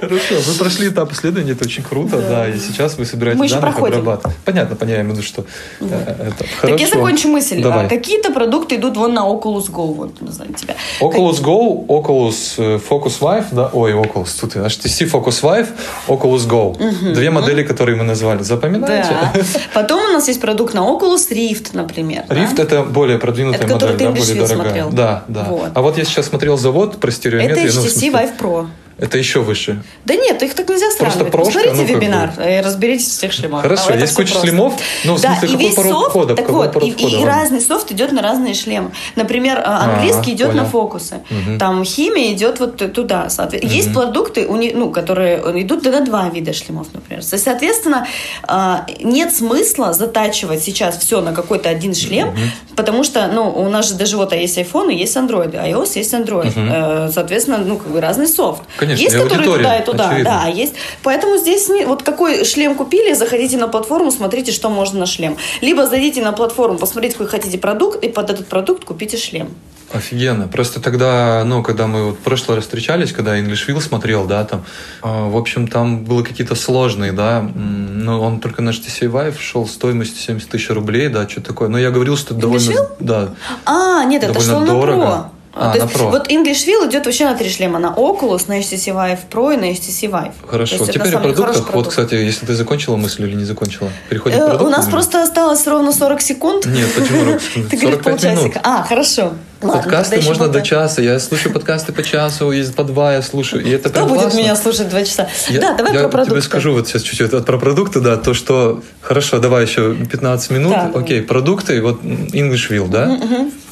Хорошо, 0.00 0.34
вы 0.46 0.54
прошли 0.58 0.88
этап 0.88 1.12
исследования, 1.12 1.52
это 1.52 1.64
очень 1.64 1.82
круто, 1.82 2.20
да, 2.20 2.48
и 2.48 2.58
сейчас 2.58 2.96
вы 2.98 3.04
собираете 3.04 3.42
Мы 3.42 3.48
проходим. 3.60 3.98
обрабатывать. 3.98 4.36
Понятно, 4.44 4.76
понятно, 4.76 4.94
я 4.96 5.02
имею 5.02 5.14
в 5.14 5.18
виду, 5.18 5.26
что 5.26 5.44
э, 5.80 5.84
это 6.28 6.38
Так 6.38 6.70
я 6.70 6.86
хорошо. 6.86 6.86
закончу 6.94 7.28
мысль. 7.28 7.60
Давай. 7.62 7.86
А, 7.86 7.88
Какие-то 7.88 8.32
продукты 8.32 8.76
идут 8.76 8.96
вон 8.96 9.14
на 9.14 9.20
Oculus 9.20 9.70
Go, 9.70 9.92
вот, 9.94 10.20
не 10.20 10.30
знаю, 10.30 10.52
тебя. 10.54 10.74
Oculus 11.00 11.42
Go, 11.42 11.84
Oculus 11.86 12.54
э, 12.58 12.78
Focus 12.88 13.18
Vive, 13.20 13.46
да, 13.52 13.70
ой, 13.72 13.92
Oculus, 13.92 14.28
тут 14.40 14.54
и 14.56 14.60
HTC 14.60 15.10
Focus 15.10 15.42
Vive, 15.42 15.68
Oculus 16.06 16.46
Go. 16.48 17.12
Две 17.14 17.30
модели, 17.30 17.64
которые 17.64 17.96
мы 17.96 18.04
назвали, 18.04 18.42
запоминаете? 18.42 19.10
Да. 19.10 19.32
Потом 19.74 20.00
у 20.10 20.12
нас 20.12 20.28
есть 20.28 20.40
продукт 20.40 20.74
на 20.74 20.80
Oculus 20.80 21.28
Rift, 21.30 21.70
например. 21.72 22.24
да? 22.28 22.34
Rift 22.36 22.62
это 22.62 22.82
более 22.84 23.18
продвинутая 23.52 23.90
Это 23.90 23.92
модель, 23.92 23.98
ты 23.98 24.04
да, 24.04 24.10
более 24.20 24.46
дорогая. 24.46 24.56
смотрел. 24.64 24.90
Да, 24.90 25.24
да. 25.28 25.44
Вот. 25.44 25.70
А 25.74 25.82
вот 25.82 25.98
я 25.98 26.04
сейчас 26.04 26.26
смотрел 26.26 26.56
завод 26.58 26.98
про 26.98 27.08
Это 27.08 27.16
стереометрию. 27.16 27.72
ну, 27.74 27.80
в 27.80 27.84
HTC 27.84 27.88
смысле, 27.90 28.08
Vive 28.10 28.38
Pro. 28.38 28.66
Это 28.98 29.16
еще 29.16 29.40
выше. 29.40 29.82
Да 30.04 30.14
нет, 30.16 30.42
их 30.42 30.54
так 30.54 30.68
нельзя 30.68 30.86
Просто 30.86 31.04
сравнивать. 31.04 31.32
прошка, 31.32 31.52
Посмотрите 31.60 31.92
ну, 31.92 31.98
вебинар 32.00 32.30
бы. 32.36 32.42
и 32.42 32.60
разберитесь 32.60 33.06
в 33.06 33.12
всех 33.12 33.32
шлемах. 33.32 33.62
Хорошо, 33.62 33.90
это 33.90 34.00
есть 34.00 34.14
куча 34.14 34.30
просто. 34.32 34.48
шлемов, 34.48 34.74
но 35.04 35.14
в 35.14 35.20
да, 35.20 35.28
смысле, 35.36 35.48
и 35.48 35.52
какой 35.52 35.66
весь 35.66 35.74
пород 35.76 35.92
софт, 35.92 36.08
входа? 36.10 36.34
так 36.34 36.48
вот, 36.50 36.76
и, 36.82 36.90
входа 36.90 37.14
и 37.14 37.16
вам? 37.18 37.24
разный 37.26 37.60
софт 37.60 37.92
идет 37.92 38.10
на 38.12 38.22
разные 38.22 38.54
шлемы. 38.54 38.90
Например, 39.14 39.62
а, 39.64 39.84
английский 39.84 40.32
идет 40.32 40.48
понял. 40.48 40.64
на 40.64 40.68
фокусы, 40.68 41.20
Мгм. 41.30 41.58
там 41.60 41.84
химия 41.84 42.32
идет 42.32 42.58
вот 42.58 42.92
туда. 42.92 43.30
соответ- 43.30 43.62
Есть 43.62 43.94
продукты, 43.94 44.48
ну, 44.48 44.90
которые 44.90 45.62
идут 45.62 45.84
на 45.84 46.00
два 46.00 46.28
вида 46.28 46.52
шлемов, 46.52 46.88
например. 46.92 47.22
Соответственно, 47.22 48.06
а, 48.48 48.84
нет 49.00 49.32
смысла 49.32 49.92
затачивать 49.92 50.62
сейчас 50.62 50.98
все 50.98 51.20
на 51.20 51.32
какой-то 51.32 51.68
один 51.68 51.94
шлем, 51.94 52.34
потому 52.74 53.04
что, 53.04 53.28
ну, 53.28 53.48
у 53.48 53.68
нас 53.68 53.88
же 53.88 53.94
даже 53.94 54.16
вот 54.16 54.32
а 54.32 54.36
есть 54.36 54.58
iPhone, 54.58 54.92
и 54.92 54.96
есть 54.96 55.16
Android, 55.16 55.52
iOS 55.54 55.92
есть 55.98 56.12
Android. 56.14 56.52
Э, 56.56 57.10
Соответственно, 57.12 57.58
ну, 57.58 57.76
как 57.76 57.88
бы 57.92 58.00
разный 58.00 58.26
софт. 58.26 58.62
Конечно, 58.76 58.87
есть, 58.94 59.14
и 59.14 59.18
которые 59.18 59.44
туда 59.44 59.76
и 59.76 59.84
туда, 59.84 60.08
очевидно. 60.08 60.42
да, 60.44 60.48
есть. 60.48 60.74
Поэтому 61.02 61.36
здесь 61.36 61.68
не, 61.68 61.84
вот 61.84 62.02
какой 62.02 62.44
шлем 62.44 62.74
купили, 62.74 63.14
заходите 63.14 63.56
на 63.56 63.68
платформу, 63.68 64.10
смотрите, 64.10 64.52
что 64.52 64.70
можно 64.70 65.00
на 65.00 65.06
шлем. 65.06 65.36
Либо 65.60 65.86
зайдите 65.86 66.22
на 66.22 66.32
платформу, 66.32 66.78
посмотрите, 66.78 67.14
какой 67.14 67.28
хотите 67.28 67.58
продукт, 67.58 68.02
и 68.04 68.08
под 68.08 68.30
этот 68.30 68.46
продукт 68.46 68.84
купите 68.84 69.16
шлем. 69.16 69.50
Офигенно. 69.90 70.48
Просто 70.48 70.80
тогда, 70.80 71.42
ну, 71.46 71.62
когда 71.62 71.86
мы 71.86 72.08
вот 72.08 72.16
в 72.16 72.18
прошлый 72.18 72.56
раз 72.56 72.64
встречались, 72.64 73.12
когда 73.12 73.38
English 73.38 73.66
Will 73.68 73.80
смотрел, 73.80 74.26
да, 74.26 74.44
там, 74.44 74.64
э, 75.02 75.28
в 75.30 75.36
общем, 75.36 75.66
там 75.66 76.04
было 76.04 76.22
какие-то 76.22 76.54
сложные, 76.54 77.12
да, 77.12 77.40
ну, 77.40 78.20
он 78.20 78.40
только 78.40 78.60
на 78.60 78.70
HTC 78.70 79.10
Vive 79.10 79.38
шел 79.40 79.66
стоимостью 79.66 80.18
70 80.18 80.50
тысяч 80.50 80.68
рублей, 80.68 81.08
да, 81.08 81.26
что 81.26 81.40
такое. 81.40 81.68
Но 81.68 81.78
я 81.78 81.90
говорил, 81.90 82.18
что 82.18 82.34
это 82.34 82.42
довольно, 82.42 82.88
да, 83.00 83.30
А, 83.64 84.04
нет, 84.04 84.22
это 84.22 84.34
довольно 84.34 84.66
что 84.66 84.66
дорого. 84.66 85.02
Pro. 85.02 85.37
А, 85.54 85.72
То 85.72 85.78
есть 85.78 85.94
Pro. 85.94 86.10
вот 86.10 86.30
English 86.30 86.66
Will 86.66 86.88
идет 86.88 87.06
вообще 87.06 87.24
на 87.24 87.34
три 87.34 87.48
шлема. 87.50 87.78
На 87.78 87.88
Oculus, 87.88 88.44
на 88.48 88.60
HTC 88.60 88.94
Vive 88.94 89.18
Pro 89.30 89.54
и 89.54 89.56
на 89.56 89.70
HTC 89.72 90.08
Vive. 90.10 90.32
Хорошо. 90.46 90.76
Есть 90.76 90.92
Теперь 90.92 91.14
о 91.14 91.18
продуктах. 91.18 91.36
хороший 91.46 91.58
Вот, 91.58 91.66
продукт. 91.66 91.88
кстати, 91.90 92.14
если 92.14 92.46
ты 92.46 92.54
закончила 92.54 92.96
мысль 92.96 93.24
или 93.24 93.34
не 93.34 93.44
закончила, 93.44 93.90
переходим 94.08 94.38
к 94.38 94.40
Э, 94.40 94.44
продуктам. 94.44 94.66
У 94.68 94.70
нас 94.70 94.84
или- 94.84 94.92
просто 94.92 95.22
осталось 95.22 95.66
ровно 95.66 95.92
40 95.92 96.20
секунд. 96.20 96.66
Нет, 96.66 96.86
почему? 96.94 97.38
Ты 97.70 97.76
говоришь 97.76 97.98
45 98.02 98.04
минут. 98.04 98.04
полчасика. 98.04 98.60
А, 98.62 98.82
хорошо. 98.84 99.32
Ладно, 99.60 99.82
Подкасты 99.82 100.20
можно 100.20 100.46
до 100.46 100.60
часа. 100.62 101.02
Я 101.02 101.18
слушаю 101.18 101.52
подкасты 101.52 101.92
по 101.92 102.04
часу, 102.04 102.52
есть 102.52 102.76
по 102.76 102.84
два 102.84 103.14
я 103.14 103.22
слушаю. 103.22 103.64
И 103.64 103.70
это 103.70 103.90
Кто 103.90 104.06
будет 104.06 104.20
классно. 104.20 104.38
меня 104.38 104.54
слушать 104.54 104.88
два 104.88 105.02
часа? 105.02 105.28
Я, 105.48 105.60
да, 105.60 105.74
давай 105.74 105.94
я 105.94 106.00
про 106.02 106.08
продукты. 106.10 106.30
тебе 106.34 106.42
скажу 106.42 106.72
вот 106.74 106.86
сейчас 106.86 107.02
чуть-чуть 107.02 107.44
про 107.44 107.58
продукты, 107.58 108.00
да, 108.00 108.16
то, 108.16 108.34
что... 108.34 108.82
Хорошо, 109.00 109.38
давай 109.40 109.64
еще 109.64 109.96
15 109.96 110.50
минут. 110.50 110.70
Да. 110.70 110.92
Окей, 110.94 111.22
продукты, 111.22 111.82
вот 111.82 112.00
Englishville, 112.04 112.88
да? 112.88 113.18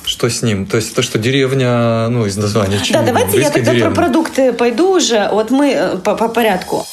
Что 0.06 0.30
с 0.30 0.42
ним? 0.42 0.66
То 0.66 0.76
есть 0.76 0.94
то, 0.94 1.02
что 1.02 1.18
деревня, 1.18 2.08
ну, 2.08 2.26
из 2.26 2.36
названия. 2.36 2.80
Да, 2.92 3.02
давайте 3.02 3.40
я 3.40 3.50
тогда 3.50 3.74
про 3.74 3.90
продукты 3.90 4.52
пойду 4.52 4.96
уже. 4.96 5.28
Вот 5.32 5.50
мы 5.50 5.72
э, 5.72 5.96
по, 5.98 6.14
по 6.14 6.28
порядку. 6.28 6.86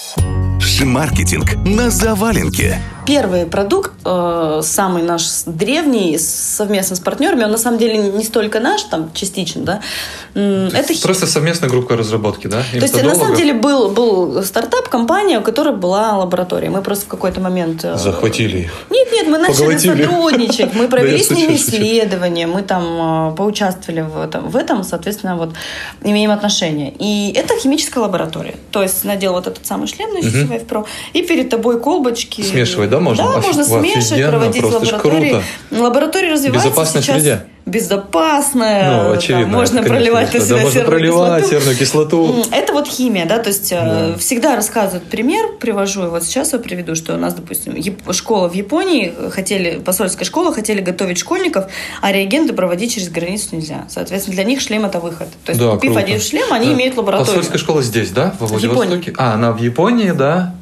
Шмаркетинг 0.60 1.56
на 1.64 1.92
заваленке. 1.92 2.80
Первый 3.06 3.46
продукт, 3.46 3.92
э, 4.06 4.62
самый 4.64 5.04
наш 5.04 5.24
древний, 5.46 6.18
совместно 6.18 6.96
с 6.96 7.00
партнерами, 7.00 7.44
он 7.44 7.52
на 7.52 7.58
самом 7.58 7.78
деле 7.78 7.98
не 7.98 8.24
столько 8.24 8.60
наш, 8.60 8.84
там 8.84 9.12
частично, 9.14 9.64
да. 9.64 9.82
Это 10.34 10.94
Просто 11.04 11.28
совместная 11.28 11.70
группа 11.70 11.98
разработки, 11.98 12.48
да? 12.48 12.64
То 12.72 12.78
есть, 12.78 13.04
на 13.04 13.16
самом 13.16 13.36
деле, 13.36 13.54
был, 13.54 13.90
был 13.90 14.44
стартап, 14.44 14.88
компания, 14.88 15.40
у 15.40 15.42
которой 15.42 15.76
была 15.76 16.18
лаборатория. 16.18 16.70
Мы 16.70 16.82
просто 16.82 17.06
в 17.06 17.08
какой-то 17.08 17.42
момент... 17.42 17.84
э, 17.84 17.98
Захватили 17.98 18.60
их. 18.60 18.72
Нет, 18.90 19.08
нет, 19.12 19.28
мы 19.28 19.38
начали 19.38 19.66
Поглотили. 19.66 20.04
сотрудничать, 20.04 20.74
мы 20.74 20.88
провели 20.88 21.22
с 21.22 21.30
ними 21.30 21.56
исследования, 21.56 22.48
мы 22.48 22.62
там 22.62 23.32
э, 23.32 23.36
поучаствовали 23.36 24.02
в 24.02 24.22
этом, 24.22 24.50
в 24.50 24.56
этом, 24.56 24.84
соответственно, 24.84 25.36
вот 25.36 25.50
имеем 26.04 26.32
отношение. 26.32 26.94
И 27.00 27.34
это 27.36 27.58
химическая 27.58 28.04
лаборатория. 28.04 28.56
То 28.72 28.82
есть 28.82 29.04
надел 29.04 29.34
вот 29.34 29.48
этот 29.48 29.66
самый 29.66 29.88
шлем 29.88 30.14
на 30.14 30.20
Pro, 30.20 30.86
и 31.14 31.22
перед 31.22 31.50
тобой 31.50 31.80
колбочки. 31.80 32.42
Смешивать, 32.42 32.93
да, 32.94 33.00
можно? 33.00 33.24
Да, 33.24 33.30
можно 33.42 33.62
офигенно, 33.62 33.82
смешивать, 33.82 34.30
проводить 34.30 34.62
просто 34.62 34.86
ж 34.86 34.92
лаборатории. 34.94 35.42
Лаборатория 35.72 36.32
развивается 36.32 36.70
Безопасной 36.70 37.02
сейчас. 37.02 37.16
среде. 37.16 37.44
Безопасная. 37.66 38.98
Ну, 38.98 39.04
там 39.10 39.18
очевидно. 39.18 39.48
можно 39.48 39.80
это, 39.80 39.88
конечно, 39.88 39.96
проливать 39.96 40.34
на 40.34 40.40
да, 40.40 40.46
себя 40.46 40.56
можно 40.58 40.72
серную 40.72 40.90
проливать 40.92 41.44
кислоту. 41.44 41.60
серную 41.60 41.78
кислоту. 41.78 42.46
Это 42.52 42.74
вот 42.74 42.88
химия, 42.88 43.26
да, 43.26 43.40
то 43.40 43.48
есть 43.50 43.72
э, 43.72 43.76
Да. 44.12 44.18
всегда 44.18 44.56
рассказывают 44.58 45.06
пример, 45.06 45.48
привожу, 45.60 46.04
и 46.06 46.08
вот 46.10 46.24
сейчас 46.24 46.52
я 46.54 46.60
приведу, 46.60 46.96
что 46.96 47.14
у 47.14 47.18
нас, 47.18 47.34
допустим, 47.34 47.76
школа 48.12 48.50
в 48.50 48.54
Японии 48.54 49.14
хотели, 49.32 49.80
посольская 49.80 50.26
школа 50.26 50.54
хотели 50.54 50.82
готовить 50.82 51.18
школьников, 51.18 51.66
а 52.02 52.12
реагенты 52.12 52.54
проводить 52.54 52.94
через 52.96 53.10
границу 53.10 53.56
нельзя. 53.56 53.86
Соответственно, 53.90 54.36
для 54.36 54.44
них 54.44 54.60
шлем 54.60 54.84
это 54.86 55.00
выход. 55.00 55.30
То 55.46 55.52
есть, 55.52 55.62
Да, 55.62 55.72
купив 55.72 55.94
круто. 55.94 56.06
один 56.06 56.20
шлем, 56.20 56.52
они 56.52 56.68
Да. 56.68 56.74
имеют 56.74 56.98
лабораторию. 56.98 57.34
Посольская 57.36 57.60
школа 57.60 57.82
здесь, 57.82 58.10
да? 58.12 58.36
Во 58.40 58.48
В 58.48 58.50
Владивостоке? 58.52 59.12
Японии. 59.12 59.16
А, 59.18 59.34
она 59.36 59.52
в 59.54 59.62
Японии, 59.62 60.12
да. 60.12 60.54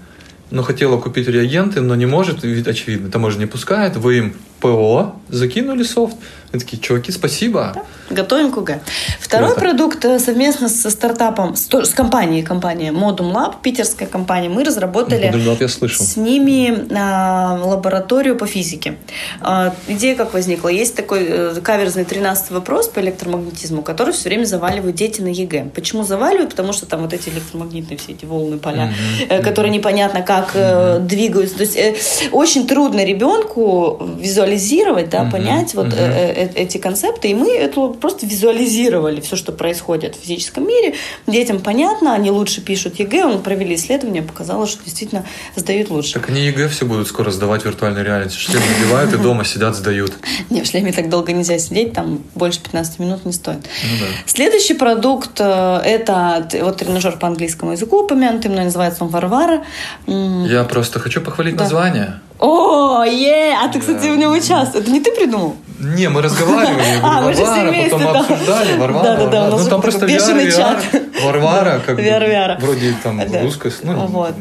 Но 0.51 0.63
хотела 0.63 0.99
купить 0.99 1.27
реагенты, 1.27 1.81
но 1.81 1.95
не 1.95 2.05
может, 2.05 2.43
ведь 2.43 2.67
очевидно, 2.67 3.09
таможня 3.09 3.41
не 3.41 3.45
пускает. 3.45 3.95
Вы 3.95 4.17
им 4.17 4.33
ПО 4.61 5.15
закинули 5.29 5.83
софт. 5.83 6.15
Они 6.51 6.59
такие, 6.59 6.81
чуваки, 6.81 7.11
спасибо. 7.13 7.73
Готовим 8.09 8.51
КУГ. 8.51 8.71
Второй 9.21 9.51
Круто. 9.51 9.61
продукт 9.61 10.03
э, 10.03 10.19
совместно 10.19 10.67
со 10.67 10.89
стартапом, 10.89 11.55
с, 11.55 11.69
с 11.71 11.93
компанией, 11.93 12.43
компания 12.43 12.91
Modum 12.91 13.31
Lab, 13.31 13.55
питерская 13.63 14.05
компания, 14.05 14.49
мы 14.49 14.65
разработали 14.65 15.29
Modum 15.29 15.45
Lab 15.45 15.57
я 15.61 15.69
слышал. 15.69 16.05
с 16.05 16.17
ними 16.17 16.87
а, 16.93 17.57
лабораторию 17.63 18.35
по 18.35 18.47
физике. 18.47 18.97
А, 19.39 19.73
идея 19.87 20.15
как 20.17 20.33
возникла? 20.33 20.67
Есть 20.67 20.93
такой 20.93 21.25
э, 21.25 21.61
каверзный 21.63 22.03
13 22.03 22.51
вопрос 22.51 22.89
по 22.89 22.99
электромагнетизму, 22.99 23.81
который 23.81 24.13
все 24.13 24.27
время 24.27 24.43
заваливают 24.43 24.97
дети 24.97 25.21
на 25.21 25.29
ЕГЭ. 25.29 25.69
Почему 25.73 26.03
заваливают? 26.03 26.49
Потому 26.49 26.73
что 26.73 26.85
там 26.85 27.03
вот 27.03 27.13
эти 27.13 27.29
электромагнитные 27.29 27.97
все 27.97 28.11
эти 28.11 28.25
волны, 28.25 28.57
поля, 28.57 28.93
э, 29.29 29.41
которые 29.41 29.71
непонятно 29.71 30.21
как 30.21 30.51
э, 30.53 30.99
двигаются. 30.99 31.55
То 31.55 31.63
есть 31.63 31.77
э, 31.77 31.95
очень 32.33 32.67
трудно 32.67 33.05
ребенку 33.05 34.09
визуализировать, 34.51 35.09
да, 35.09 35.23
Мгм. 35.23 35.31
понять 35.31 35.73
вот 35.73 35.87
Мгм. 35.87 35.95
э, 35.97 36.33
э, 36.33 36.49
эти 36.55 36.77
концепты, 36.77 37.29
и 37.29 37.33
мы 37.33 37.51
это 37.51 37.87
просто 37.89 38.25
визуализировали 38.25 39.21
все, 39.21 39.35
что 39.35 39.51
происходит 39.51 40.15
в 40.15 40.21
физическом 40.21 40.67
мире. 40.67 40.93
Детям 41.27 41.59
понятно, 41.59 42.13
они 42.13 42.31
лучше 42.31 42.61
пишут 42.61 42.99
ЕГЭ, 42.99 43.25
мы 43.27 43.39
провели 43.39 43.75
исследование, 43.75 44.21
показало, 44.21 44.67
что 44.67 44.83
действительно 44.83 45.25
сдают 45.55 45.89
лучше. 45.89 46.13
Так 46.13 46.29
они 46.29 46.41
ЕГЭ 46.41 46.67
все 46.69 46.85
будут 46.85 47.07
скоро 47.07 47.31
сдавать 47.31 47.61
в 47.63 47.65
виртуальной 47.65 48.03
реальности. 48.03 48.37
Шлем 48.39 48.61
надевают 48.77 49.13
и 49.13 49.17
дома 49.17 49.45
сидят, 49.45 49.75
сдают. 49.75 50.13
Не, 50.49 50.61
в 50.61 50.65
шлеме 50.67 50.91
так 50.91 51.09
долго 51.09 51.31
нельзя 51.31 51.57
сидеть, 51.59 51.93
там 51.93 52.23
больше 52.35 52.59
15 52.61 52.99
минут 52.99 53.25
не 53.25 53.33
стоит. 53.33 53.59
Ну 53.59 53.97
да. 53.99 54.05
Следующий 54.25 54.73
продукт 54.73 55.39
э, 55.39 55.81
это 55.83 56.47
вот 56.61 56.77
тренажер 56.77 57.17
по 57.17 57.27
английскому 57.27 57.71
языку 57.73 58.03
упомянутый, 58.03 58.51
мной 58.51 58.65
называется 58.65 59.03
он 59.03 59.09
Варвара. 59.09 59.63
Я 60.07 60.63
просто 60.63 60.99
хочу 60.99 61.21
похвалить 61.21 61.55
Да. 61.55 61.63
название. 61.63 62.19
О, 62.41 63.03
е, 63.03 63.53
а 63.53 63.67
ты, 63.67 63.79
кстати, 63.79 64.07
в 64.07 64.17
нем 64.17 64.31
участвуешь. 64.33 64.83
Это 64.83 64.91
не 64.91 64.99
ты 64.99 65.11
придумал? 65.11 65.55
Не, 65.79 66.09
мы 66.09 66.21
разговаривали, 66.21 66.83
А, 67.03 67.21
мы 67.21 67.33
же 67.33 67.43
все 67.43 67.67
вместе, 67.67 67.91
потом 67.91 68.13
да. 68.13 68.19
обсуждали, 68.19 68.77
Варвара, 68.77 69.13
у 69.13 69.25
Варвара. 69.25 69.51
нас 69.51 69.63
Ну 69.63 69.69
там 69.69 69.81
просто 69.81 70.05
бешеный 70.05 70.51
чат. 70.51 70.83
Варвара, 71.23 71.81
как 71.85 71.95
бы, 71.95 72.57
вроде 72.61 72.95
там 73.03 73.19
Да. 73.29 73.41
русская, 73.41 73.71
ну, 73.83 74.07
Вот. 74.07 74.33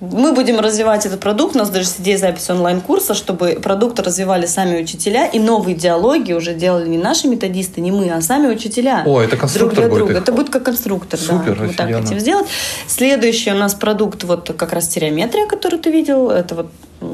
Мы 0.00 0.32
будем 0.32 0.60
развивать 0.60 1.04
этот 1.06 1.20
продукт. 1.20 1.56
У 1.56 1.58
нас 1.58 1.68
даже 1.70 1.84
есть 1.84 2.00
идея 2.00 2.18
записи 2.18 2.50
онлайн-курса, 2.52 3.14
чтобы 3.14 3.58
продукт 3.62 3.98
развивали 4.00 4.46
сами 4.46 4.80
учителя. 4.80 5.26
И 5.26 5.38
новые 5.38 5.74
диалоги 5.74 6.32
уже 6.32 6.54
делали 6.54 6.88
не 6.88 6.98
наши 6.98 7.28
методисты, 7.28 7.80
не 7.80 7.90
мы, 7.92 8.10
а 8.10 8.20
сами 8.20 8.48
учителя. 8.48 9.02
О, 9.06 9.20
это 9.20 9.36
конструктор 9.36 9.84
друг 9.84 9.96
для 9.96 10.04
будет. 10.06 10.16
Это 10.22 10.32
будет 10.32 10.50
как 10.50 10.64
конструктор, 10.64 11.18
Супер, 11.18 11.56
да. 11.56 11.64
Мы 11.64 11.72
так 11.74 11.92
хотим 11.92 12.18
сделать. 12.18 12.46
Следующий 12.86 13.52
у 13.52 13.56
нас 13.56 13.74
продукт, 13.74 14.24
вот 14.24 14.52
как 14.56 14.72
раз 14.72 14.84
стереометрия, 14.86 15.46
который 15.46 15.78
ты 15.78 15.90
видел. 15.90 16.30
Это 16.30 16.54
вот 16.54 16.66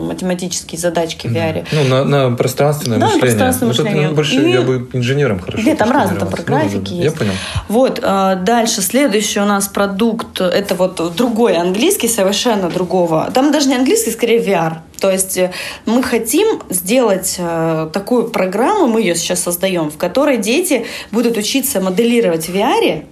математические 0.04 0.78
задачки 0.78 1.26
в 1.26 1.32
VR. 1.32 1.66
Ну, 1.72 1.84
на, 1.84 2.04
на 2.04 2.36
пространственное 2.36 2.98
Да, 2.98 3.06
на 3.06 3.12
мышление. 3.12 3.20
пространственное 3.36 3.72
Ну, 3.72 3.76
тут 3.76 3.84
мышление. 3.86 4.10
больше 4.14 4.34
И- 4.36 4.52
я 4.52 4.62
бы 4.62 4.88
инженером 4.92 5.40
хорошо. 5.40 5.62
Нет, 5.66 5.78
там 5.78 5.90
разные, 5.90 6.18
там 6.18 6.28
про 6.28 6.36
потренировался. 6.38 6.78
графики 6.78 6.92
Ну, 6.92 6.96
да, 6.96 7.02
да, 7.02 7.04
есть. 7.04 7.14
Я 7.14 7.18
понял. 7.18 7.32
Вот, 7.68 8.00
э, 8.02 8.36
дальше, 8.42 8.82
следующий 8.82 9.40
у 9.40 9.44
нас 9.44 9.68
продукт, 9.68 10.40
это 10.40 10.74
вот 10.74 11.14
другой 11.16 11.56
английский, 11.56 12.08
совершенно 12.08 12.68
другого. 12.70 13.30
Там 13.34 13.52
даже 13.52 13.68
не 13.68 13.74
английский, 13.76 14.10
скорее 14.10 14.40
VR. 14.40 14.78
То 15.00 15.10
есть 15.10 15.36
э, 15.36 15.50
мы 15.86 16.02
хотим 16.02 16.62
сделать 16.70 17.36
э, 17.38 17.88
такую 17.92 18.28
программу, 18.28 18.86
мы 18.86 19.00
ее 19.00 19.14
сейчас 19.14 19.42
создаем, 19.42 19.90
в 19.90 19.96
которой 19.96 20.38
дети 20.38 20.86
будут 21.10 21.36
учиться 21.36 21.80
моделировать 21.80 22.48
в 22.48 22.54
VR, 22.54 23.04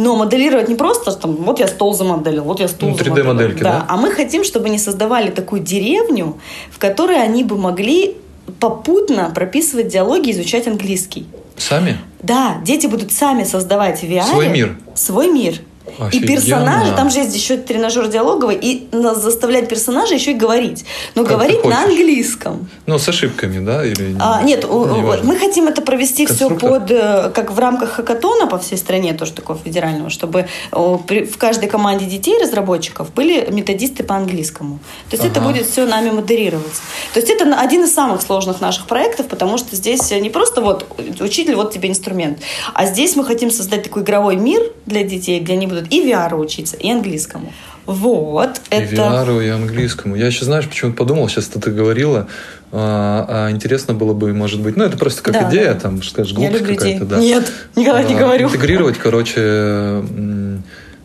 но 0.00 0.16
моделировать 0.16 0.68
не 0.68 0.74
просто 0.74 1.12
там, 1.12 1.36
вот 1.36 1.60
я 1.60 1.68
стол 1.68 1.94
замоделил, 1.94 2.44
вот 2.44 2.58
я 2.60 2.68
стул 2.68 2.88
Ну, 2.88 2.94
3D 2.96 3.04
замоделил. 3.04 3.32
модельки, 3.34 3.62
да? 3.62 3.84
А 3.88 3.96
мы 3.96 4.10
хотим, 4.10 4.44
чтобы 4.44 4.66
они 4.66 4.78
создавали 4.78 5.30
такую 5.30 5.62
деревню, 5.62 6.38
в 6.70 6.78
которой 6.78 7.22
они 7.22 7.44
бы 7.44 7.58
могли 7.58 8.16
попутно 8.58 9.30
прописывать 9.34 9.88
диалоги, 9.88 10.30
изучать 10.32 10.66
английский. 10.66 11.26
Сами? 11.56 11.98
Да, 12.22 12.56
дети 12.64 12.86
будут 12.86 13.12
сами 13.12 13.44
создавать 13.44 14.00
в 14.00 14.04
VR 14.04 14.24
Свой 14.24 14.48
мир. 14.48 14.76
Свой 14.94 15.30
мир. 15.30 15.60
И 15.98 16.02
Офигенно. 16.02 16.26
персонажи, 16.36 16.92
там 16.96 17.10
же 17.10 17.18
есть 17.20 17.34
еще 17.34 17.56
тренажер 17.56 18.08
диалоговый, 18.08 18.56
и 18.56 18.88
нас 18.92 19.22
заставлять 19.22 19.68
персонажа 19.68 20.14
еще 20.14 20.32
и 20.32 20.34
говорить. 20.34 20.84
Но 21.14 21.24
Как 21.24 21.32
говорить 21.32 21.64
на 21.64 21.84
английском. 21.84 22.68
Ну, 22.86 22.98
с 22.98 23.08
ошибками, 23.08 23.64
да? 23.64 23.84
Или... 23.84 24.16
А, 24.18 24.42
нет, 24.42 24.64
неважно. 24.64 25.26
мы 25.26 25.36
хотим 25.36 25.68
это 25.68 25.82
провести 25.82 26.26
все 26.26 26.50
под, 26.50 26.90
э, 26.90 27.30
как 27.34 27.50
в 27.52 27.58
рамках 27.58 27.90
хакатона 27.92 28.46
по 28.46 28.58
всей 28.58 28.78
стране, 28.78 29.12
тоже 29.14 29.32
такого 29.32 29.58
федерального, 29.58 30.10
чтобы 30.10 30.46
в 30.72 31.36
каждой 31.38 31.68
команде 31.68 32.06
детей, 32.06 32.38
разработчиков, 32.40 33.12
были 33.14 33.48
методисты 33.50 34.02
по 34.04 34.16
английскому. 34.16 34.78
То 35.08 35.16
есть 35.16 35.24
это 35.24 35.40
Ага. 35.40 35.50
будет 35.50 35.66
все 35.66 35.86
нами 35.86 36.10
модерироваться. 36.10 36.82
То 37.14 37.20
есть 37.20 37.30
это 37.30 37.54
один 37.58 37.84
из 37.84 37.94
самых 37.94 38.22
сложных 38.22 38.60
наших 38.60 38.86
проектов, 38.86 39.26
потому 39.26 39.58
что 39.58 39.76
здесь 39.76 40.10
не 40.10 40.30
просто 40.30 40.60
вот 40.60 40.86
учитель, 41.20 41.54
вот 41.54 41.72
тебе 41.72 41.88
инструмент, 41.88 42.38
а 42.74 42.86
здесь 42.86 43.16
мы 43.16 43.24
хотим 43.24 43.50
создать 43.50 43.82
такой 43.84 44.02
игровой 44.02 44.36
мир 44.36 44.62
для 44.86 45.02
детей, 45.02 45.40
где 45.40 45.54
они 45.54 45.66
будут 45.66 45.79
и 45.88 46.06
VR 46.10 46.34
учиться, 46.36 46.76
и 46.76 46.90
английскому. 46.90 47.52
Вот, 47.86 48.60
И 48.70 48.74
это... 48.74 48.94
VR, 48.94 49.44
и 49.44 49.48
английскому. 49.48 50.14
Я 50.14 50.26
еще, 50.26 50.44
знаешь, 50.44 50.68
почему-то 50.68 50.96
подумал, 50.96 51.28
сейчас 51.28 51.46
ты 51.46 51.70
говорила, 51.70 52.28
а, 52.72 53.26
а 53.28 53.50
интересно 53.50 53.94
было 53.94 54.12
бы, 54.12 54.32
может 54.32 54.60
быть, 54.60 54.76
ну, 54.76 54.84
это 54.84 54.96
просто 54.96 55.22
как 55.22 55.32
Да, 55.34 55.48
идея, 55.50 55.74
да. 55.74 55.80
там, 55.80 56.02
скажешь, 56.02 56.32
глупость 56.32 56.64
какая-то, 56.66 57.04
да. 57.04 57.16
Нет, 57.18 57.50
никогда 57.74 58.02
не 58.02 58.14
А, 58.14 58.18
говорю. 58.18 58.46
Интегрировать, 58.48 58.98
короче, 58.98 60.02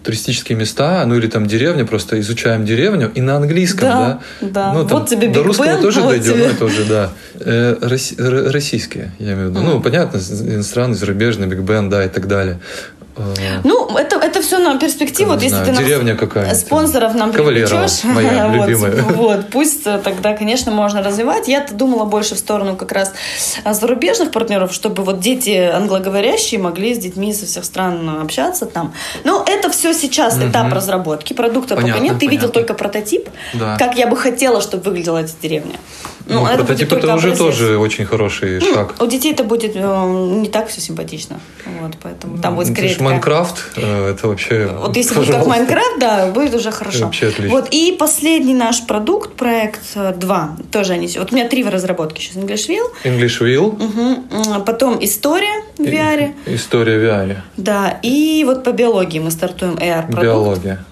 туристические 0.04 0.56
места, 0.56 1.04
ну 1.08 1.16
или 1.16 1.26
там 1.26 1.48
деревня, 1.48 1.84
просто 1.86 2.20
изучаем 2.20 2.64
деревню 2.64 3.12
и 3.16 3.22
на 3.22 3.38
английском, 3.38 3.88
да? 3.90 4.20
Да, 4.42 4.48
да. 4.50 4.74
Ну, 4.74 4.88
там 4.88 5.00
вот 5.00 5.10
тебе 5.10 5.30
до 5.30 5.42
русского 5.42 5.66
Ben, 5.66 5.82
тоже 5.82 6.02
вот 6.02 6.10
дойдем, 6.12 6.34
тебе- 6.34 6.44
ну 6.48 6.54
это 6.54 6.66
уже, 6.66 6.86
да. 6.86 7.10
Э, 7.40 7.76
росси- 7.82 8.16
р- 8.22 8.52
российские, 8.52 9.14
я 9.18 9.34
имею 9.34 9.48
в 9.48 9.52
виду. 9.52 9.62
Ну, 9.62 9.82
понятно, 9.82 10.18
иностранный, 10.18 10.96
зарубежный, 10.96 11.48
Биг 11.48 11.60
Бен, 11.62 11.90
да, 11.90 12.06
и 12.06 12.10
так 12.10 12.28
далее. 12.28 12.60
Э, 13.18 13.34
Ну, 13.64 13.98
это, 13.98 14.18
это 14.18 14.44
все 14.44 14.55
на 14.74 14.80
перспективу. 14.80 15.32
Вот 15.32 15.42
если 15.42 15.50
знаю, 15.50 15.66
ты 15.66 15.72
нам 15.74 15.84
деревня 15.84 16.16
какая-нибудь. 16.16 16.60
спонсоров 16.60 17.14
нам 17.16 17.32
привлечешь, 17.32 18.04
моя 18.04 18.48
вот, 18.48 18.68
любимая. 18.68 19.02
Вот, 19.04 19.50
пусть 19.50 19.86
э, 19.86 20.00
тогда, 20.04 20.34
конечно, 20.34 20.72
можно 20.72 21.04
развивать. 21.04 21.48
Я-то 21.48 21.74
думала 21.74 22.06
больше 22.06 22.36
в 22.36 22.38
сторону 22.40 22.76
как 22.76 22.92
раз 22.92 23.14
а, 23.64 23.74
зарубежных 23.74 24.32
партнеров, 24.32 24.74
чтобы 24.74 25.04
вот 25.04 25.20
дети 25.20 25.58
англоговорящие 25.58 26.60
могли 26.60 26.94
с 26.94 26.98
детьми 26.98 27.34
со 27.34 27.46
всех 27.46 27.66
стран 27.66 28.22
общаться 28.22 28.66
там. 28.66 28.94
Но 29.24 29.44
это 29.48 29.70
все 29.70 29.94
сейчас 29.94 30.38
этап 30.42 30.72
разработки. 30.74 31.34
Продукта 31.34 31.76
пока 31.76 31.88
Понятно, 31.88 32.04
нет. 32.04 32.20
Ты 32.20 32.28
видел 32.28 32.50
понятно. 32.50 32.62
только 32.62 32.74
прототип, 32.74 33.30
Да. 33.54 33.78
как 33.78 33.98
я 33.98 34.08
бы 34.08 34.18
хотела, 34.18 34.62
чтобы 34.62 34.84
выглядела 34.84 35.20
эта 35.20 35.32
деревня. 35.42 35.76
Ну, 36.28 36.46
это 36.46 36.58
будет 36.58 36.68
прототип 36.68 36.90
только 36.90 37.06
это 37.08 37.16
уже 37.16 37.28
образец. 37.28 37.38
тоже 37.38 37.78
очень 37.78 38.06
хороший 38.06 38.60
шаг. 38.60 38.96
У 39.00 39.06
детей 39.06 39.34
это 39.34 39.44
будет 39.44 39.76
э, 39.76 40.06
не 40.42 40.50
так 40.50 40.68
все 40.70 40.82
симпатично. 40.82 41.40
Вот, 41.82 41.94
поэтому 42.02 42.40
там 42.40 42.56
будет 42.56 42.70
Ну, 42.70 42.74
скорее 42.74 42.94
это 42.94 43.04
Майнкрафт, 43.04 43.58
э, 43.76 44.12
это 44.12 44.28
вообще... 44.28 44.55
вот 44.80 44.96
если 44.98 45.16
будет 45.16 45.28
как 45.28 45.36
пожалуйста. 45.44 45.50
Майнкрафт, 45.50 46.00
да, 46.00 46.28
будет 46.32 46.56
уже 46.56 46.72
хорошо. 46.72 47.06
Вообще 47.06 47.28
отлично. 47.28 47.50
Вот 47.56 47.68
и 47.72 47.96
последний 47.98 48.54
наш 48.54 48.86
продукт, 48.86 49.34
проект 49.36 49.82
2, 49.96 50.58
тоже 50.72 50.94
они. 50.94 51.08
Вот 51.18 51.32
у 51.32 51.36
меня 51.36 51.48
три 51.48 51.64
в 51.64 51.70
разработке 51.70 52.22
сейчас. 52.22 52.36
Englishville, 52.38 52.90
English 53.04 53.40
Wheel, 53.42 53.72
мгм, 53.84 54.64
потом 54.66 54.98
история 55.04 55.64
в 55.78 55.82
VR, 55.82 56.34
и- 56.46 56.56
история 56.56 56.98
в 57.00 57.04
VR, 57.04 57.38
да, 57.58 58.00
и 58.02 58.44
вот 58.46 58.64
по 58.64 58.72
биологии 58.72 59.20
мы 59.20 59.32
стартуем 59.32 59.76
AR 59.76 60.04
продукт. 60.04 60.24
биология. 60.24 60.86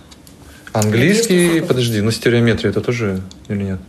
Английский 0.74 1.34
Английский, 1.46 1.68
подожди, 1.68 2.02
ну 2.02 2.10
стереометрия 2.12 2.72
это 2.72 2.82
тоже 2.82 3.22
или 3.48 3.64
нет? 3.64 3.80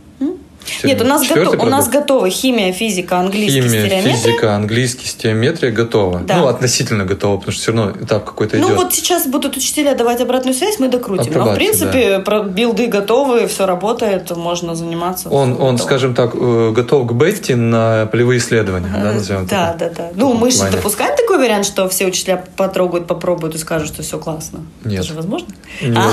Нет, 0.83 1.01
у 1.01 1.05
нас, 1.05 1.27
готов, 1.27 1.59
у 1.61 1.65
нас 1.65 1.87
готовы 1.89 2.29
химия, 2.29 2.71
физика, 2.73 3.17
английский, 3.19 3.61
Химия, 3.61 3.81
стереометрия. 3.85 4.15
физика, 4.15 4.55
английский, 4.55 5.07
стеометрия 5.07 5.71
готова. 5.71 6.19
Да. 6.19 6.37
Ну, 6.37 6.47
относительно 6.47 7.05
готова, 7.05 7.37
потому 7.37 7.51
что 7.53 7.61
все 7.61 7.71
равно 7.71 7.91
этап 8.03 8.25
какой-то 8.25 8.57
Ну 8.57 8.67
идет. 8.67 8.77
вот 8.77 8.93
сейчас 8.93 9.27
будут 9.27 9.57
учителя 9.57 9.95
давать 9.95 10.21
обратную 10.21 10.53
связь, 10.55 10.79
мы 10.79 10.87
докрутим. 10.87 11.31
Но 11.33 11.51
в 11.51 11.55
принципе 11.55 12.19
про- 12.19 12.43
билды 12.43 12.87
готовы, 12.87 13.47
все 13.47 13.65
работает, 13.65 14.35
можно 14.35 14.75
заниматься. 14.75 15.29
Он, 15.29 15.51
он, 15.51 15.55
готово. 15.57 15.77
скажем 15.77 16.15
так, 16.15 16.31
э, 16.35 16.71
готов 16.75 17.07
к 17.07 17.11
Бетти 17.13 17.55
на 17.55 18.07
полевые 18.07 18.39
исследования, 18.39 18.89
да, 18.91 19.13
назовем 19.13 19.45
Да, 19.47 19.73
так. 19.73 19.77
да, 19.77 19.89
да. 20.03 20.09
Ну, 20.15 20.33
мы 20.33 20.51
же 20.51 20.63
допускаем 20.71 21.15
такой 21.15 21.37
вариант, 21.37 21.65
что 21.65 21.87
все 21.89 22.05
учителя 22.07 22.43
потрогают, 22.57 23.07
попробуют 23.07 23.55
и 23.55 23.57
скажут, 23.57 23.87
что 23.89 24.01
все 24.03 24.17
классно. 24.17 24.59
Нет. 24.83 24.99
Это 24.99 25.07
же 25.09 25.13
возможно? 25.13 25.47
Нет. 25.81 25.97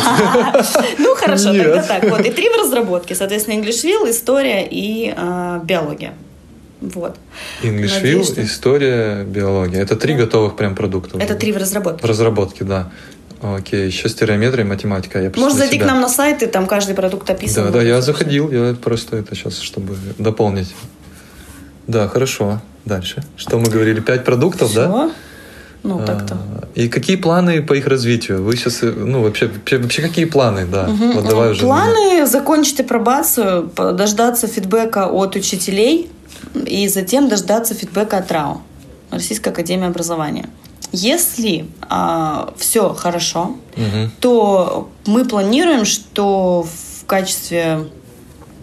Ну, 0.99 1.15
хорошо, 1.15 1.53
тогда 1.53 1.83
так. 1.83 2.05
Вот, 2.11 2.21
и 2.21 2.31
три 2.31 2.49
в 2.49 2.57
разработке. 2.61 3.15
Соответственно, 3.15 3.55
Englishville, 3.61 4.13
история 4.43 4.67
и 4.71 5.13
а, 5.17 5.61
биология. 5.65 6.15
Вот. 6.81 7.17
English 7.63 7.95
Надеюсь, 7.95 8.29
Wheel, 8.29 8.33
что- 8.33 8.45
история, 8.45 9.25
биология. 9.25 9.81
Это 9.83 9.95
три 9.97 10.15
готовых 10.15 10.57
прям 10.57 10.75
продукта. 10.75 11.19
Это 11.19 11.35
три 11.35 11.53
в 11.53 11.57
разработке. 11.57 12.05
В 12.05 12.09
разработке, 12.09 12.65
да. 12.65 12.91
Окей, 13.41 13.87
еще 13.87 14.09
стереометрия, 14.09 14.65
математика. 14.65 15.21
Я 15.21 15.31
для 15.31 15.51
зайти 15.51 15.79
к 15.79 15.83
себя- 15.83 15.87
нам 15.93 16.01
на 16.01 16.09
сайт, 16.09 16.43
и 16.43 16.47
там 16.47 16.67
каждый 16.67 16.95
продукт 16.95 17.29
описан. 17.31 17.67
Да, 17.67 17.71
да, 17.71 17.83
я 17.83 18.01
заходил, 18.01 18.51
я 18.51 18.75
просто 18.75 19.17
это 19.17 19.35
сейчас, 19.35 19.59
чтобы 19.61 19.97
дополнить. 20.19 20.75
Да, 21.87 22.09
хорошо. 22.09 22.61
Дальше. 22.85 23.23
Что 23.37 23.59
мы 23.59 23.69
говорили? 23.71 24.01
Пять 24.01 24.25
продуктов, 24.25 24.75
да? 24.75 25.11
Ну, 25.85 25.99
так-то. 26.07 26.35
А, 26.35 26.69
И 26.75 26.89
какие 26.89 27.17
планы 27.17 27.63
по 27.63 27.75
их 27.75 27.87
развитию? 27.87 28.43
Вы 28.45 28.57
сейчас, 28.57 28.83
ну, 28.83 29.23
вообще, 29.23 29.47
вообще, 29.49 29.79
вообще 29.79 30.03
какие 30.03 30.25
планы, 30.27 30.65
да? 30.67 30.87
Мгм. 30.89 31.13
Вот 31.13 31.29
давай 31.29 31.51
уже. 31.51 31.61
Планы 31.63 32.27
закончить 32.27 32.81
апробацию, 32.81 33.69
по- 33.69 33.93
дождаться 33.93 34.47
фидбэка 34.47 35.07
от 35.09 35.35
учителей 35.37 36.09
и 36.67 36.89
затем 36.89 37.29
дождаться 37.29 37.75
фидбэка 37.75 38.19
от 38.19 38.31
РАО, 38.31 38.61
Российская 39.11 39.51
Академия 39.51 39.87
Образования. 39.89 40.49
Если 40.93 41.67
все 42.59 42.95
хорошо, 42.95 43.57
Мгм. 43.77 44.13
то 44.21 44.89
мы 45.07 45.25
планируем, 45.25 45.85
что 45.85 46.63
в 47.01 47.07
качестве 47.07 47.87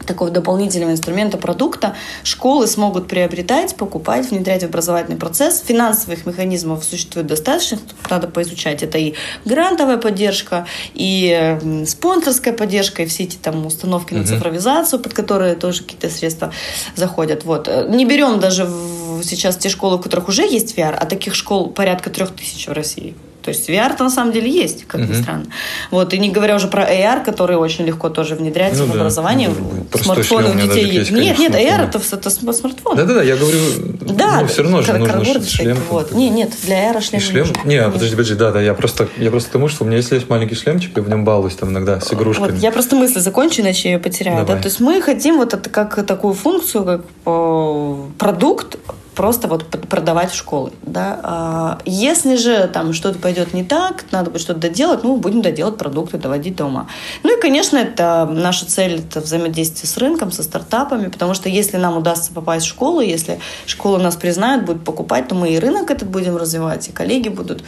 такого 0.09 0.29
дополнительного 0.31 0.91
инструмента 0.91 1.37
продукта 1.37 1.95
школы 2.23 2.67
смогут 2.67 3.07
приобретать, 3.07 3.75
покупать, 3.77 4.29
внедрять 4.29 4.63
в 4.63 4.65
образовательный 4.65 5.17
процесс. 5.17 5.63
Финансовых 5.65 6.25
механизмов 6.25 6.83
существует 6.83 7.27
достаточно, 7.27 7.77
надо 8.09 8.27
поизучать. 8.27 8.83
Это 8.83 8.97
и 8.97 9.13
грантовая 9.45 9.97
поддержка, 9.97 10.65
и 10.93 11.57
спонсорская 11.85 12.53
поддержка, 12.53 13.03
и 13.03 13.05
все 13.05 13.23
эти 13.23 13.37
там 13.37 13.65
установки 13.65 14.13
на 14.13 14.25
цифровизацию, 14.25 14.99
под 14.99 15.13
которые 15.13 15.55
тоже 15.55 15.83
какие-то 15.83 16.09
средства 16.09 16.51
заходят. 16.95 17.45
Вот. 17.45 17.69
Не 17.87 18.05
берем 18.05 18.39
даже 18.39 18.65
в- 18.65 19.23
сейчас 19.23 19.57
те 19.57 19.69
школы, 19.69 19.95
у 19.95 19.99
которых 19.99 20.27
уже 20.27 20.43
есть 20.43 20.75
VR, 20.77 20.95
а 20.99 21.05
таких 21.05 21.35
школ 21.35 21.69
порядка 21.69 22.09
трех 22.09 22.35
тысяч 22.35 22.67
в 22.67 22.71
России. 22.73 23.15
То 23.41 23.49
есть 23.51 23.69
VR-то 23.69 24.03
на 24.03 24.09
самом 24.09 24.31
деле 24.33 24.49
есть, 24.51 24.85
как 24.85 25.01
ни 25.01 25.05
Мгм. 25.05 25.21
странно. 25.23 25.45
Вот, 25.91 26.13
и 26.13 26.19
не 26.19 26.29
говоря 26.29 26.55
уже 26.55 26.67
про 26.67 26.83
AR, 26.83 27.23
который 27.23 27.55
очень 27.57 27.85
легко 27.85 28.09
тоже 28.09 28.35
внедрять 28.35 28.77
Ну 28.77 28.85
в 28.85 28.91
да, 28.91 28.99
образование. 28.99 29.49
быть. 29.49 29.89
Простой 29.89 30.23
Смартфоны 30.23 30.49
у 30.49 30.67
детей 30.67 30.85
есть. 30.85 30.93
есть, 31.09 31.11
Нет, 31.11 31.39
нет, 31.39 31.51
конечно, 31.53 31.73
AR 31.73 31.77
смартфон. 31.91 32.19
это, 32.19 32.29
это 32.29 32.53
смартфон. 32.53 32.97
Да-да-да, 32.97 33.23
я 33.23 33.35
говорю, 33.37 33.57
Да, 34.01 34.41
ну, 34.41 34.47
все 34.47 34.63
равно 34.63 34.81
же 34.81 34.93
нужно 34.93 35.43
шлем. 35.45 35.77
Вот. 35.89 36.11
Не, 36.11 36.29
нет, 36.29 36.51
для 36.63 36.91
AR 36.91 36.97
И 36.99 37.01
шлем 37.01 37.21
шлем? 37.21 37.47
Не, 37.63 37.75
Нет. 37.75 37.93
подожди, 37.93 38.15
подожди, 38.15 38.35
да, 38.35 38.51
да, 38.51 38.61
я 38.61 38.73
просто, 38.73 39.07
я 39.17 39.31
просто 39.31 39.49
к 39.49 39.53
тому, 39.53 39.67
что 39.69 39.83
у 39.83 39.87
меня 39.87 39.97
если 39.97 40.15
есть 40.15 40.29
маленький 40.29 40.55
шлемчик, 40.55 40.95
я 40.97 41.01
в 41.03 41.09
нем 41.09 41.23
балуюсь 41.23 41.55
там 41.55 41.69
иногда 41.69 41.99
с 42.01 42.13
игрушками. 42.13 42.51
Вот, 42.51 42.59
я 42.61 42.71
просто 42.71 42.95
мысль 42.95 43.19
закончу, 43.19 43.61
иначе 43.61 43.89
я 43.89 43.95
ее 43.95 43.99
потеряю. 43.99 44.39
Да? 44.39 44.45
Давай. 44.45 44.61
То 44.61 44.67
есть 44.67 44.79
мы 44.79 45.01
хотим 45.01 45.37
вот 45.37 45.53
это 45.53 45.69
как 45.69 46.05
такую 46.05 46.33
функцию, 46.33 46.83
как 46.83 47.01
э, 47.25 47.95
продукт 48.17 48.77
просто 49.19 49.49
вот 49.49 49.65
продавать 49.89 50.31
в 50.31 50.35
школы. 50.35 50.71
Да? 50.81 51.19
А 51.23 51.79
если 51.83 52.37
же 52.37 52.69
там 52.69 52.93
что-то 52.93 53.19
пойдет 53.19 53.53
не 53.53 53.65
так, 53.65 54.05
надо 54.11 54.31
будет 54.31 54.41
что-то 54.41 54.61
доделать, 54.61 55.03
ну, 55.03 55.17
будем 55.17 55.41
доделать 55.41 55.77
продукты, 55.77 56.17
доводить 56.17 56.55
до 56.55 56.67
ума. 56.67 56.87
Ну 57.23 57.37
и, 57.37 57.41
конечно, 57.41 57.75
это 57.75 58.25
наша 58.31 58.65
цель, 58.65 58.99
это 58.99 59.19
взаимодействие 59.19 59.89
с 59.89 59.97
рынком, 59.97 60.31
со 60.31 60.41
стартапами, 60.41 61.09
потому 61.09 61.33
что 61.33 61.49
если 61.49 61.75
нам 61.75 61.97
удастся 61.97 62.31
попасть 62.31 62.65
в 62.65 62.69
школу, 62.69 63.01
если 63.01 63.41
школы 63.65 63.99
нас 63.99 64.15
признают, 64.15 64.63
будут 64.63 64.85
покупать, 64.85 65.27
то 65.27 65.35
мы 65.35 65.49
и 65.49 65.59
рынок 65.59 65.91
этот 65.91 66.07
будем 66.07 66.37
развивать, 66.37 66.87
и 66.87 66.93
коллеги 66.93 67.27
будут 67.27 67.61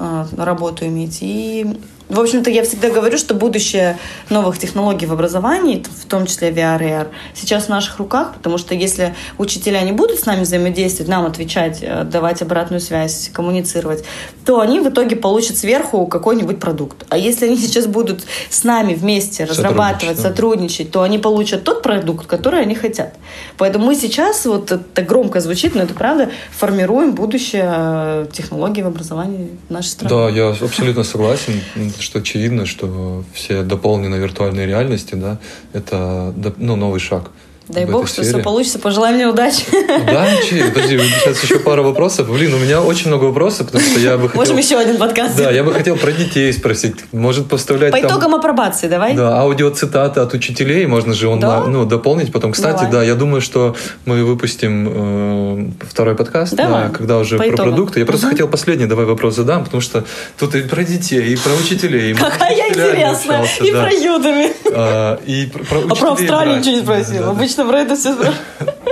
э, 0.00 0.24
работу 0.36 0.84
иметь. 0.84 1.18
И, 1.20 1.78
в 2.08 2.18
общем-то, 2.20 2.50
я 2.50 2.62
всегда 2.62 2.88
говорю, 2.88 3.18
что 3.18 3.34
будущее 3.34 3.98
новых 4.30 4.58
технологий 4.58 5.06
в 5.06 5.12
образовании, 5.12 5.84
в 5.84 6.06
том 6.06 6.26
числе 6.26 6.50
VR 6.50 6.82
и 6.82 6.90
AR, 6.90 7.08
сейчас 7.34 7.66
в 7.66 7.68
наших 7.68 7.98
руках, 7.98 8.34
потому 8.34 8.56
что 8.56 8.74
если 8.74 9.14
учителя 9.36 9.82
не 9.82 9.92
будут 9.92 10.18
с 10.18 10.26
нами 10.26 10.42
взаимодействовать, 10.42 11.10
нам 11.10 11.26
отвечать, 11.26 11.78
э, 11.82 12.04
давать 12.04 12.40
обратную 12.40 12.80
связь, 12.80 13.30
коммуницировать, 13.32 14.04
то 14.46 14.60
они 14.60 14.80
в 14.80 14.88
итоге 14.88 15.16
получат 15.16 15.58
сверху 15.58 16.06
какой-нибудь 16.06 16.58
продукт. 16.58 17.04
А 17.10 17.18
если 17.18 17.46
они 17.46 17.56
сейчас 17.58 17.86
будут 17.86 18.24
с 18.48 18.64
нами 18.64 18.94
вместе 18.94 19.44
разрабатывать, 19.44 20.18
сотрудничать, 20.18 20.90
то 20.90 21.02
они 21.02 21.18
получат 21.18 21.64
тот 21.64 21.82
продукт, 21.82 22.26
который 22.26 22.62
они 22.62 22.74
хотят. 22.74 23.14
Поэтому 23.58 23.86
мы 23.86 23.94
сейчас, 23.94 24.46
вот 24.46 24.72
это 24.72 25.02
громко 25.02 25.40
звучит, 25.40 25.74
но 25.74 25.82
это 25.82 25.94
правда, 25.94 26.30
формируем 26.52 27.14
будущее 27.14 27.70
э, 27.70 28.26
технологий 28.32 28.82
в 28.82 28.86
образовании 28.86 29.50
нашей 29.68 29.88
страны. 29.88 30.14
Да, 30.14 30.28
я 30.30 30.48
абсолютно 30.50 31.04
согласен, 31.04 31.60
что 32.00 32.18
очевидно, 32.18 32.66
что 32.66 33.24
все 33.32 33.62
дополненные 33.62 34.20
виртуальные 34.20 34.66
реальности, 34.66 35.14
да, 35.14 35.38
это 35.72 36.34
ну, 36.56 36.76
новый 36.76 37.00
шаг. 37.00 37.30
Дай 37.68 37.84
бог, 37.84 38.08
что 38.08 38.22
все 38.22 38.38
получится. 38.38 38.78
Пожелаем 38.78 39.16
мне 39.16 39.26
удачи. 39.26 39.64
Да, 40.06 40.26
че, 40.48 40.64
подожди, 40.72 40.98
сейчас 40.98 41.42
еще 41.42 41.58
пара 41.58 41.82
вопросов. 41.82 42.30
Блин, 42.30 42.54
у 42.54 42.58
меня 42.58 42.80
очень 42.80 43.08
много 43.08 43.24
вопросов, 43.24 43.66
потому 43.66 43.84
что 43.84 44.00
я 44.00 44.16
бы 44.16 44.28
хотел... 44.28 44.40
Можем 44.40 44.56
еще 44.56 44.78
один 44.78 44.96
подкаст. 44.96 45.36
Да, 45.36 45.50
я 45.50 45.62
бы 45.62 45.72
хотел 45.72 45.96
про 45.96 46.12
детей 46.12 46.52
спросить. 46.52 46.96
Может, 47.12 47.48
поставлять 47.48 47.92
По 47.92 47.98
там... 48.00 48.10
итогам 48.10 48.34
апробации 48.36 48.88
давай. 48.88 49.14
Да, 49.14 49.40
аудиоцитаты 49.40 50.20
от 50.20 50.32
учителей 50.34 50.86
можно 50.86 51.12
же 51.14 51.28
он 51.28 51.40
Да? 51.40 51.64
ну, 51.66 51.84
дополнить 51.84 52.32
потом. 52.32 52.52
Кстати, 52.52 52.76
Давай. 52.78 52.90
да, 52.92 53.02
я 53.02 53.14
думаю, 53.14 53.40
что 53.40 53.76
мы 54.06 54.24
выпустим 54.24 54.88
э, 54.90 55.84
второй 55.88 56.14
подкаст, 56.14 56.54
Давай. 56.54 56.84
да, 56.84 56.88
когда 56.90 57.18
уже 57.18 57.36
По 57.36 57.44
про 57.44 57.50
итогам. 57.54 57.72
продукты. 57.74 58.00
Я 58.00 58.06
просто 58.06 58.26
Мгм. 58.26 58.34
хотел 58.34 58.48
последний 58.48 58.86
давай 58.86 59.04
вопрос 59.04 59.36
задам, 59.36 59.64
потому 59.64 59.80
что 59.80 60.04
тут 60.38 60.54
и 60.54 60.62
про 60.62 60.84
детей, 60.84 61.34
и 61.34 61.36
про 61.36 61.52
учителей. 61.52 62.12
и 62.12 62.14
Какая 62.14 62.70
интересная. 62.70 63.10
общался, 63.40 63.64
И 63.64 63.72
да. 63.72 63.82
про 63.82 63.92
Юдами. 63.92 64.52
А, 64.72 65.20
и 65.26 65.46
про, 65.46 65.64
про 65.64 65.78
А 65.78 65.82
про 65.94 66.12
учителей 66.12 66.12
Австралию 66.12 66.58
ничего 66.58 66.74
не 66.76 66.82
спросил. 66.82 67.22
да, 67.24 67.32
Обычно 67.58 67.66
про 67.66 67.80
это 67.80 67.96
все. 67.96 68.14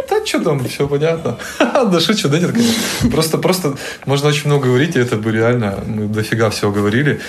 Да 0.08 0.26
что 0.26 0.40
там, 0.40 0.64
все 0.64 0.88
понятно. 0.88 1.38
Да 1.90 2.00
шучу, 2.00 2.28
да 2.28 2.38
нет, 2.38 2.52
конечно. 2.52 3.10
Просто, 3.10 3.38
просто 3.38 3.76
можно 4.06 4.28
очень 4.28 4.46
много 4.46 4.66
говорить, 4.66 4.96
и 4.96 4.98
это 4.98 5.16
бы 5.16 5.30
реально, 5.30 5.78
мы 5.86 6.06
дофига 6.06 6.50
всего 6.50 6.72
говорили. 6.72 7.20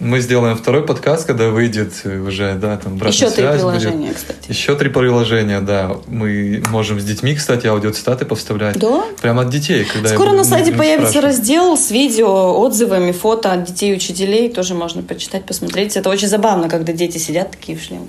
Мы 0.00 0.20
сделаем 0.20 0.56
второй 0.56 0.86
подкаст, 0.86 1.26
когда 1.26 1.48
выйдет 1.48 1.92
уже, 2.04 2.54
да, 2.54 2.76
там, 2.76 2.96
Еще 2.98 3.28
три 3.30 3.44
приложения, 3.46 4.06
будет. 4.08 4.16
кстати. 4.16 4.48
Еще 4.48 4.76
три 4.76 4.88
приложения, 4.90 5.60
да. 5.60 5.90
Мы 6.06 6.62
можем 6.70 7.00
с 7.00 7.04
детьми, 7.04 7.34
кстати, 7.34 7.66
аудиоцитаты 7.66 8.24
повставлять. 8.24 8.78
Да? 8.78 9.02
Прямо 9.20 9.42
от 9.42 9.50
детей. 9.50 9.84
Когда 9.84 10.08
Скоро 10.10 10.30
на 10.32 10.44
сайте 10.44 10.72
появится 10.72 11.20
раздел 11.20 11.76
с 11.76 11.90
видео, 11.90 12.58
отзывами, 12.60 13.10
фото 13.10 13.52
от 13.52 13.64
детей 13.64 13.92
и 13.92 13.96
учителей. 13.96 14.48
Тоже 14.48 14.74
можно 14.74 15.02
почитать, 15.02 15.44
посмотреть. 15.44 15.96
Это 15.96 16.08
очень 16.10 16.28
забавно, 16.28 16.68
когда 16.68 16.92
дети 16.92 17.18
сидят 17.18 17.50
такие 17.50 17.76
в 17.76 17.82
шлемах. 17.82 18.08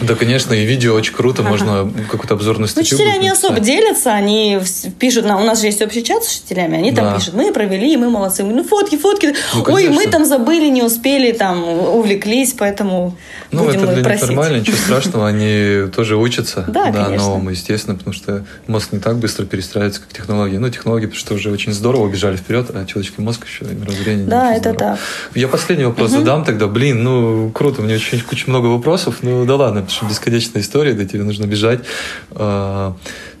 Да, 0.00 0.14
конечно, 0.14 0.54
и 0.54 0.64
видео 0.64 0.94
очень 0.94 1.12
круто, 1.12 1.42
ага. 1.42 1.50
можно 1.50 1.92
какую-то 2.10 2.34
обзорную 2.34 2.68
статью. 2.68 2.96
Ну, 2.96 3.04
учителя 3.04 3.20
не 3.20 3.28
особо 3.28 3.60
делятся, 3.60 4.12
они 4.12 4.58
пишут, 4.98 5.26
на, 5.26 5.38
у 5.38 5.44
нас 5.44 5.60
же 5.60 5.66
есть 5.66 5.82
общий 5.82 6.02
чат 6.02 6.24
с 6.24 6.28
учителями, 6.28 6.78
они 6.78 6.92
да. 6.92 7.02
там 7.02 7.18
пишут, 7.18 7.34
мы 7.34 7.52
провели, 7.52 7.96
мы 7.96 8.08
молодцы, 8.08 8.42
ну 8.42 8.64
фотки, 8.64 8.96
фотки, 8.96 9.34
ну, 9.54 9.64
ой, 9.68 9.88
мы 9.90 10.06
там 10.06 10.24
забыли, 10.24 10.68
не 10.68 10.82
успели, 10.82 11.32
там 11.32 11.62
увлеклись, 11.62 12.54
поэтому 12.58 13.16
ну, 13.50 13.64
будем 13.64 13.84
это 13.84 13.94
для 13.94 14.02
просить. 14.02 14.28
них 14.28 14.36
нормально, 14.36 14.60
ничего 14.60 14.76
страшного, 14.84 15.28
они 15.28 15.90
тоже 15.94 16.16
учатся, 16.16 16.64
да, 16.66 16.90
да 16.90 17.10
новому, 17.10 17.50
естественно, 17.50 17.96
потому 17.96 18.14
что 18.14 18.44
мозг 18.66 18.92
не 18.92 18.98
так 18.98 19.18
быстро 19.18 19.44
перестраивается, 19.44 20.00
как 20.00 20.12
технологии. 20.12 20.56
Ну, 20.56 20.70
технологии, 20.70 21.06
потому 21.06 21.20
что 21.20 21.34
уже 21.34 21.50
очень 21.50 21.72
здорово 21.72 22.04
убежали 22.04 22.36
вперед, 22.36 22.70
а 22.74 22.84
человеческий 22.84 23.22
мозг 23.22 23.46
еще 23.46 23.64
мировоззрение. 23.64 24.26
Да, 24.26 24.54
это 24.54 24.72
так. 24.74 24.98
Я 25.34 25.48
последний 25.48 25.84
вопрос 25.84 26.10
угу. 26.10 26.20
задам 26.20 26.44
тогда. 26.44 26.66
Блин, 26.66 27.02
ну, 27.02 27.50
круто, 27.50 27.82
мне 27.82 27.96
очень 27.96 28.20
куча 28.20 28.48
много 28.48 28.66
вопросов, 28.66 29.18
ну, 29.22 29.44
да 29.44 29.56
ладно, 29.56 29.81
потому 29.82 29.96
что 29.96 30.06
бесконечная 30.06 30.62
история, 30.62 30.94
да 30.94 31.04
тебе 31.04 31.22
нужно 31.22 31.46
бежать. 31.46 31.80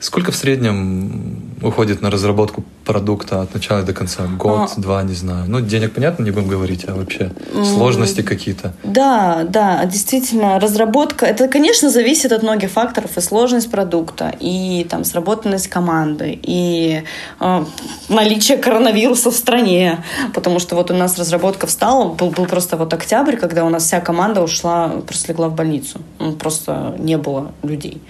Сколько 0.02 0.32
в 0.32 0.36
среднем 0.36 1.54
уходит 1.62 2.02
на 2.02 2.10
разработку 2.10 2.64
продукта 2.84 3.40
от 3.40 3.54
начала 3.54 3.82
до 3.84 3.92
конца? 3.92 4.26
Год, 4.26 4.72
а... 4.76 4.80
два, 4.80 5.00
не 5.04 5.14
знаю. 5.14 5.44
Ну, 5.46 5.60
денег, 5.60 5.92
понятно, 5.92 6.24
не 6.24 6.32
будем 6.32 6.48
говорить, 6.48 6.84
а 6.88 6.94
вообще 6.96 7.30
сложности 7.64 8.20
какие-то? 8.22 8.74
Да, 8.82 9.44
да, 9.48 9.84
действительно, 9.84 10.58
разработка, 10.58 11.24
это, 11.24 11.46
конечно, 11.46 11.88
зависит 11.88 12.32
от 12.32 12.42
многих 12.42 12.70
факторов, 12.70 13.16
и 13.16 13.20
сложность 13.20 13.70
продукта, 13.70 14.34
и 14.40 14.84
там 14.90 15.04
сработанность 15.04 15.68
команды, 15.68 16.36
и 16.42 17.04
э, 17.38 17.64
наличие 18.08 18.58
коронавируса 18.58 19.30
в 19.30 19.36
стране, 19.36 20.02
потому 20.34 20.58
что 20.58 20.74
вот 20.74 20.90
у 20.90 20.94
нас 20.94 21.16
разработка 21.16 21.68
встала, 21.68 22.12
был, 22.12 22.30
был 22.30 22.46
просто 22.46 22.76
вот 22.76 22.92
октябрь, 22.92 23.36
когда 23.36 23.64
у 23.64 23.68
нас 23.68 23.84
вся 23.84 24.00
команда 24.00 24.42
ушла, 24.42 24.88
просто 25.06 25.28
легла 25.28 25.48
в 25.48 25.54
больницу, 25.54 26.00
ну, 26.18 26.32
просто 26.32 26.96
не 26.98 27.16
было 27.16 27.52
людей. 27.62 28.02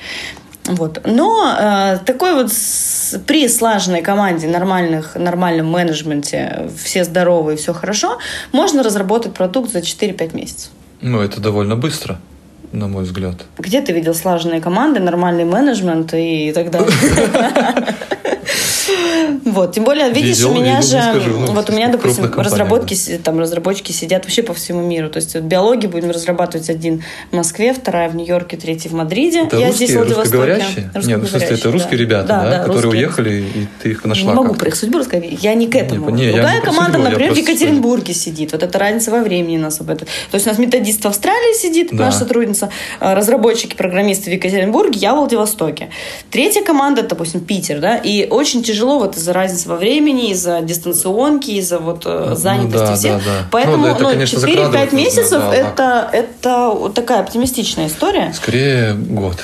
Вот. 0.64 1.00
Но 1.04 1.56
э, 1.58 1.98
такой 2.04 2.34
вот 2.34 2.52
с, 2.52 3.18
при 3.26 3.48
слаженной 3.48 4.02
команде, 4.02 4.46
нормальных, 4.46 5.16
нормальном 5.16 5.70
менеджменте, 5.70 6.70
все 6.82 7.04
здоровые, 7.04 7.56
все 7.56 7.72
хорошо, 7.72 8.18
можно 8.52 8.82
разработать 8.82 9.34
продукт 9.34 9.72
за 9.72 9.80
4-5 9.80 10.36
месяцев. 10.36 10.70
Ну, 11.00 11.20
это 11.20 11.40
довольно 11.40 11.74
быстро, 11.74 12.20
на 12.70 12.86
мой 12.86 13.02
взгляд. 13.02 13.44
Где 13.58 13.80
ты 13.80 13.92
видел 13.92 14.14
слаженные 14.14 14.60
команды, 14.60 15.00
нормальный 15.00 15.44
менеджмент 15.44 16.14
и 16.14 16.52
так 16.52 16.70
далее? 16.70 16.92
Вот, 19.44 19.74
тем 19.74 19.84
более, 19.84 20.10
видишь, 20.10 20.38
видел, 20.38 20.50
у 20.50 20.54
меня 20.54 20.80
видел, 20.80 20.88
же, 20.88 21.02
скажу, 21.02 21.38
ну, 21.38 21.52
вот 21.52 21.70
у 21.70 21.72
меня, 21.72 21.88
допустим, 21.88 22.24
разработки, 22.36 22.96
там 23.22 23.38
разработчики 23.38 23.92
сидят 23.92 24.24
вообще 24.24 24.42
по 24.42 24.54
всему 24.54 24.82
миру. 24.82 25.10
То 25.10 25.18
есть 25.18 25.34
вот, 25.34 25.44
биологию 25.44 25.90
будем 25.90 26.10
разрабатывать 26.10 26.70
один 26.70 27.02
в 27.30 27.36
Москве, 27.36 27.74
вторая 27.74 28.08
в 28.08 28.16
Нью-Йорке, 28.16 28.56
третий 28.56 28.88
в 28.88 28.92
Мадриде. 28.92 29.42
Это 29.42 29.56
Я 29.56 29.68
русские, 29.68 29.86
здесь 29.86 29.96
в 29.96 29.98
Владивостоке. 30.00 30.64
Нет, 30.94 31.18
ну, 31.18 31.26
в 31.26 31.28
смысле, 31.28 31.48
это 31.48 31.70
русские 31.70 31.98
да. 31.98 32.04
ребята, 32.04 32.26
да, 32.28 32.42
да, 32.42 32.50
да 32.50 32.58
которые 32.58 32.82
русские. 32.82 33.06
уехали, 33.06 33.44
и 33.54 33.66
ты 33.82 33.90
их 33.90 34.04
нашла. 34.04 34.32
Не 34.32 34.36
могу 34.36 34.54
про 34.54 34.68
их 34.68 34.76
судьбу 34.76 34.98
рассказать. 34.98 35.42
Я 35.42 35.54
не 35.54 35.66
к 35.66 35.74
этому. 35.74 36.10
Не, 36.10 36.26
не, 36.26 36.32
Другая 36.32 36.60
команда, 36.60 36.98
судьбу, 36.98 37.10
например, 37.10 37.34
в 37.34 37.36
Екатеринбурге 37.36 38.14
сидит. 38.14 38.52
Вот 38.52 38.62
это 38.62 38.78
разница 38.78 39.10
во 39.10 39.20
времени 39.20 39.58
у 39.58 39.60
нас 39.60 39.80
об 39.80 39.90
этом. 39.90 40.06
То 40.30 40.34
есть 40.34 40.46
у 40.46 40.50
нас 40.50 40.58
методист 40.58 41.04
в 41.04 41.06
Австралии 41.06 41.56
сидит, 41.56 41.88
да. 41.92 42.06
наша 42.06 42.18
сотрудница, 42.18 42.70
а, 43.00 43.14
разработчики, 43.14 43.74
программисты 43.74 44.30
в 44.30 44.32
Екатеринбурге, 44.32 44.98
я 44.98 45.14
в 45.14 45.18
Владивостоке. 45.18 45.90
Третья 46.30 46.62
команда, 46.62 47.02
допустим, 47.02 47.40
Питер, 47.40 47.80
да, 47.80 47.96
и 47.96 48.26
очень 48.28 48.62
тяжело 48.62 48.81
вот 48.86 49.16
из-за 49.16 49.32
разницы 49.32 49.68
во 49.68 49.76
времени, 49.76 50.30
из-за 50.30 50.60
дистанционки, 50.60 51.50
из-за 51.52 51.78
вот 51.78 52.02
э, 52.06 52.26
ну 52.30 52.36
занятости 52.36 52.78
ну, 52.78 52.86
да, 52.86 52.94
всех. 52.94 53.12
Да, 53.18 53.24
да. 53.24 53.46
Поэтому 53.50 53.76
ну, 53.78 53.86
это, 53.86 54.02
ну, 54.02 54.10
4-5 54.10 54.94
месяцев 54.94 55.40
да, 55.40 55.50
да, 55.50 55.54
это, 55.54 56.10
это 56.12 56.90
такая 56.94 57.20
оптимистичная 57.20 57.88
история. 57.88 58.32
Скорее 58.34 58.94
год. 58.94 59.36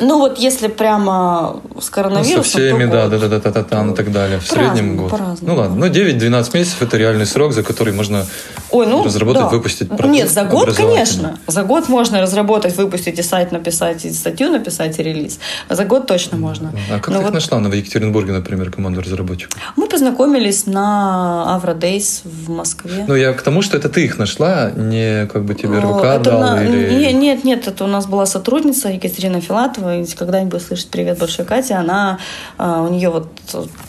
Ну 0.00 0.18
вот 0.18 0.38
если 0.38 0.66
прямо 0.66 1.60
с 1.80 1.88
коронавирусом, 1.88 2.36
ну, 2.38 2.42
со 2.42 2.50
всеми, 2.50 2.84
да, 2.86 3.08
да, 3.08 3.18
да, 3.18 3.28
да, 3.28 3.38
да, 3.38 3.50
да, 3.50 3.62
там 3.62 3.92
и 3.92 3.96
так 3.96 4.10
далее. 4.10 4.40
В 4.40 4.46
среднем 4.46 4.96
год. 4.96 5.12
Ну 5.40 5.54
ладно, 5.54 5.76
ну 5.76 5.86
9-12 5.86 6.50
месяцев 6.54 6.82
это 6.82 6.96
реальный 6.96 7.26
срок, 7.26 7.52
за 7.52 7.62
который 7.62 7.92
можно 7.92 8.26
Ой, 8.74 8.86
ну, 8.86 9.04
разработать, 9.04 9.42
да. 9.42 9.48
выпустить 9.48 9.88
продукт. 9.88 10.08
Нет, 10.08 10.30
за 10.30 10.44
год, 10.44 10.74
конечно. 10.74 11.38
За 11.46 11.62
год 11.62 11.88
можно 11.88 12.20
разработать, 12.20 12.76
выпустить 12.76 13.18
и 13.18 13.22
сайт 13.22 13.52
написать, 13.52 14.04
и 14.04 14.12
статью 14.12 14.50
написать, 14.50 14.98
и 14.98 15.02
релиз. 15.02 15.38
За 15.70 15.84
год 15.84 16.06
точно 16.06 16.36
можно. 16.36 16.72
А 16.90 16.98
как 16.98 17.08
Но 17.08 17.18
ты 17.18 17.24
вот... 17.26 17.34
нашла 17.34 17.60
на 17.60 17.72
Екатеринбурге, 17.72 18.32
например, 18.32 18.70
команду 18.70 19.00
разработчиков? 19.00 19.56
Мы 19.76 19.86
познакомились 19.86 20.66
на 20.66 21.60
Avro 21.62 21.78
Days 21.78 22.22
в 22.24 22.50
Москве. 22.50 23.04
Ну, 23.06 23.14
я 23.14 23.32
к 23.32 23.42
тому, 23.42 23.62
что 23.62 23.76
это 23.76 23.88
ты 23.88 24.04
их 24.04 24.18
нашла, 24.18 24.70
не 24.70 25.26
как 25.26 25.44
бы 25.44 25.54
тебе 25.54 25.78
рука 25.78 26.14
это 26.16 26.30
дал 26.30 26.40
на... 26.40 26.64
или... 26.64 27.12
Нет, 27.12 27.44
нет, 27.44 27.68
это 27.68 27.84
у 27.84 27.88
нас 27.88 28.06
была 28.06 28.26
сотрудница 28.26 28.88
Екатерина 28.88 29.40
Филатова, 29.40 29.98
если 29.98 30.16
когда-нибудь 30.16 30.62
слышать 30.62 30.88
привет 30.88 31.18
большой 31.18 31.44
Кате, 31.44 31.74
она, 31.74 32.18
а, 32.58 32.82
у 32.82 32.88
нее 32.88 33.10
вот 33.10 33.28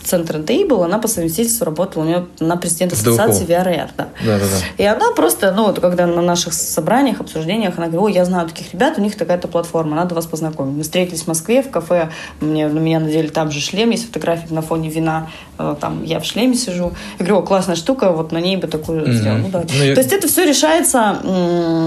центр 0.04 0.38
НТИ 0.38 0.64
был, 0.64 0.82
она 0.84 0.98
по 0.98 1.08
совместительству 1.08 1.64
работала 1.64 2.04
у 2.04 2.06
нее 2.06 2.26
на 2.40 2.56
президент 2.56 2.92
ассоциации 2.92 3.46
VRR. 3.46 3.90
Да. 3.96 4.08
Да, 4.24 4.38
да, 4.38 4.44
да. 4.44 4.75
И 4.78 4.84
она 4.84 5.12
просто, 5.12 5.52
ну, 5.52 5.66
вот 5.66 5.80
когда 5.80 6.06
на 6.06 6.22
наших 6.22 6.52
собраниях, 6.52 7.20
обсуждениях, 7.20 7.78
она 7.78 7.86
говорит, 7.86 8.02
ой, 8.02 8.12
я 8.12 8.24
знаю 8.24 8.48
таких 8.48 8.72
ребят, 8.72 8.98
у 8.98 9.00
них 9.00 9.16
такая-то 9.16 9.48
платформа, 9.48 9.96
надо 9.96 10.14
вас 10.14 10.26
познакомить. 10.26 10.76
Мы 10.76 10.82
встретились 10.82 11.22
в 11.22 11.28
Москве, 11.28 11.62
в 11.62 11.70
кафе, 11.70 12.10
мне, 12.40 12.68
на 12.68 12.78
меня 12.78 13.00
надели 13.00 13.28
там 13.28 13.50
же 13.50 13.60
шлем, 13.60 13.90
есть 13.90 14.06
фотографии 14.06 14.52
на 14.52 14.62
фоне 14.62 14.90
вина, 14.90 15.30
э, 15.58 15.76
там 15.80 16.02
я 16.04 16.20
в 16.20 16.24
шлеме 16.24 16.54
сижу. 16.54 16.92
Я 17.18 17.26
говорю, 17.26 17.38
о, 17.38 17.42
классная 17.42 17.76
штука, 17.76 18.10
вот 18.10 18.32
на 18.32 18.38
ней 18.38 18.56
бы 18.56 18.66
такую 18.66 19.06
mm-hmm. 19.06 19.12
сделал. 19.12 19.38
Ну, 19.38 19.48
да. 19.48 19.64
ну, 19.66 19.84
я... 19.84 19.94
То 19.94 20.00
есть 20.00 20.12
это 20.12 20.28
все 20.28 20.44
решается... 20.44 21.16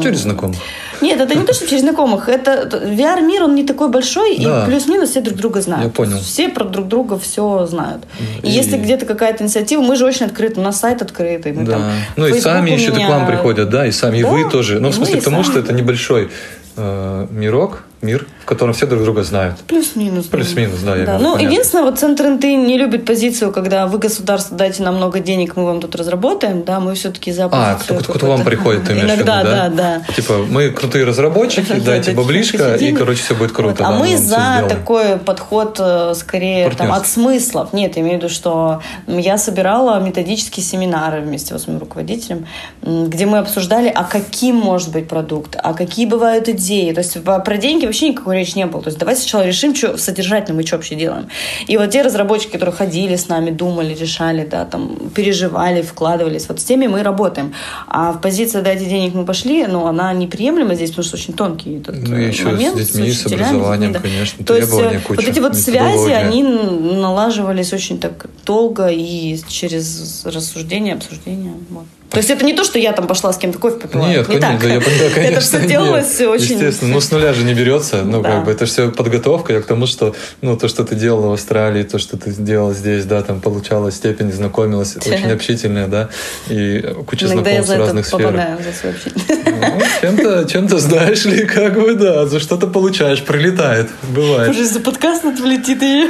Через 0.04 0.20
знакомых. 0.20 0.58
Нет, 1.02 1.22
это 1.22 1.36
не 1.36 1.46
то, 1.46 1.54
что 1.54 1.68
через 1.68 1.84
знакомых. 1.84 2.28
Это 2.28 2.68
VR-мир, 2.84 3.44
он 3.44 3.56
не 3.56 3.64
такой 3.64 3.90
большой, 3.90 4.38
да. 4.38 4.64
и 4.64 4.66
плюс-минус 4.66 5.12
все 5.12 5.22
друг 5.22 5.38
друга 5.38 5.62
знают. 5.62 5.86
Я 5.86 5.92
понял. 5.92 6.20
Все 6.20 6.50
про 6.50 6.66
друг 6.66 6.88
друга 6.88 7.18
все 7.18 7.66
знают. 7.66 8.04
И, 8.44 8.48
и 8.48 8.52
если 8.52 8.78
где-то 8.78 9.06
какая-то 9.06 9.44
инициатива, 9.44 9.82
мы 9.82 9.96
же 9.96 10.06
очень 10.06 10.26
открыты, 10.26 10.60
у 10.60 10.64
нас 10.64 10.80
сайт 10.80 11.02
открытый. 11.02 11.54
Мы 11.54 11.64
да. 11.64 11.74
там, 11.74 11.92
ну 12.18 12.28
и 12.28 12.40
сами 12.40 12.79
еще 12.80 12.92
меня... 12.92 13.08
к 13.08 13.10
вам 13.10 13.28
приходят, 13.28 13.70
да, 13.70 13.86
и 13.86 13.92
сами, 13.92 14.22
да, 14.22 14.28
и 14.28 14.32
вы 14.32 14.50
тоже. 14.50 14.80
Ну, 14.80 14.90
в 14.90 14.96
смысле, 14.96 15.18
потому 15.18 15.44
что 15.44 15.60
это 15.60 15.74
небольшой 15.74 16.30
э, 16.76 17.28
мирок, 17.30 17.84
мир, 18.02 18.26
в 18.42 18.46
котором 18.46 18.74
все 18.74 18.86
друг 18.86 19.04
друга 19.04 19.24
знают. 19.24 19.60
Плюс-минус. 19.68 20.26
Плюс-минус, 20.28 20.80
да. 20.80 20.96
да. 20.96 21.20
Ну, 21.20 21.38
единственное, 21.38 21.84
вот 21.84 22.00
Центр 22.00 22.28
НТ 22.28 22.44
не 22.44 22.78
любит 22.78 23.06
позицию, 23.06 23.52
когда 23.52 23.88
вы, 23.88 24.00
государство, 24.00 24.56
дайте 24.56 24.84
нам 24.84 24.96
много 24.96 25.20
денег, 25.20 25.56
мы 25.56 25.66
вам 25.66 25.82
тут 25.82 25.96
разработаем, 25.96 26.64
да, 26.64 26.80
мы 26.80 26.96
все-таки 26.96 27.32
за 27.32 27.50
А, 27.52 27.76
кто, 27.76 27.96
кто 27.96 28.28
вам 28.28 28.44
приходит, 28.44 28.86
ты 28.86 28.94
имеешь 28.94 29.06
Иногда, 29.06 29.40
виду, 29.42 29.50
да? 29.50 29.70
да, 29.70 30.02
да. 30.08 30.14
Типа, 30.14 30.46
мы 30.50 30.70
крутые 30.70 31.06
разработчики, 31.06 31.74
дайте 31.86 32.12
баблишко, 32.12 32.76
и, 32.76 32.94
короче, 32.94 33.22
все 33.22 33.36
будет 33.36 33.52
круто. 33.52 33.86
А 33.86 33.92
мы 33.92 34.18
за 34.18 34.66
такой 34.70 35.18
подход, 35.18 35.78
э, 35.80 36.14
скорее, 36.16 36.70
там, 36.72 36.92
от 36.94 37.08
смыслов. 37.08 37.74
Нет, 37.74 37.98
я 37.98 38.02
имею 38.02 38.20
в 38.20 38.24
виду, 38.24 38.34
что 38.34 38.82
я 39.08 39.38
собирала 39.38 40.00
методические 40.00 40.64
семинары 40.64 41.22
вместе 41.22 41.58
с 41.58 41.68
моим 41.68 41.80
руководителем, 41.80 42.46
где 42.82 43.26
мы 43.26 43.40
обсуждали, 43.40 43.92
а 43.94 44.04
каким 44.04 44.56
может 44.56 44.92
быть 44.92 45.08
продукт, 45.08 45.58
а 45.62 45.74
какие 45.74 46.06
бывают 46.06 46.48
идеи. 46.48 46.94
То 46.94 47.00
есть 47.00 47.22
про 47.24 47.58
деньги 47.58 47.89
вообще 47.90 48.10
никакой 48.10 48.38
речи 48.38 48.56
не 48.56 48.66
было. 48.66 48.82
То 48.82 48.90
есть 48.90 49.00
давайте 49.00 49.22
сначала 49.22 49.46
решим, 49.46 49.76
что 49.76 49.98
содержательно 49.98 50.56
мы 50.56 50.66
что 50.66 50.78
вообще 50.78 50.96
делаем. 50.96 51.28
И 51.68 51.78
вот 51.78 51.90
те 51.90 52.02
разработчики, 52.02 52.52
которые 52.52 52.74
ходили 52.74 53.16
с 53.16 53.28
нами, 53.28 53.52
думали, 53.52 53.94
решали, 53.94 54.46
да, 54.46 54.66
там, 54.66 54.96
переживали, 55.14 55.82
вкладывались, 55.82 56.48
вот 56.48 56.60
с 56.60 56.64
теми 56.64 56.88
мы 56.88 57.04
работаем. 57.04 57.54
А 57.88 58.12
в 58.12 58.22
позиции 58.22 58.62
«дайте 58.62 58.86
денег, 58.86 59.14
мы 59.14 59.26
пошли», 59.26 59.66
ну, 59.68 59.88
она 59.88 60.14
неприемлема 60.14 60.76
здесь, 60.76 60.92
потому 60.92 61.06
что 61.06 61.18
очень 61.18 61.34
тонкий 61.34 61.78
этот 61.78 62.08
ну, 62.08 62.16
еще 62.16 62.46
момент. 62.46 62.78
с 62.78 62.88
детьми, 62.88 63.12
с, 63.12 63.22
с 63.22 63.26
образованием, 63.26 63.92
да. 63.92 64.00
конечно, 64.00 64.46
То 64.46 64.56
есть 64.56 64.74
э, 64.74 65.00
куча, 65.00 65.22
вот 65.22 65.28
эти 65.28 65.40
вот 65.40 65.56
связи, 65.56 66.12
они 66.12 66.44
налаживались 66.44 67.74
очень 67.74 68.00
так 68.00 68.28
долго 68.46 68.88
и 68.88 69.38
через 69.48 70.26
рассуждение, 70.26 70.94
обсуждение. 70.94 71.54
Вот. 71.70 71.86
То 72.10 72.18
есть 72.18 72.30
это 72.30 72.44
не 72.44 72.54
то, 72.54 72.64
что 72.64 72.80
я 72.80 72.92
там 72.92 73.08
пошла 73.08 73.32
с 73.32 73.38
кем-то 73.38 73.60
кофе 73.60 73.78
попила. 73.78 74.08
Нет, 74.08 74.28
не 74.28 74.40
конечно, 74.40 74.60
так. 74.60 74.72
я 74.72 74.82
поняла, 74.82 75.10
конечно. 75.14 75.32
Это 75.32 75.42
все 75.42 75.68
делалось 75.68 76.20
нет, 76.20 76.30
очень... 76.30 76.54
Естественно, 76.56 76.94
ну 76.94 77.02
с 77.02 77.12
нуля 77.12 77.34
же 77.34 77.44
не 77.44 77.54
берется. 77.54 78.02
Ну, 78.04 78.22
да. 78.22 78.32
как 78.32 78.46
бы 78.46 78.52
это 78.52 78.66
все 78.66 78.90
подготовка 78.90 79.62
к 79.62 79.66
тому, 79.66 79.86
что 79.86 80.16
ну, 80.42 80.58
то, 80.58 80.68
что 80.68 80.84
ты 80.84 80.96
делала 80.96 81.28
в 81.30 81.34
Австралии, 81.34 81.84
то, 81.84 82.00
что 82.00 82.18
ты 82.18 82.32
делала 82.32 82.74
здесь, 82.74 83.06
да, 83.06 83.22
там 83.22 83.42
получала 83.42 83.92
степень, 83.92 84.32
знакомилась, 84.32 84.98
очень 84.98 85.32
общительная, 85.32 85.88
да, 85.88 86.10
и 86.48 86.82
куча 87.06 87.28
Иногда 87.28 87.64
знакомств 87.64 87.76
в 87.76 87.80
разных 87.80 88.06
сферах. 88.08 88.64
за 88.64 88.80
свою 88.80 88.96
ну, 89.46 89.82
чем-то, 90.02 90.46
чем-то 90.46 90.80
знаешь 90.80 91.26
ли, 91.26 91.46
как 91.46 91.76
бы, 91.76 91.94
да, 91.94 92.26
за 92.26 92.40
что-то 92.40 92.68
получаешь, 92.68 93.24
прилетает, 93.24 93.90
бывает. 94.16 94.50
Уже 94.50 94.66
за 94.66 94.80
подкаст 94.80 95.26
это 95.26 95.42
влетит 95.42 95.82
и... 95.84 96.10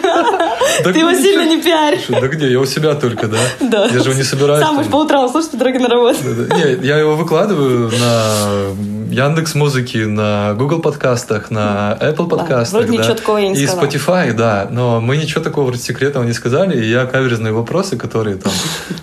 Ты 0.83 0.99
его 0.99 1.13
сильно 1.13 1.45
не 1.47 1.61
пиаришь. 1.61 2.05
Да 2.07 2.27
где? 2.27 2.51
Я 2.51 2.59
у 2.59 2.65
себя 2.65 2.95
только, 2.95 3.27
да? 3.27 3.39
Да. 3.59 3.85
Я 3.85 3.99
же 3.99 4.09
его 4.09 4.13
не 4.13 4.23
собираюсь. 4.23 4.63
Сам 4.63 4.83
по 4.85 4.97
утрам 4.97 5.29
слушать 5.29 5.51
по 5.51 5.57
дороге 5.89 6.17
на 6.23 6.45
работу. 6.45 6.55
Не, 6.81 6.87
я 6.87 6.97
его 6.97 7.15
выкладываю 7.15 7.91
на 7.91 8.73
Яндекс 9.11 9.55
Музыки, 9.55 9.97
на 9.97 10.53
Google 10.53 10.79
подкастах, 10.81 11.51
на 11.51 11.97
Apple 11.99 12.29
подкастах. 12.29 12.73
Вроде 12.81 12.97
ничего 12.97 13.15
такого 13.15 13.37
я 13.37 13.49
не 13.49 13.55
И 13.59 13.67
сказала. 13.67 13.85
Spotify, 13.85 14.33
да. 14.33 14.67
Но 14.69 15.01
мы 15.01 15.17
ничего 15.17 15.43
такого 15.43 15.65
вроде 15.65 15.81
секретного 15.81 16.23
не 16.25 16.33
сказали. 16.33 16.79
И 16.83 16.89
я 16.89 17.05
каверзные 17.05 17.53
вопросы, 17.53 17.97
которые 17.97 18.37
там... 18.37 18.51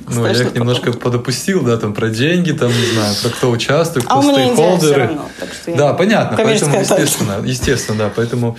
Ну, 0.09 0.25
я 0.25 0.33
их 0.33 0.55
немножко 0.55 0.93
подопустил, 0.93 1.63
да, 1.63 1.77
там 1.77 1.93
про 1.93 2.09
деньги, 2.09 2.53
там, 2.53 2.69
не 2.69 2.95
знаю, 2.95 3.15
про 3.23 3.29
кто 3.29 3.51
участвует, 3.51 4.07
кто 4.07 4.19
А 4.19 4.23
все 4.23 4.33
стейкхолдеры. 4.33 5.03
равно. 5.03 5.29
Да, 5.77 5.93
понятно. 5.95 6.37
Поэтому, 6.43 6.79
естественно, 6.79 7.35
естественно, 7.45 7.99
да. 7.99 8.13
Поэтому 8.15 8.57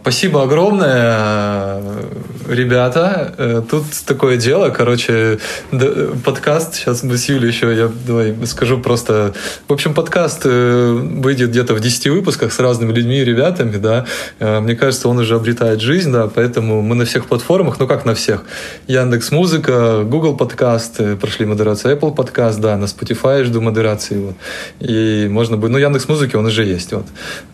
спасибо 0.00 0.42
огромное, 0.42 1.80
э, 1.80 2.04
ребята. 2.48 3.32
Э, 3.38 3.62
тут 3.68 3.84
такое 4.04 4.36
дело, 4.36 4.70
короче, 4.70 5.38
э, 5.70 6.14
подкаст. 6.24 6.74
Сейчас 6.74 7.02
мы 7.04 7.16
с 7.16 7.28
Юлей 7.28 7.48
еще, 7.48 7.74
я 7.74 7.90
давай 8.06 8.34
скажу 8.46 8.78
просто. 8.78 9.32
В 9.68 9.72
общем, 9.72 9.94
подкаст 9.94 10.42
э, 10.44 10.92
выйдет 10.92 11.50
где-то 11.50 11.74
в 11.74 11.80
10 11.80 12.08
выпусках 12.08 12.52
с 12.52 12.58
разными 12.58 12.92
людьми 12.92 13.20
и 13.20 13.24
ребятами, 13.24 13.76
да. 13.76 14.04
Э, 14.40 14.60
мне 14.60 14.74
кажется, 14.74 15.08
он 15.08 15.18
уже 15.18 15.36
обретает 15.36 15.80
жизнь, 15.80 16.12
да, 16.12 16.26
поэтому 16.26 16.82
мы 16.82 16.96
на 16.96 17.04
всех 17.04 17.26
платформах, 17.26 17.78
ну 17.78 17.86
как 17.86 18.04
на 18.04 18.14
всех. 18.14 18.42
Яндекс 18.88 19.30
Музыка, 19.30 20.02
Google 20.04 20.36
подкаст, 20.36 21.00
э, 21.00 21.16
прошли 21.16 21.46
модерацию 21.46 21.96
Apple 21.96 22.14
подкаст, 22.14 22.60
да, 22.60 22.76
на 22.76 22.86
Spotify 22.86 23.44
жду 23.44 23.60
модерации, 23.60 24.18
вот. 24.18 24.34
И 24.80 25.28
можно 25.30 25.56
будет, 25.56 25.70
ну 25.70 25.78
Яндекс 25.78 26.08
Музыки 26.08 26.36
он 26.36 26.46
уже 26.46 26.64
есть, 26.64 26.92
вот. 26.92 27.06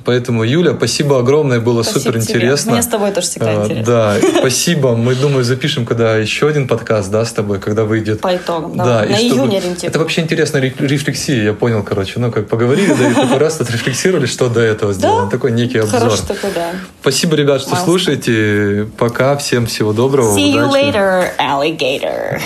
Поэтому, 0.04 0.44
Юля, 0.44 0.72
спасибо 0.74 1.18
огромное, 1.18 1.60
было 1.66 1.82
Спасибо 1.82 2.00
супер 2.04 2.22
тебе. 2.22 2.34
интересно. 2.36 2.72
Мне 2.72 2.82
с 2.82 2.86
тобой 2.86 3.10
тоже 3.10 3.26
всегда 3.26 3.50
А, 3.50 3.64
интересно. 3.64 3.84
Да, 3.84 4.16
спасибо. 4.38 4.96
Мы, 4.96 5.14
думаю, 5.16 5.44
запишем, 5.44 5.84
когда 5.84 6.16
еще 6.16 6.48
один 6.48 6.68
подкаст, 6.68 7.10
да, 7.10 7.24
с 7.24 7.32
тобой, 7.32 7.58
когда 7.58 7.84
выйдет. 7.84 8.20
По 8.20 8.34
итогам, 8.36 8.76
Да, 8.76 9.04
и 9.04 9.10
На 9.10 9.16
чтобы- 9.18 9.34
июнь 9.34 9.56
ориентируем. 9.56 9.90
Это 9.90 9.98
вообще 9.98 10.20
интересная 10.22 10.62
ре- 10.62 10.74
рефлексия, 10.78 11.42
я 11.42 11.52
понял, 11.52 11.82
короче. 11.82 12.14
Ну, 12.20 12.30
как 12.30 12.48
поговорили, 12.48 12.94
да, 12.94 13.10
и 13.10 13.14
такой 13.14 13.38
раз 13.38 13.60
отрефлексировали, 13.60 14.26
что 14.26 14.48
до 14.48 14.60
этого 14.60 14.92
сделано. 14.94 15.28
Такой 15.30 15.50
некий 15.52 15.78
обзор. 15.78 16.00
Хороший 16.00 16.26
такой, 16.26 16.50
да. 16.54 16.70
Спасибо, 17.00 17.36
ребят, 17.36 17.60
что 17.60 17.74
слушаете. 17.76 18.88
Пока, 18.96 19.36
всем 19.36 19.66
всего 19.66 19.92
доброго. 19.92 20.36
See 20.38 20.52
you 20.54 20.70
later, 20.72 21.26
alligator. 21.38 22.40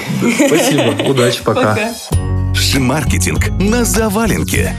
Спасибо, 0.46 1.08
удачи, 1.10 1.40
пока. 1.44 1.60
Пока. 1.70 1.90
Шмаркетинг 2.54 3.48
на 3.60 3.84
заваленке. 3.84 4.74